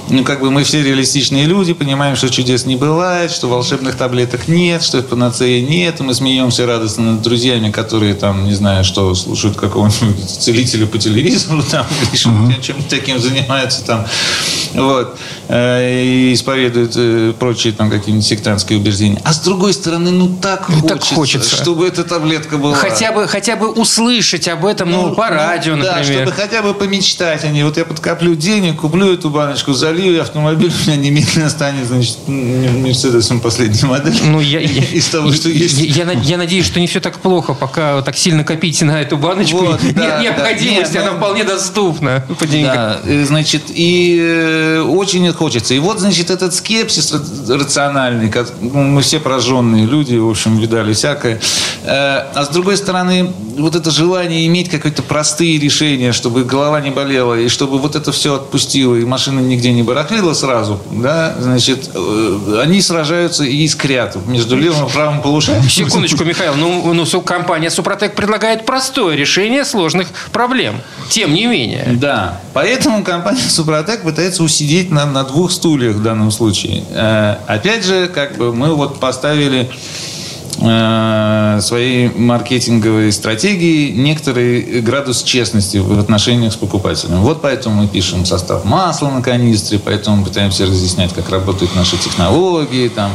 ну, 0.09 0.24
как 0.24 0.40
бы 0.40 0.50
мы 0.50 0.64
все 0.64 0.82
реалистичные 0.82 1.46
люди, 1.46 1.72
понимаем, 1.72 2.16
что 2.16 2.28
чудес 2.28 2.66
не 2.66 2.76
бывает, 2.76 3.30
что 3.30 3.48
волшебных 3.48 3.96
таблеток 3.96 4.48
нет, 4.48 4.82
что 4.82 5.03
панацеи 5.03 5.61
нет, 5.61 6.00
и 6.00 6.03
мы 6.03 6.12
смеемся 6.14 6.66
радостно 6.66 7.12
над 7.12 7.22
друзьями, 7.22 7.70
которые 7.70 8.14
там, 8.14 8.44
не 8.46 8.55
знаю, 8.55 8.84
что, 8.84 9.14
слушают 9.14 9.57
какого-нибудь 9.57 10.28
целителя 10.40 10.86
по 10.86 10.98
телевизору, 10.98 11.62
там, 11.70 11.86
что- 12.14 12.30
чем-то 12.61 12.88
таким 12.90 13.18
занимаются 13.18 13.84
там, 13.84 14.07
вот, 14.74 15.16
э, 15.48 16.03
и 16.05 16.34
исповедуют 16.34 16.92
э, 16.96 17.32
прочие 17.38 17.72
там 17.72 17.90
какие-нибудь 17.90 18.26
сектантские 18.26 18.78
убеждения. 18.78 19.20
А 19.24 19.32
с 19.32 19.40
другой 19.40 19.72
стороны, 19.72 20.11
ну 20.11 20.28
так 20.40 20.68
Ну, 20.68 20.74
хочется, 20.80 20.94
так 20.94 21.05
хочется. 21.16 21.57
чтобы 21.57 21.86
эта 21.86 22.05
таблетка 22.05 22.59
была. 22.59 22.74
Хотя 22.74 23.12
бы, 23.12 23.26
хотя 23.28 23.57
бы 23.57 23.68
услышать 23.70 24.48
об 24.48 24.64
этом, 24.66 24.90
ну, 24.90 25.14
по 25.14 25.28
радио, 25.28 25.76
да, 25.76 25.96
например. 25.96 26.22
чтобы 26.26 26.32
хотя 26.32 26.62
бы 26.62 26.74
помечтать 26.74 27.44
о 27.44 27.48
ней. 27.48 27.62
Вот 27.64 27.76
я 27.76 27.84
подкоплю 27.84 28.34
денег, 28.34 28.80
куплю 28.80 29.12
эту 29.12 29.30
баночку, 29.30 29.72
залью, 29.93 30.14
и 30.14 30.18
автомобиль 30.18 30.70
у 30.86 30.86
меня 30.90 30.97
немедленно 30.97 31.51
станет, 31.51 31.86
значит, 31.86 32.18
Мерседесом 32.26 33.40
последней 33.40 33.86
модели. 33.88 34.16
Ну, 34.24 34.40
я, 34.40 34.61
я- 34.61 34.84
Из 34.93 35.07
того, 35.09 35.32
что 35.32 35.49
есть. 35.49 35.78
Я, 35.78 36.05
я 36.05 36.12
я 36.12 36.36
надеюсь, 36.38 36.66
что 36.66 36.80
не 36.80 36.86
все 36.86 37.01
так 37.01 37.18
плохо, 37.18 37.55
пока 37.55 38.01
так 38.03 38.16
сильно 38.16 38.45
копите 38.45 38.84
на 38.84 39.01
эту 39.01 39.16
баночку. 39.16 39.59
Вот, 39.59 39.82
Нет 39.82 39.95
да, 39.95 40.20
необходимости, 40.22 40.95
да. 40.95 41.01
Нет, 41.01 41.03
она 41.03 41.12
ну- 41.12 41.16
вполне 41.18 41.45
доступна 41.45 42.24
по 42.38 42.47
деньгам. 42.47 42.74
Да, 42.74 43.01
э, 43.05 43.24
значит, 43.26 43.62
и 43.68 44.18
э, 44.20 44.80
очень 44.80 45.30
хочется. 45.32 45.74
И 45.74 45.78
вот, 45.78 46.01
значит, 46.01 46.30
этот 46.30 46.55
скепсис 46.55 47.12
ра- 47.12 47.59
рациональный, 47.59 48.28
как- 48.30 48.53
ну, 48.61 48.82
мы 48.82 49.03
все 49.03 49.20
прожженные 49.20 49.86
люди, 49.86 50.16
в 50.16 50.28
общем, 50.28 50.59
видали 50.59 50.93
всякое. 50.93 51.40
Э, 51.84 52.22
А 52.34 52.45
с 52.45 52.49
другой 52.49 52.76
стороны, 52.76 53.32
вот 53.59 53.74
это 53.76 53.90
желание 53.90 54.47
иметь 54.47 54.70
какие-то 54.70 55.03
простые 55.03 55.59
решения, 55.59 56.12
чтобы 56.12 56.45
голова 56.45 56.80
не 56.80 56.90
болела, 56.90 57.34
и 57.38 57.49
чтобы 57.49 57.78
вот 57.78 57.97
это 57.97 58.12
все 58.12 58.36
отпустило, 58.36 58.95
и 58.97 59.05
машина 59.05 59.40
нигде 59.40 59.72
не 59.72 59.81
барахлила 59.84 60.32
сразу, 60.34 60.80
да, 60.90 61.34
значит, 61.38 61.90
э, 61.94 62.60
они 62.62 62.80
сражаются 62.80 63.44
и 63.44 63.64
искрят 63.64 64.16
между 64.26 64.56
левым 64.56 64.86
и 64.86 64.90
правым 64.90 65.22
полушарием. 65.22 65.68
Секундочку, 65.68 66.24
Михаил. 66.24 66.54
Ну, 66.54 66.92
ну, 66.92 67.20
компания 67.22 67.70
Супротек 67.70 68.14
предлагает 68.14 68.66
простое 68.66 69.16
решение 69.16 69.64
сложных 69.64 70.08
проблем. 70.32 70.76
Тем 71.08 71.34
не 71.34 71.46
менее. 71.46 71.96
Да, 72.00 72.40
поэтому 72.52 73.04
компания 73.04 73.48
Супротек 73.48 74.02
пытается 74.02 74.42
усидеть 74.42 74.90
на, 74.90 75.06
на 75.06 75.24
двух 75.24 75.50
стульях 75.52 75.96
в 75.96 76.02
данном 76.02 76.30
случае. 76.30 76.84
Э, 76.90 77.36
опять 77.46 77.84
же, 77.84 78.08
как 78.08 78.36
бы 78.36 78.54
мы 78.54 78.74
вот 78.74 79.00
поставили 79.00 79.70
своей 80.55 82.09
маркетинговой 82.09 83.11
стратегии 83.11 83.90
некоторый 83.90 84.80
градус 84.82 85.22
честности 85.22 85.78
в 85.78 85.98
отношениях 85.98 86.53
с 86.53 86.57
покупателем. 86.57 87.22
Вот 87.22 87.40
поэтому 87.42 87.82
мы 87.82 87.88
пишем 87.88 88.24
состав 88.26 88.64
масла 88.64 89.09
на 89.09 89.22
канистре, 89.22 89.78
поэтому 89.78 90.18
мы 90.18 90.24
пытаемся 90.24 90.66
разъяснять, 90.66 91.12
как 91.14 91.30
работают 91.30 91.74
наши 91.74 91.96
технологии, 91.96 92.88
там, 92.88 93.12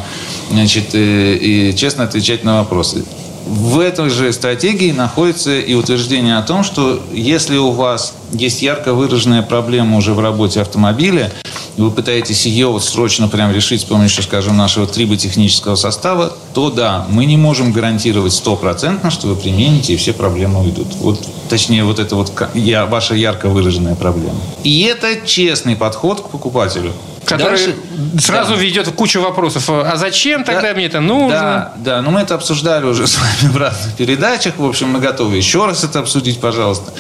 значит, 0.51 0.93
и, 0.93 1.69
и 1.69 1.75
честно 1.75 2.03
отвечать 2.03 2.43
на 2.43 2.59
вопросы. 2.59 3.05
В 3.47 3.79
этой 3.79 4.09
же 4.09 4.33
стратегии 4.33 4.91
находится 4.91 5.57
и 5.57 5.73
утверждение 5.73 6.37
о 6.37 6.41
том, 6.41 6.63
что 6.63 7.01
если 7.13 7.55
у 7.55 7.71
вас 7.71 8.13
есть 8.33 8.61
ярко 8.61 8.93
выраженная 8.93 9.41
проблема 9.41 9.97
уже 9.97 10.13
в 10.13 10.19
работе 10.19 10.59
автомобиля, 10.59 11.31
и 11.77 11.81
вы 11.81 11.91
пытаетесь 11.91 12.45
ее 12.45 12.67
вот 12.67 12.83
срочно 12.83 13.29
прям 13.29 13.53
решить 13.53 13.81
с 13.81 13.83
помощью, 13.85 14.23
скажем, 14.23 14.57
нашего 14.57 14.85
триботехнического 14.85 15.75
состава, 15.75 16.33
то 16.53 16.69
да, 16.69 17.05
мы 17.09 17.25
не 17.25 17.37
можем 17.37 17.71
гарантировать 17.71 18.33
стопроцентно, 18.33 19.11
что 19.11 19.27
вы 19.27 19.35
примените 19.35 19.93
и 19.93 19.97
все 19.97 20.11
проблемы 20.11 20.63
уйдут. 20.63 20.87
Вот, 20.99 21.25
точнее, 21.49 21.85
вот 21.85 21.99
это 21.99 22.15
вот 22.15 22.33
я, 22.53 22.85
ваша 22.85 23.15
ярко 23.15 23.47
выраженная 23.47 23.95
проблема. 23.95 24.39
И 24.63 24.81
это 24.81 25.25
честный 25.25 25.77
подход 25.77 26.19
к 26.19 26.29
покупателю. 26.29 26.91
Который 27.27 27.57
Дальше- 27.57 27.75
сразу 28.21 28.55
Да. 28.55 28.61
ведет 28.61 28.87
кучу 28.89 29.21
вопросов. 29.21 29.69
А 29.69 29.93
зачем 29.97 30.45
тогда 30.45 30.69
Да. 30.69 30.73
мне 30.73 30.85
это 30.85 31.01
нужно? 31.01 31.29
Да, 31.29 31.73
да, 31.77 32.01
но 32.01 32.09
мы 32.11 32.21
это 32.21 32.35
обсуждали 32.35 32.85
уже 32.85 33.05
с 33.07 33.17
вами 33.17 33.51
в 33.51 33.57
разных 33.57 33.95
передачах. 33.95 34.53
В 34.57 34.65
общем, 34.65 34.89
мы 34.89 34.99
готовы 34.99 35.35
еще 35.35 35.65
раз 35.65 35.83
это 35.83 35.99
обсудить, 35.99 36.39
пожалуйста. 36.39 36.93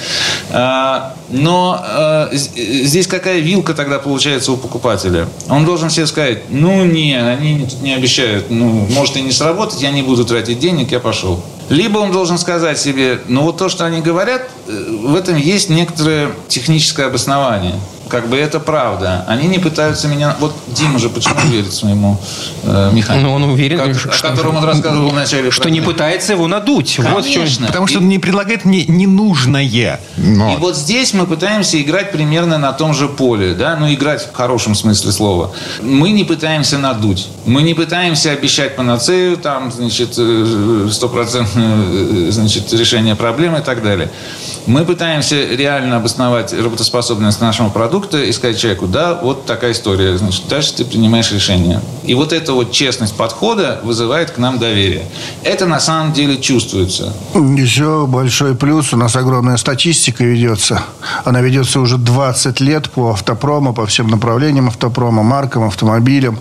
А, 0.51 1.13
Но 1.29 1.77
а, 1.81 2.29
здесь 2.33 3.05
какая 3.07 3.39
вилка 3.39 3.73
тогда 3.73 3.99
получается 3.99 4.51
у 4.53 4.57
покупателя? 4.57 5.27
Он 5.49 5.65
должен 5.65 5.89
себе 5.89 6.07
сказать, 6.07 6.49
ну 6.49 6.85
не, 6.85 7.15
они 7.15 7.65
тут 7.65 7.81
не 7.81 7.93
обещают, 7.93 8.49
ну 8.49 8.87
может 8.91 9.17
и 9.17 9.21
не 9.21 9.31
сработать, 9.31 9.81
я 9.81 9.91
не 9.91 10.01
буду 10.03 10.23
тратить 10.25 10.59
денег, 10.59 10.91
я 10.91 10.99
пошел. 11.01 11.43
Либо 11.69 11.97
он 11.99 12.13
должен 12.13 12.37
сказать 12.37 12.79
себе, 12.79 13.19
ну 13.27 13.41
вот 13.41 13.57
то, 13.57 13.67
что 13.67 13.85
они 13.85 13.99
говорят, 14.01 14.43
э, 14.69 14.85
в 15.03 15.15
этом 15.15 15.35
есть 15.35 15.69
некоторое 15.69 16.31
техническое 16.47 17.07
обоснование. 17.07 17.75
Как 18.09 18.27
бы 18.29 18.37
это 18.37 18.59
правда. 18.59 19.25
Они 19.27 19.47
не 19.47 19.59
пытаются 19.59 20.07
меня... 20.07 20.35
Вот 20.39 20.53
Дима 20.67 20.99
же 20.99 21.09
почему 21.09 21.39
верит 21.51 21.73
своему 21.73 22.19
э, 22.63 22.91
механику? 22.93 23.27
Ну, 23.27 23.33
он 23.33 23.43
уверен, 23.43 23.77
Как- 23.79 23.99
что- 23.99 24.09
о 24.09 24.31
котором 24.31 24.57
он 24.57 24.63
рассказывал 24.63 25.09
в 25.09 25.13
начале. 25.13 25.51
Что 25.51 25.69
не 25.69 25.81
пытается 25.81 26.33
его 26.33 26.47
надуть. 26.47 26.99
Вот 26.99 27.25
в 27.25 27.29
чем- 27.29 27.41
Конечно. 27.43 27.67
Потому 27.67 27.87
что 27.87 27.99
И- 27.99 28.01
он 28.01 28.09
не 28.09 28.19
предлагает 28.19 28.65
мне 28.65 28.85
ненужное. 28.85 29.99
Но. 30.17 30.53
И 30.53 30.57
вот 30.57 30.77
здесь 30.77 31.13
мы 31.13 31.25
пытаемся 31.25 31.81
играть 31.81 32.11
примерно 32.11 32.57
на 32.57 32.71
том 32.73 32.93
же 32.93 33.07
поле, 33.07 33.53
да, 33.53 33.75
ну 33.75 33.91
играть 33.93 34.21
в 34.31 34.33
хорошем 34.35 34.75
смысле 34.75 35.11
слова. 35.11 35.51
Мы 35.81 36.11
не 36.11 36.23
пытаемся 36.23 36.77
надуть, 36.77 37.27
мы 37.45 37.61
не 37.63 37.73
пытаемся 37.73 38.31
обещать 38.31 38.75
панацею, 38.75 39.37
там, 39.37 39.71
значит, 39.71 40.15
э, 40.17 40.89
стопроцентное, 40.91 41.75
э, 41.77 42.31
значит, 42.31 42.71
решение 42.73 43.15
проблемы 43.15 43.59
и 43.59 43.61
так 43.61 43.83
далее. 43.83 44.09
Мы 44.67 44.85
пытаемся 44.85 45.35
реально 45.55 45.97
обосновать 45.97 46.53
работоспособность 46.53 47.41
нашего 47.41 47.69
продукта 47.69 47.96
продукта 47.97 48.23
и 48.23 48.31
сказать 48.31 48.59
человеку, 48.59 48.85
да, 48.85 49.15
вот 49.15 49.45
такая 49.45 49.71
история, 49.71 50.17
значит, 50.17 50.47
дальше 50.47 50.75
ты 50.75 50.85
принимаешь 50.85 51.31
решение. 51.31 51.81
И 52.03 52.13
вот 52.13 52.31
эта 52.31 52.53
вот 52.53 52.71
честность 52.71 53.15
подхода 53.17 53.81
вызывает 53.83 54.31
к 54.31 54.37
нам 54.37 54.59
доверие. 54.59 55.05
Это 55.43 55.65
на 55.65 55.79
самом 55.79 56.13
деле 56.13 56.37
чувствуется. 56.37 57.13
Еще 57.33 58.05
большой 58.07 58.55
плюс. 58.55 58.93
У 58.93 58.97
нас 58.97 59.15
огромная 59.15 59.57
статистика 59.57 60.23
ведется. 60.23 60.81
Она 61.25 61.41
ведется 61.41 61.79
уже 61.79 61.97
20 61.97 62.61
лет 62.61 62.89
по 62.91 63.11
автопрому, 63.11 63.73
по 63.73 63.85
всем 63.85 64.07
направлениям 64.07 64.67
автопрома, 64.67 65.23
маркам, 65.23 65.63
автомобилям, 65.63 66.39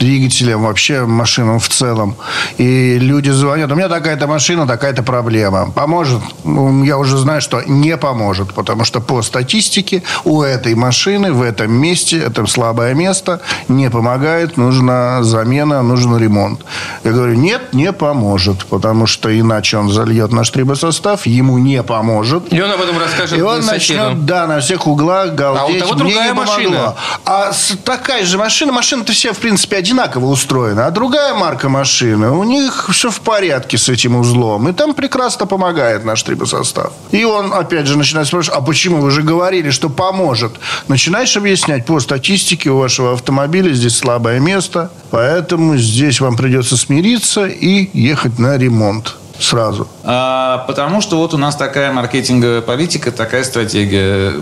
двигателям, 0.00 0.62
вообще 0.62 1.04
машинам 1.04 1.60
в 1.60 1.68
целом. 1.68 2.16
И 2.58 2.98
люди 2.98 3.30
звонят, 3.30 3.70
у 3.70 3.74
меня 3.74 3.88
такая-то 3.88 4.26
машина, 4.26 4.66
такая-то 4.66 5.02
проблема. 5.02 5.70
Поможет? 5.70 6.22
Ну, 6.44 6.82
я 6.82 6.96
уже 6.98 7.18
знаю, 7.18 7.40
что 7.40 7.62
не 7.66 7.96
поможет, 7.96 8.54
потому 8.54 8.84
что 8.84 9.00
по 9.00 9.22
статистике 9.22 10.02
у 10.24 10.42
этой 10.42 10.74
машины 10.74 10.93
в 11.32 11.42
этом 11.42 11.72
месте, 11.72 12.18
это 12.18 12.46
слабое 12.46 12.94
место, 12.94 13.40
не 13.68 13.90
помогает, 13.90 14.56
нужна 14.56 15.22
замена, 15.22 15.82
нужен 15.82 16.16
ремонт. 16.16 16.64
Я 17.02 17.12
говорю, 17.12 17.34
нет, 17.34 17.72
не 17.72 17.92
поможет, 17.92 18.64
потому 18.66 19.06
что 19.06 19.28
иначе 19.38 19.76
он 19.76 19.90
зальет 19.90 20.32
наш 20.32 20.50
трибосостав, 20.50 21.26
ему 21.26 21.58
не 21.58 21.82
поможет. 21.82 22.52
И 22.52 22.60
он 22.60 22.70
об 22.70 22.80
этом 22.80 22.98
расскажет 22.98 23.38
И 23.38 23.42
он 23.42 23.62
соседу. 23.62 24.00
начнет, 24.00 24.24
да, 24.24 24.46
на 24.46 24.60
всех 24.60 24.86
углах 24.86 25.34
галдеть. 25.34 25.82
А 25.82 25.86
у 25.86 25.88
того 25.88 26.04
Мне 26.04 26.12
другая 26.14 26.34
машина. 26.34 26.94
А 27.24 27.52
такая 27.84 28.24
же 28.24 28.38
машина, 28.38 28.72
машины-то 28.72 29.12
все, 29.12 29.32
в 29.32 29.38
принципе, 29.38 29.76
одинаково 29.76 30.26
устроены. 30.26 30.80
А 30.80 30.90
другая 30.90 31.34
марка 31.34 31.68
машины, 31.68 32.30
у 32.30 32.44
них 32.44 32.88
все 32.90 33.10
в 33.10 33.20
порядке 33.20 33.78
с 33.78 33.88
этим 33.88 34.16
узлом. 34.16 34.68
И 34.68 34.72
там 34.72 34.94
прекрасно 34.94 35.46
помогает 35.46 36.04
наш 36.04 36.22
трибосостав. 36.22 36.92
И 37.10 37.24
он, 37.24 37.52
опять 37.52 37.86
же, 37.86 37.98
начинает 37.98 38.28
спрашивать, 38.28 38.58
а 38.58 38.62
почему? 38.62 39.00
Вы 39.00 39.10
же 39.10 39.22
говорили, 39.22 39.70
что 39.70 39.88
поможет. 39.88 40.52
Начинаешь 40.88 41.36
объяснять, 41.36 41.86
по 41.86 41.98
статистике 42.00 42.70
у 42.70 42.78
вашего 42.78 43.14
автомобиля 43.14 43.72
здесь 43.72 43.96
слабое 43.96 44.38
место, 44.38 44.90
поэтому 45.10 45.76
здесь 45.76 46.20
вам 46.20 46.36
придется 46.36 46.76
смириться 46.76 47.46
и 47.46 47.88
ехать 47.98 48.38
на 48.38 48.58
ремонт 48.58 49.16
сразу. 49.38 49.88
А, 50.02 50.58
потому 50.66 51.00
что 51.00 51.16
вот 51.16 51.34
у 51.34 51.38
нас 51.38 51.56
такая 51.56 51.92
маркетинговая 51.92 52.60
политика, 52.60 53.10
такая 53.12 53.44
стратегия. 53.44 54.32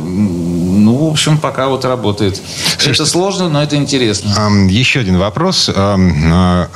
Ну, 0.92 1.06
в 1.06 1.10
общем, 1.10 1.38
пока 1.38 1.68
вот 1.68 1.86
работает. 1.86 2.38
Это 2.84 3.06
сложно, 3.06 3.48
но 3.48 3.62
это 3.62 3.76
интересно. 3.76 4.28
Еще 4.68 5.00
один 5.00 5.16
вопрос. 5.16 5.70
А, 5.74 5.96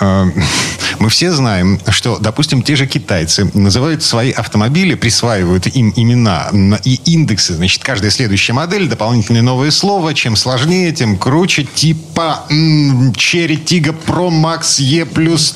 а, 0.01 0.29
Мы 0.99 1.11
все 1.11 1.31
знаем, 1.31 1.79
что, 1.89 2.19
допустим, 2.19 2.62
те 2.62 2.77
же 2.77 2.87
китайцы 2.87 3.51
называют 3.55 4.03
свои 4.03 4.31
автомобили, 4.31 4.95
присваивают 4.95 5.67
им 5.67 5.93
имена 5.95 6.51
и 6.85 6.95
индексы. 7.05 7.55
Значит, 7.55 7.85
каждая 7.85 8.11
следующая 8.11 8.55
модель, 8.55 8.89
дополнительное 8.89 9.43
новое 9.43 9.71
слово. 9.71 10.14
Чем 10.14 10.37
сложнее, 10.37 10.93
тем 10.93 11.19
круче. 11.19 11.64
Типа 11.64 12.45
Cherry 12.49 13.62
Tiggo 13.62 13.95
Pro 14.07 14.31
Max 14.31 14.81
E+, 14.81 15.05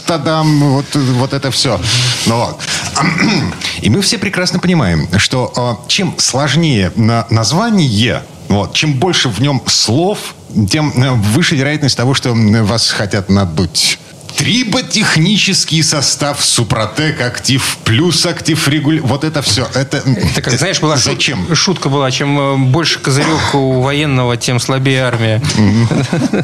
тадам, 0.06 0.60
вот, 0.60 0.86
вот 0.94 1.32
это 1.32 1.50
все. 1.50 1.80
Ну 2.26 2.36
вот. 2.36 2.60
И 3.80 3.88
мы 3.88 4.02
все 4.02 4.18
прекрасно 4.18 4.58
понимаем, 4.58 5.08
что 5.18 5.52
а, 5.56 5.78
чем 5.88 6.14
сложнее 6.18 6.92
на 6.96 7.26
название, 7.30 8.22
вот, 8.50 8.74
чем 8.74 8.94
больше 8.94 9.28
в 9.28 9.40
нем 9.40 9.62
слов, 9.66 10.34
тем 10.68 10.92
э, 11.02 11.12
выше 11.12 11.54
вероятность 11.54 11.96
того, 11.96 12.14
что 12.14 12.34
вас 12.34 12.90
хотят 12.90 13.30
надуть. 13.30 13.98
Триботехнический 14.36 15.82
состав 15.82 16.42
Супротек 16.44 17.20
Актив 17.20 17.78
плюс 17.84 18.24
Актив 18.26 18.68
Регуль. 18.68 19.00
Вот 19.00 19.22
это 19.22 19.42
все. 19.42 19.68
Это, 19.74 19.98
Это 19.98 20.42
как, 20.42 20.54
знаешь, 20.54 20.80
была 20.80 20.96
шут- 20.96 21.14
зачем? 21.14 21.54
шутка 21.54 21.88
была, 21.88 22.10
чем 22.10 22.38
э, 22.38 22.56
больше 22.56 22.98
козырек 22.98 23.54
у 23.54 23.80
военного, 23.82 24.36
тем 24.36 24.58
слабее 24.58 25.02
армия. 25.02 25.40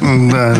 Да. 0.00 0.54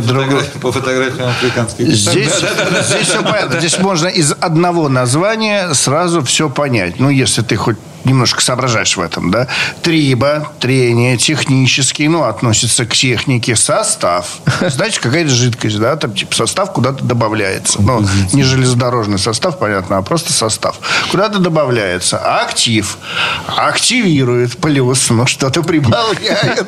Другой... 0.00 0.44
По 0.60 0.70
фотографиям 0.70 1.28
африканских. 1.28 1.86
Здесь, 1.86 2.28
здесь 2.28 3.06
все 3.08 3.22
понятно. 3.22 3.58
Здесь 3.58 3.78
можно 3.78 4.08
из 4.08 4.32
одного 4.32 4.88
названия 4.88 5.72
сразу 5.74 6.22
все 6.22 6.50
понять. 6.50 6.98
Ну, 7.00 7.08
если 7.08 7.42
ты 7.42 7.56
хоть 7.56 7.76
немножко 8.04 8.40
соображаешь 8.40 8.96
в 8.96 9.00
этом, 9.00 9.30
да. 9.30 9.48
Триба, 9.82 10.50
трение, 10.60 11.16
технический, 11.16 12.08
ну, 12.08 12.24
относится 12.24 12.84
к 12.86 12.94
технике, 12.94 13.56
состав. 13.56 14.26
Знаете, 14.60 15.00
какая-то 15.00 15.30
жидкость, 15.30 15.78
да, 15.78 15.96
там 15.96 16.12
типа 16.14 16.34
состав 16.34 16.72
куда-то 16.72 17.04
добавляется. 17.04 17.80
Ну, 17.82 18.04
не 18.32 18.42
железнодорожный 18.42 19.18
состав, 19.18 19.58
понятно, 19.58 19.98
а 19.98 20.02
просто 20.02 20.32
состав. 20.32 20.76
Куда-то 21.10 21.38
добавляется. 21.38 22.18
Актив. 22.40 22.98
Активирует. 23.46 24.56
Плюс, 24.58 25.10
ну, 25.10 25.26
что-то 25.26 25.62
прибавляет. 25.62 26.64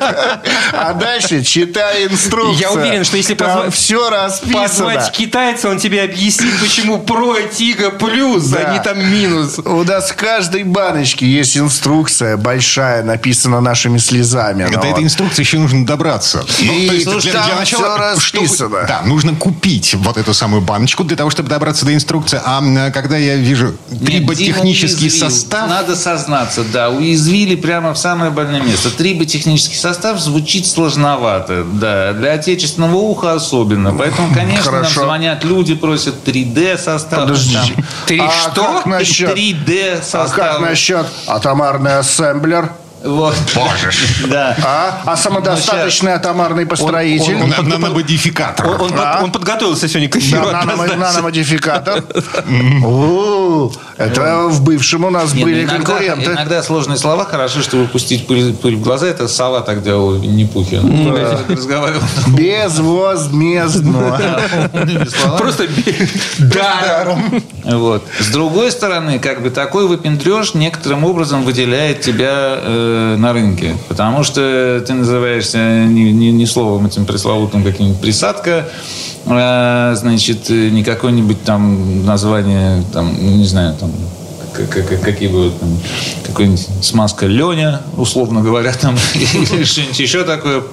А 0.73 0.93
дальше 0.93 1.43
читай 1.43 2.05
инструкцию. 2.07 2.57
Я 2.59 2.71
уверен, 2.71 3.03
что 3.03 3.17
если 3.17 3.35
позва- 3.35 3.69
все 3.71 4.09
расписано. 4.09 4.63
Позвать 4.63 5.11
китайца, 5.11 5.69
он 5.69 5.77
тебе 5.79 6.03
объяснит, 6.03 6.59
почему 6.59 6.99
про 6.99 7.37
Тига 7.41 7.91
плюс, 7.91 8.45
Да. 8.45 8.59
а 8.59 8.73
не 8.73 8.83
там 8.83 8.99
минус. 9.11 9.59
У 9.59 9.83
нас 9.83 10.11
в 10.11 10.15
каждой 10.15 10.63
баночке 10.63 11.25
есть 11.27 11.57
инструкция 11.57 12.37
большая, 12.37 13.03
написана 13.03 13.61
нашими 13.61 13.97
слезами. 13.97 14.63
До 14.65 14.71
Ну, 14.71 14.79
этой 14.79 14.91
вот. 14.91 15.01
инструкции 15.03 15.41
еще 15.43 15.57
нужно 15.59 15.85
добраться. 15.85 16.43
Ну, 16.59 16.73
И 16.73 16.87
то 16.87 16.93
есть 16.93 17.05
для, 17.31 17.43
для 17.43 17.55
начала, 17.55 17.97
расписано. 17.97 18.85
да, 18.87 19.01
нужно 19.05 19.35
купить 19.35 19.95
вот 19.95 20.17
эту 20.17 20.33
самую 20.33 20.61
баночку 20.61 21.03
для 21.03 21.17
того, 21.17 21.29
чтобы 21.29 21.49
добраться 21.49 21.85
до 21.85 21.93
инструкции. 21.93 22.39
А 22.43 22.91
когда 22.91 23.17
я 23.17 23.35
вижу 23.35 23.75
триботехнический 24.05 25.09
состав. 25.09 25.69
Надо 25.69 25.95
сознаться, 25.95 26.63
да, 26.63 26.89
уязвили 26.89 27.55
прямо 27.55 27.93
в 27.93 27.97
самое 27.97 28.31
больное 28.31 28.61
место. 28.61 28.89
Триботехнический 28.91 29.77
состав 29.77 30.19
звучит 30.19 30.65
сложновато, 30.67 31.63
да, 31.63 32.13
для 32.13 32.33
отечественного 32.33 32.95
уха 32.95 33.33
особенно. 33.33 33.93
Поэтому, 33.93 34.33
конечно, 34.33 34.71
нам 34.71 34.81
Хорошо. 34.83 35.01
звонят 35.05 35.43
люди, 35.43 35.75
просят 35.75 36.23
3D 36.27 36.77
состав. 36.77 37.19
Подождите. 37.21 37.73
там. 37.75 37.85
Три 38.07 38.19
А 38.19 38.29
что? 38.51 38.63
как 38.63 38.85
насчет- 38.85 39.29
3D 39.35 39.93
А 39.99 40.01
состав. 40.01 40.35
как 40.35 40.59
насчет 40.61 41.05
атомарный 41.27 41.97
ассемблер? 41.97 42.69
Вот. 43.03 43.35
Боже. 43.55 43.91
Да. 44.27 44.55
А, 44.63 45.01
а 45.05 45.15
самодостаточный 45.17 46.13
атомарный 46.13 46.65
построитель? 46.65 47.35
он- 47.35 47.49
на- 47.49 47.61
наномодификатор. 47.61 48.67
Он, 48.67 48.81
он 48.81 48.89
под- 48.91 48.99
А? 48.99 49.19
он 49.23 49.31
подготовился 49.31 49.87
сегодня 49.87 50.09
к 50.09 50.13
Да, 50.13 50.19
эфиру. 50.19 50.45
наномо- 50.47 50.83
однозначно. 50.83 50.97
наномодификатор. 50.97 52.03
Это 53.97 54.47
в 54.47 54.63
бывшем 54.63 55.05
у 55.05 55.09
нас 55.09 55.33
Нет, 55.33 55.43
были 55.43 55.65
конкуренты. 55.65 56.31
иногда 56.31 56.61
сложные 56.61 56.97
слова 56.97 57.25
хороши, 57.25 57.63
чтобы 57.63 57.87
пустить 57.87 58.27
пыль, 58.27 58.53
в 58.75 58.81
глаза. 58.81 59.07
Это 59.07 59.27
сова 59.27 59.61
так 59.61 59.83
делал. 59.83 60.15
Он 60.15 61.15
разговаривал 61.49 62.01
Безвозмездно. 62.27 64.39
Просто 65.37 65.67
даром. 66.39 67.41
Вот. 67.63 68.03
С 68.19 68.27
другой 68.27 68.71
стороны, 68.71 69.19
как 69.19 69.41
бы 69.41 69.49
такой 69.49 69.87
выпендреж 69.87 70.53
некоторым 70.53 71.03
образом 71.03 71.43
выделяет 71.43 72.01
тебя 72.01 72.55
э, 72.57 72.86
на 73.17 73.33
рынке. 73.33 73.75
Потому 73.87 74.23
что 74.23 74.83
ты 74.85 74.93
называешься 74.93 75.57
не, 75.85 76.11
не- 76.11 76.31
не 76.31 76.45
словом 76.45 76.85
этим 76.85 77.05
пресловутым 77.05 77.63
каким-нибудь 77.63 77.99
присадка, 77.99 78.67
э, 79.25 79.95
значит, 79.95 80.49
не 80.49 80.83
какое-нибудь 80.83 81.43
там 81.43 82.05
название, 82.05 82.83
там, 82.93 83.13
ну, 83.19 83.31
не 83.37 83.45
знаю, 83.45 83.75
там, 83.79 83.91
какие 85.03 85.27
будут 85.27 85.59
там, 85.59 85.69
какой-нибудь 86.25 86.67
смазка 86.81 87.25
Леня, 87.27 87.81
условно 87.95 88.41
говоря, 88.41 88.73
там, 88.73 88.95
или 89.15 89.63
что-нибудь 89.63 89.99
еще 89.99 90.23
такое, 90.23 90.63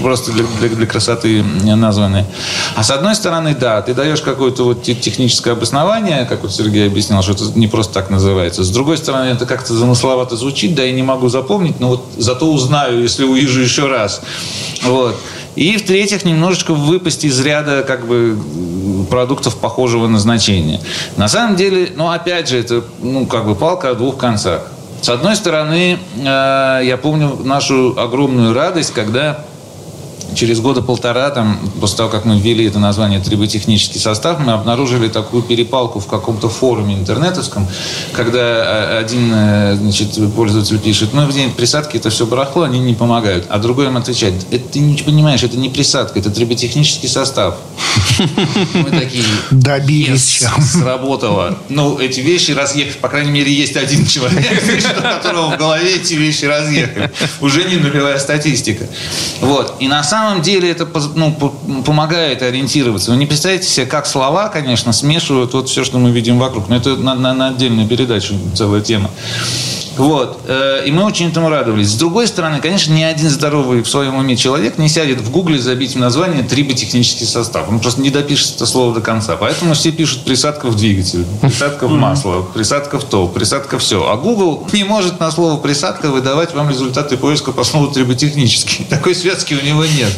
просто 0.00 0.32
для, 0.32 0.44
для- 0.60 0.68
для 0.76 0.86
красоты 0.86 1.42
названное. 1.42 2.26
А 2.74 2.82
с 2.82 2.90
одной 2.90 3.14
стороны, 3.14 3.54
да, 3.58 3.82
ты 3.82 3.94
даешь 3.94 4.20
какое-то 4.20 4.64
вот 4.64 4.82
те- 4.82 4.94
техническое 4.94 5.52
обоснование, 5.52 6.26
как 6.28 6.42
вот 6.42 6.52
Сергей 6.52 6.86
объяснял, 6.86 7.22
что 7.22 7.32
это 7.32 7.44
не 7.58 7.68
просто 7.68 7.92
так 7.94 8.10
называется. 8.10 8.64
С 8.64 8.70
другой 8.70 8.98
стороны, 8.98 9.30
это 9.30 9.46
как-то 9.46 9.74
замысловато 9.74 10.36
звучит, 10.36 10.74
да, 10.74 10.82
я 10.82 10.92
не 10.92 11.02
могу 11.02 11.28
запомнить, 11.28 11.80
но 11.80 11.88
вот 11.88 12.04
зато 12.16 12.46
узнаю, 12.52 13.02
если 13.02 13.24
увижу 13.24 13.60
еще 13.60 13.86
раз. 13.86 14.20
Вот. 14.82 15.16
И 15.56 15.76
в-третьих, 15.78 16.24
немножечко 16.24 16.74
выпасть 16.74 17.24
из 17.24 17.40
ряда 17.40 17.82
как 17.82 18.06
бы 18.06 18.38
продуктов 19.10 19.56
похожего 19.56 20.06
назначения. 20.06 20.80
На 21.16 21.28
самом 21.28 21.56
деле, 21.56 21.92
ну, 21.96 22.10
опять 22.10 22.48
же, 22.48 22.58
это, 22.58 22.84
ну, 23.00 23.26
как 23.26 23.46
бы 23.46 23.54
палка 23.54 23.90
о 23.90 23.94
двух 23.94 24.18
концах. 24.18 24.70
С 25.00 25.08
одной 25.08 25.36
стороны, 25.36 25.98
э, 26.16 26.80
я 26.84 26.98
помню 27.00 27.38
нашу 27.44 27.94
огромную 27.98 28.54
радость, 28.54 28.92
когда 28.92 29.44
через 30.34 30.60
года 30.60 30.82
полтора, 30.82 31.30
там, 31.30 31.58
после 31.80 31.96
того, 31.98 32.08
как 32.08 32.24
мы 32.24 32.38
ввели 32.38 32.66
это 32.66 32.78
название 32.78 33.20
триботехнический 33.20 34.00
состав, 34.00 34.40
мы 34.40 34.52
обнаружили 34.52 35.08
такую 35.08 35.42
перепалку 35.42 36.00
в 36.00 36.06
каком-то 36.06 36.48
форуме 36.48 36.94
интернетовском, 36.94 37.66
когда 38.12 38.38
э, 38.38 38.98
один 38.98 39.30
э, 39.32 39.76
значит, 39.76 40.18
пользователь 40.34 40.78
пишет, 40.78 41.12
ну, 41.12 41.26
в 41.26 41.32
день 41.32 41.52
присадки 41.52 41.96
это 41.96 42.10
все 42.10 42.26
барахло, 42.26 42.62
они 42.62 42.78
не 42.78 42.94
помогают. 42.94 43.46
А 43.48 43.58
другой 43.58 43.86
им 43.86 43.96
отвечает, 43.96 44.34
это 44.50 44.68
ты 44.68 44.80
не 44.80 44.96
понимаешь, 45.02 45.42
это 45.42 45.56
не 45.56 45.68
присадка, 45.68 46.18
это 46.18 46.30
триботехнический 46.30 47.08
состав. 47.08 47.56
Мы 48.74 48.90
такие, 48.90 49.24
Добились. 49.50 50.42
«Yes, 50.42 50.82
сработало. 50.82 51.58
Ну, 51.68 51.98
эти 51.98 52.20
вещи 52.20 52.52
разъехали. 52.52 52.96
По 53.00 53.08
крайней 53.08 53.30
мере, 53.30 53.52
есть 53.52 53.76
один 53.76 54.06
человек, 54.06 54.46
у 54.98 55.02
которого 55.02 55.54
в 55.54 55.58
голове 55.58 55.96
эти 55.96 56.14
вещи 56.14 56.44
разъехали. 56.44 57.10
Уже 57.40 57.64
не 57.64 57.76
нулевая 57.76 58.18
статистика. 58.18 58.86
Вот. 59.40 59.76
И 59.80 59.88
на 59.88 60.02
самом 60.02 60.15
деле 60.42 60.70
это 60.70 60.88
ну, 61.14 61.32
помогает 61.84 62.42
ориентироваться. 62.42 63.10
Вы 63.10 63.16
не 63.16 63.26
представляете 63.26 63.68
себе, 63.68 63.86
как 63.86 64.06
слова, 64.06 64.48
конечно, 64.48 64.92
смешивают 64.92 65.52
вот 65.54 65.68
все, 65.68 65.84
что 65.84 65.98
мы 65.98 66.10
видим 66.10 66.38
вокруг. 66.38 66.68
Но 66.68 66.76
это 66.76 66.96
на, 66.96 67.14
на, 67.14 67.34
на 67.34 67.48
отдельную 67.48 67.88
передачу 67.88 68.34
целая 68.54 68.80
тема. 68.80 69.10
Вот. 69.96 70.40
Э, 70.46 70.82
и 70.86 70.90
мы 70.90 71.04
очень 71.04 71.28
этому 71.28 71.48
радовались. 71.48 71.90
С 71.90 71.94
другой 71.94 72.26
стороны, 72.26 72.60
конечно, 72.60 72.92
ни 72.92 73.02
один 73.02 73.28
здоровый 73.30 73.82
в 73.82 73.88
своем 73.88 74.16
уме 74.16 74.36
человек 74.36 74.78
не 74.78 74.88
сядет 74.88 75.20
в 75.20 75.30
гугле 75.30 75.58
забить 75.58 75.94
в 75.94 75.98
название 75.98 76.42
триботехнический 76.42 77.26
состав. 77.26 77.68
Он 77.68 77.80
просто 77.80 78.00
не 78.00 78.10
допишет 78.10 78.56
это 78.56 78.66
слово 78.66 78.94
до 78.94 79.00
конца. 79.00 79.36
Поэтому 79.36 79.74
все 79.74 79.92
пишут 79.92 80.24
присадка 80.24 80.68
в 80.68 80.76
двигатель, 80.76 81.24
присадка 81.40 81.86
в 81.86 81.92
масло, 81.92 82.42
присадка 82.42 82.98
в 82.98 83.04
то, 83.04 83.26
присадка 83.26 83.78
все. 83.78 84.08
А 84.08 84.16
Google 84.16 84.68
не 84.72 84.84
может 84.84 85.20
на 85.20 85.30
слово 85.30 85.58
присадка 85.58 86.10
выдавать 86.10 86.54
вам 86.54 86.68
результаты 86.68 87.16
поиска 87.16 87.52
по 87.52 87.64
слову 87.64 87.88
триботехнический. 87.88 88.84
Такой 88.90 89.14
связки 89.14 89.54
у 89.54 89.64
него 89.64 89.84
нет. 89.84 90.10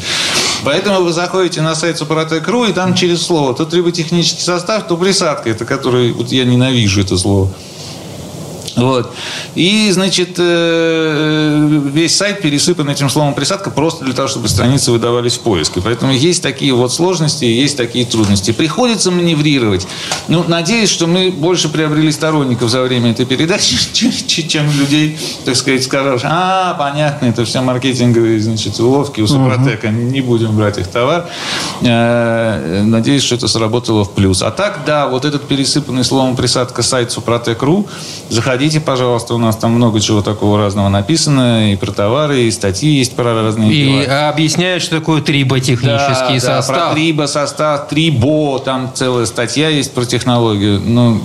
Поэтому 0.64 1.02
вы 1.02 1.12
заходите 1.12 1.62
на 1.62 1.74
сайт 1.74 1.98
Супротек.ру, 1.98 2.64
и 2.64 2.72
там 2.72 2.94
через 2.94 3.22
слово 3.22 3.54
то 3.54 3.64
триботехнический 3.64 4.42
состав, 4.42 4.86
то 4.86 4.96
присадка. 4.96 5.50
Это 5.50 5.64
который, 5.64 6.12
вот 6.12 6.32
я 6.32 6.44
ненавижу 6.44 7.00
это 7.00 7.16
слово. 7.16 7.52
Вот. 8.78 9.12
И, 9.54 9.90
значит, 9.92 10.36
э, 10.38 11.80
весь 11.92 12.16
сайт 12.16 12.40
пересыпан 12.40 12.88
этим 12.88 13.10
словом 13.10 13.34
присадка 13.34 13.70
просто 13.70 14.04
для 14.04 14.14
того, 14.14 14.28
чтобы 14.28 14.48
страницы 14.48 14.92
выдавались 14.92 15.34
в 15.34 15.40
поиск. 15.40 15.76
И 15.76 15.80
поэтому 15.80 16.12
есть 16.12 16.42
такие 16.42 16.72
вот 16.72 16.92
сложности, 16.92 17.44
есть 17.44 17.76
такие 17.76 18.06
трудности. 18.06 18.52
Приходится 18.52 19.10
маневрировать. 19.10 19.86
Ну, 20.28 20.44
надеюсь, 20.46 20.90
что 20.90 21.06
мы 21.06 21.30
больше 21.30 21.68
приобрели 21.68 22.12
сторонников 22.12 22.70
за 22.70 22.82
время 22.82 23.10
этой 23.10 23.26
передачи, 23.26 23.76
чем 24.48 24.70
людей, 24.70 25.18
так 25.44 25.56
сказать, 25.56 25.82
скажут, 25.82 26.22
а, 26.24 26.74
понятно, 26.74 27.26
это 27.26 27.44
все 27.44 27.60
маркетинговые, 27.60 28.40
значит, 28.40 28.78
уловки 28.78 29.20
у 29.20 29.26
Супротека, 29.26 29.88
не 29.88 30.20
будем 30.20 30.56
брать 30.56 30.78
их 30.78 30.86
товар. 30.88 31.26
Э, 31.82 32.82
надеюсь, 32.84 33.22
что 33.22 33.34
это 33.34 33.48
сработало 33.48 34.04
в 34.04 34.12
плюс. 34.12 34.42
А 34.42 34.50
так, 34.50 34.82
да, 34.86 35.08
вот 35.08 35.24
этот 35.24 35.48
пересыпанный 35.48 36.04
словом 36.04 36.36
присадка 36.36 36.82
сайт 36.82 37.10
Супротек.ру, 37.12 37.86
заходите 38.30 38.67
Заходите, 38.68 38.84
пожалуйста, 38.84 39.34
у 39.34 39.38
нас 39.38 39.56
там 39.56 39.72
много 39.72 39.98
чего 39.98 40.20
такого 40.20 40.58
разного 40.58 40.90
написано, 40.90 41.72
и 41.72 41.76
про 41.76 41.90
товары, 41.90 42.42
и 42.42 42.50
статьи 42.50 42.98
есть 42.98 43.16
про 43.16 43.32
разные 43.32 43.72
И 43.72 44.02
дела. 44.04 44.28
объясняют, 44.28 44.82
что 44.82 44.98
такое 44.98 45.22
триботехнический 45.22 46.34
да, 46.34 46.40
состав. 46.40 46.66
Да, 46.66 46.88
про 46.88 46.94
трибо 46.94 47.26
состав, 47.26 47.88
трибо, 47.88 48.58
там 48.58 48.92
целая 48.94 49.24
статья 49.24 49.70
есть 49.70 49.94
про 49.94 50.04
технологию. 50.04 50.82
Ну, 50.84 51.18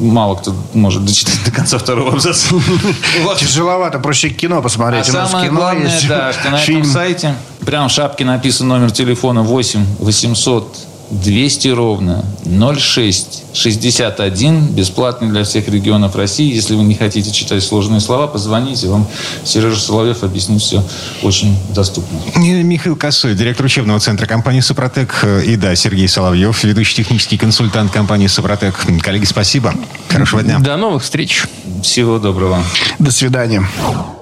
мало 0.00 0.34
кто 0.34 0.52
может 0.74 1.04
дочитать 1.04 1.38
до 1.44 1.52
конца 1.52 1.78
второго 1.78 2.14
абзаца. 2.14 2.56
Тяжеловато, 3.38 4.00
проще 4.00 4.30
кино 4.30 4.60
посмотреть. 4.60 5.08
А 5.10 5.26
самое 5.28 5.50
главное, 5.50 6.00
да, 6.08 6.32
что 6.32 6.50
на 6.50 6.60
этом 6.60 6.84
сайте 6.84 7.34
прям 7.64 7.88
в 7.88 7.92
шапке 7.92 8.24
написан 8.24 8.66
номер 8.66 8.90
телефона 8.90 9.42
8 9.42 9.86
800 10.00 10.87
200 11.10 11.68
ровно 11.68 12.24
06 12.44 13.44
61 13.54 14.66
бесплатный 14.68 15.28
для 15.28 15.42
всех 15.42 15.68
регионов 15.68 16.16
России. 16.16 16.54
Если 16.54 16.74
вы 16.74 16.84
не 16.84 16.94
хотите 16.94 17.30
читать 17.32 17.62
сложные 17.62 18.00
слова, 18.00 18.26
позвоните, 18.26 18.88
вам 18.88 19.06
Сережа 19.44 19.80
Соловьев 19.80 20.22
объяснит 20.22 20.60
все 20.60 20.82
очень 21.22 21.56
доступно. 21.74 22.18
Михаил 22.36 22.96
Косой, 22.96 23.34
директор 23.34 23.66
учебного 23.66 24.00
центра 24.00 24.26
компании 24.26 24.60
«Супротек». 24.60 25.24
И 25.44 25.56
да, 25.56 25.74
Сергей 25.74 26.08
Соловьев, 26.08 26.62
ведущий 26.62 26.96
технический 26.96 27.36
консультант 27.36 27.90
компании 27.90 28.26
«Супротек». 28.26 28.74
Коллеги, 29.02 29.24
спасибо. 29.24 29.74
Хорошего 30.08 30.42
дня. 30.42 30.58
До 30.58 30.76
новых 30.76 31.02
встреч. 31.02 31.44
Всего 31.82 32.18
доброго. 32.18 32.62
До 32.98 33.10
свидания. 33.10 33.66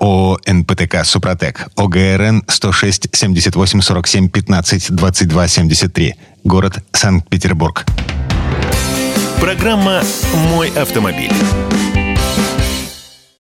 О 0.00 0.36
НПТК 0.46 1.04
«Супротек». 1.04 1.68
ОГРН 1.76 2.44
106 2.46 3.08
78 3.12 3.80
47 3.80 4.28
15 4.28 4.94
22 4.94 5.48
73 5.48 6.14
город 6.46 6.78
Санкт-Петербург. 6.92 7.84
Программа 9.40 10.02
«Мой 10.50 10.70
автомобиль». 10.70 11.32